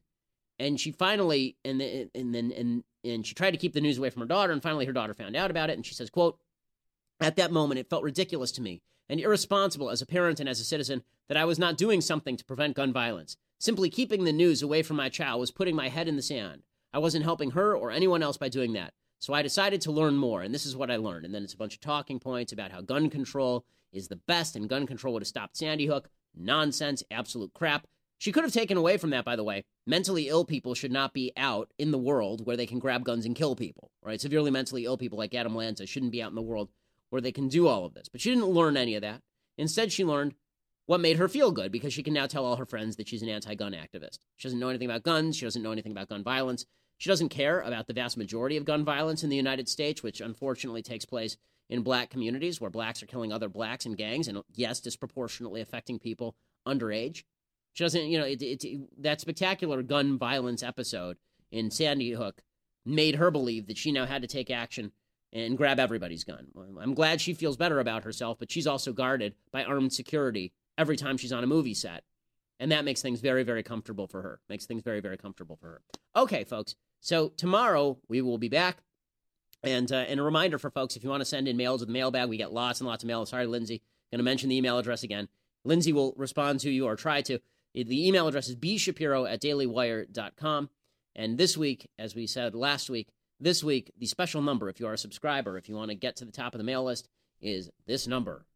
And 0.62 0.78
she 0.78 0.92
finally, 0.92 1.56
and 1.64 1.80
then, 1.80 2.10
and 2.14 2.32
then, 2.32 2.52
and, 2.56 2.84
and 3.04 3.26
she 3.26 3.34
tried 3.34 3.50
to 3.50 3.56
keep 3.56 3.72
the 3.72 3.80
news 3.80 3.98
away 3.98 4.10
from 4.10 4.20
her 4.20 4.28
daughter, 4.28 4.52
and 4.52 4.62
finally 4.62 4.86
her 4.86 4.92
daughter 4.92 5.12
found 5.12 5.34
out 5.34 5.50
about 5.50 5.70
it, 5.70 5.72
and 5.72 5.84
she 5.84 5.92
says, 5.92 6.08
quote, 6.08 6.38
at 7.20 7.34
that 7.34 7.50
moment, 7.50 7.80
it 7.80 7.90
felt 7.90 8.04
ridiculous 8.04 8.52
to 8.52 8.62
me 8.62 8.80
and 9.08 9.18
irresponsible 9.18 9.90
as 9.90 10.00
a 10.00 10.06
parent 10.06 10.38
and 10.38 10.48
as 10.48 10.60
a 10.60 10.64
citizen 10.64 11.02
that 11.26 11.36
I 11.36 11.44
was 11.44 11.58
not 11.58 11.76
doing 11.76 12.00
something 12.00 12.36
to 12.36 12.44
prevent 12.44 12.76
gun 12.76 12.92
violence. 12.92 13.36
Simply 13.58 13.90
keeping 13.90 14.22
the 14.22 14.32
news 14.32 14.62
away 14.62 14.84
from 14.84 14.96
my 14.96 15.08
child 15.08 15.40
was 15.40 15.50
putting 15.50 15.74
my 15.74 15.88
head 15.88 16.06
in 16.06 16.14
the 16.14 16.22
sand. 16.22 16.62
I 16.92 16.98
wasn't 17.00 17.24
helping 17.24 17.50
her 17.52 17.76
or 17.76 17.90
anyone 17.90 18.22
else 18.22 18.36
by 18.36 18.48
doing 18.48 18.72
that. 18.74 18.92
So 19.18 19.34
I 19.34 19.42
decided 19.42 19.80
to 19.82 19.92
learn 19.92 20.16
more, 20.16 20.42
and 20.42 20.54
this 20.54 20.66
is 20.66 20.76
what 20.76 20.90
I 20.92 20.96
learned. 20.96 21.24
And 21.24 21.34
then 21.34 21.42
it's 21.42 21.54
a 21.54 21.58
bunch 21.58 21.74
of 21.74 21.80
talking 21.80 22.20
points 22.20 22.52
about 22.52 22.70
how 22.70 22.82
gun 22.82 23.10
control 23.10 23.64
is 23.92 24.06
the 24.06 24.16
best 24.16 24.54
and 24.54 24.68
gun 24.68 24.86
control 24.86 25.14
would 25.14 25.22
have 25.22 25.28
stopped 25.28 25.56
Sandy 25.56 25.86
Hook. 25.86 26.08
Nonsense, 26.36 27.02
absolute 27.10 27.52
crap. 27.52 27.86
She 28.22 28.30
could 28.30 28.44
have 28.44 28.52
taken 28.52 28.76
away 28.76 28.98
from 28.98 29.10
that, 29.10 29.24
by 29.24 29.34
the 29.34 29.42
way. 29.42 29.64
Mentally 29.84 30.28
ill 30.28 30.44
people 30.44 30.76
should 30.76 30.92
not 30.92 31.12
be 31.12 31.32
out 31.36 31.72
in 31.76 31.90
the 31.90 31.98
world 31.98 32.46
where 32.46 32.56
they 32.56 32.66
can 32.66 32.78
grab 32.78 33.02
guns 33.02 33.26
and 33.26 33.34
kill 33.34 33.56
people, 33.56 33.90
right? 34.00 34.20
Severely 34.20 34.52
mentally 34.52 34.84
ill 34.84 34.96
people 34.96 35.18
like 35.18 35.34
Adam 35.34 35.56
Lanza 35.56 35.86
shouldn't 35.86 36.12
be 36.12 36.22
out 36.22 36.30
in 36.30 36.36
the 36.36 36.40
world 36.40 36.68
where 37.10 37.20
they 37.20 37.32
can 37.32 37.48
do 37.48 37.66
all 37.66 37.84
of 37.84 37.94
this. 37.94 38.08
But 38.08 38.20
she 38.20 38.30
didn't 38.30 38.46
learn 38.46 38.76
any 38.76 38.94
of 38.94 39.02
that. 39.02 39.22
Instead, 39.58 39.90
she 39.90 40.04
learned 40.04 40.36
what 40.86 41.00
made 41.00 41.16
her 41.16 41.26
feel 41.26 41.50
good 41.50 41.72
because 41.72 41.92
she 41.92 42.04
can 42.04 42.14
now 42.14 42.28
tell 42.28 42.44
all 42.44 42.54
her 42.54 42.64
friends 42.64 42.94
that 42.94 43.08
she's 43.08 43.22
an 43.22 43.28
anti 43.28 43.56
gun 43.56 43.72
activist. 43.72 44.20
She 44.36 44.46
doesn't 44.46 44.60
know 44.60 44.68
anything 44.68 44.88
about 44.88 45.02
guns. 45.02 45.36
She 45.36 45.44
doesn't 45.44 45.60
know 45.60 45.72
anything 45.72 45.90
about 45.90 46.08
gun 46.08 46.22
violence. 46.22 46.64
She 46.98 47.10
doesn't 47.10 47.30
care 47.30 47.58
about 47.58 47.88
the 47.88 47.92
vast 47.92 48.16
majority 48.16 48.56
of 48.56 48.64
gun 48.64 48.84
violence 48.84 49.24
in 49.24 49.30
the 49.30 49.36
United 49.36 49.68
States, 49.68 50.00
which 50.00 50.20
unfortunately 50.20 50.82
takes 50.82 51.04
place 51.04 51.36
in 51.68 51.82
black 51.82 52.08
communities 52.08 52.60
where 52.60 52.70
blacks 52.70 53.02
are 53.02 53.06
killing 53.06 53.32
other 53.32 53.48
blacks 53.48 53.84
in 53.84 53.94
gangs 53.94 54.28
and, 54.28 54.42
yes, 54.54 54.78
disproportionately 54.78 55.60
affecting 55.60 55.98
people 55.98 56.36
underage. 56.64 57.24
She 57.72 57.84
doesn't, 57.84 58.06
you 58.06 58.18
know, 58.18 58.24
it, 58.24 58.42
it, 58.42 58.64
it, 58.64 59.02
that 59.02 59.20
spectacular 59.20 59.82
gun 59.82 60.18
violence 60.18 60.62
episode 60.62 61.16
in 61.50 61.70
Sandy 61.70 62.12
Hook 62.12 62.42
made 62.84 63.16
her 63.16 63.30
believe 63.30 63.66
that 63.66 63.78
she 63.78 63.92
now 63.92 64.06
had 64.06 64.22
to 64.22 64.28
take 64.28 64.50
action 64.50 64.92
and 65.32 65.56
grab 65.56 65.78
everybody's 65.78 66.24
gun. 66.24 66.48
I'm 66.80 66.94
glad 66.94 67.20
she 67.20 67.32
feels 67.32 67.56
better 67.56 67.80
about 67.80 68.04
herself, 68.04 68.38
but 68.38 68.50
she's 68.50 68.66
also 68.66 68.92
guarded 68.92 69.34
by 69.50 69.64
armed 69.64 69.92
security 69.92 70.52
every 70.76 70.96
time 70.96 71.16
she's 71.16 71.32
on 71.32 71.44
a 71.44 71.46
movie 71.46 71.74
set. 71.74 72.04
And 72.60 72.70
that 72.70 72.84
makes 72.84 73.02
things 73.02 73.20
very, 73.20 73.42
very 73.42 73.62
comfortable 73.62 74.06
for 74.06 74.22
her. 74.22 74.40
Makes 74.48 74.66
things 74.66 74.82
very, 74.82 75.00
very 75.00 75.16
comfortable 75.16 75.56
for 75.56 75.68
her. 75.68 75.80
Okay, 76.14 76.44
folks. 76.44 76.76
So 77.00 77.30
tomorrow 77.30 77.98
we 78.08 78.20
will 78.20 78.38
be 78.38 78.48
back. 78.48 78.78
And, 79.64 79.90
uh, 79.90 79.96
and 79.96 80.20
a 80.20 80.22
reminder 80.22 80.58
for 80.58 80.70
folks 80.70 80.96
if 80.96 81.02
you 81.02 81.10
want 81.10 81.22
to 81.22 81.24
send 81.24 81.48
in 81.48 81.56
mails 81.56 81.80
with 81.80 81.88
the 81.88 81.92
mailbag, 81.92 82.28
we 82.28 82.36
get 82.36 82.52
lots 82.52 82.80
and 82.80 82.88
lots 82.88 83.02
of 83.02 83.06
mail. 83.06 83.24
Sorry, 83.26 83.46
Lindsay. 83.46 83.82
Going 84.10 84.18
to 84.18 84.24
mention 84.24 84.48
the 84.48 84.56
email 84.56 84.78
address 84.78 85.02
again. 85.02 85.28
Lindsay 85.64 85.92
will 85.92 86.14
respond 86.16 86.60
to 86.60 86.70
you 86.70 86.84
or 86.86 86.96
try 86.96 87.22
to. 87.22 87.38
The 87.74 88.06
email 88.06 88.28
address 88.28 88.48
is 88.48 88.56
bshapiro 88.56 89.30
at 89.30 89.40
dailywire.com. 89.40 90.70
And 91.14 91.38
this 91.38 91.56
week, 91.56 91.88
as 91.98 92.14
we 92.14 92.26
said 92.26 92.54
last 92.54 92.88
week, 92.88 93.08
this 93.40 93.64
week, 93.64 93.92
the 93.98 94.06
special 94.06 94.40
number, 94.40 94.68
if 94.68 94.78
you 94.78 94.86
are 94.86 94.92
a 94.92 94.98
subscriber, 94.98 95.58
if 95.58 95.68
you 95.68 95.74
want 95.74 95.90
to 95.90 95.96
get 95.96 96.16
to 96.16 96.24
the 96.24 96.32
top 96.32 96.54
of 96.54 96.58
the 96.58 96.64
mail 96.64 96.84
list, 96.84 97.08
is 97.40 97.70
this 97.86 98.06
number. 98.06 98.46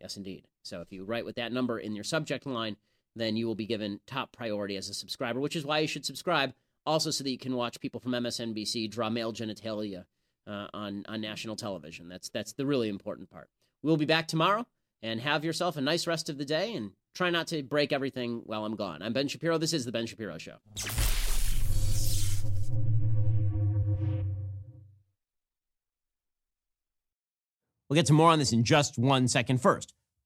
Yes, 0.00 0.16
indeed. 0.16 0.46
So 0.62 0.80
if 0.80 0.92
you 0.92 1.04
write 1.04 1.24
with 1.24 1.36
that 1.36 1.52
number 1.52 1.78
in 1.78 1.94
your 1.94 2.04
subject 2.04 2.46
line, 2.46 2.76
then 3.16 3.36
you 3.36 3.46
will 3.46 3.54
be 3.54 3.66
given 3.66 4.00
top 4.06 4.32
priority 4.32 4.76
as 4.76 4.88
a 4.88 4.94
subscriber, 4.94 5.40
which 5.40 5.56
is 5.56 5.64
why 5.64 5.80
you 5.80 5.88
should 5.88 6.06
subscribe. 6.06 6.54
Also, 6.86 7.10
so 7.10 7.24
that 7.24 7.30
you 7.30 7.38
can 7.38 7.56
watch 7.56 7.80
people 7.80 8.00
from 8.00 8.12
MSNBC 8.12 8.90
draw 8.90 9.10
male 9.10 9.32
genitalia 9.32 10.04
uh, 10.46 10.68
on 10.72 11.04
on 11.08 11.20
national 11.20 11.56
television. 11.56 12.08
That's 12.08 12.28
that's 12.28 12.52
the 12.52 12.64
really 12.64 12.88
important 12.88 13.28
part. 13.28 13.50
We'll 13.82 13.96
be 13.96 14.06
back 14.06 14.28
tomorrow, 14.28 14.66
and 15.02 15.20
have 15.20 15.44
yourself 15.44 15.76
a 15.76 15.80
nice 15.80 16.06
rest 16.06 16.28
of 16.28 16.38
the 16.38 16.44
day, 16.44 16.74
and 16.74 16.92
try 17.14 17.30
not 17.30 17.48
to 17.48 17.62
break 17.62 17.92
everything 17.92 18.42
while 18.44 18.64
I'm 18.64 18.76
gone. 18.76 19.02
I'm 19.02 19.12
Ben 19.12 19.28
Shapiro. 19.28 19.58
This 19.58 19.72
is 19.72 19.84
the 19.84 19.92
Ben 19.92 20.06
Shapiro 20.06 20.38
Show. 20.38 20.56
We'll 27.88 27.94
get 27.94 28.06
to 28.06 28.12
more 28.12 28.30
on 28.30 28.38
this 28.38 28.52
in 28.52 28.64
just 28.64 28.98
one 28.98 29.28
second. 29.28 29.62
First, 29.62 29.94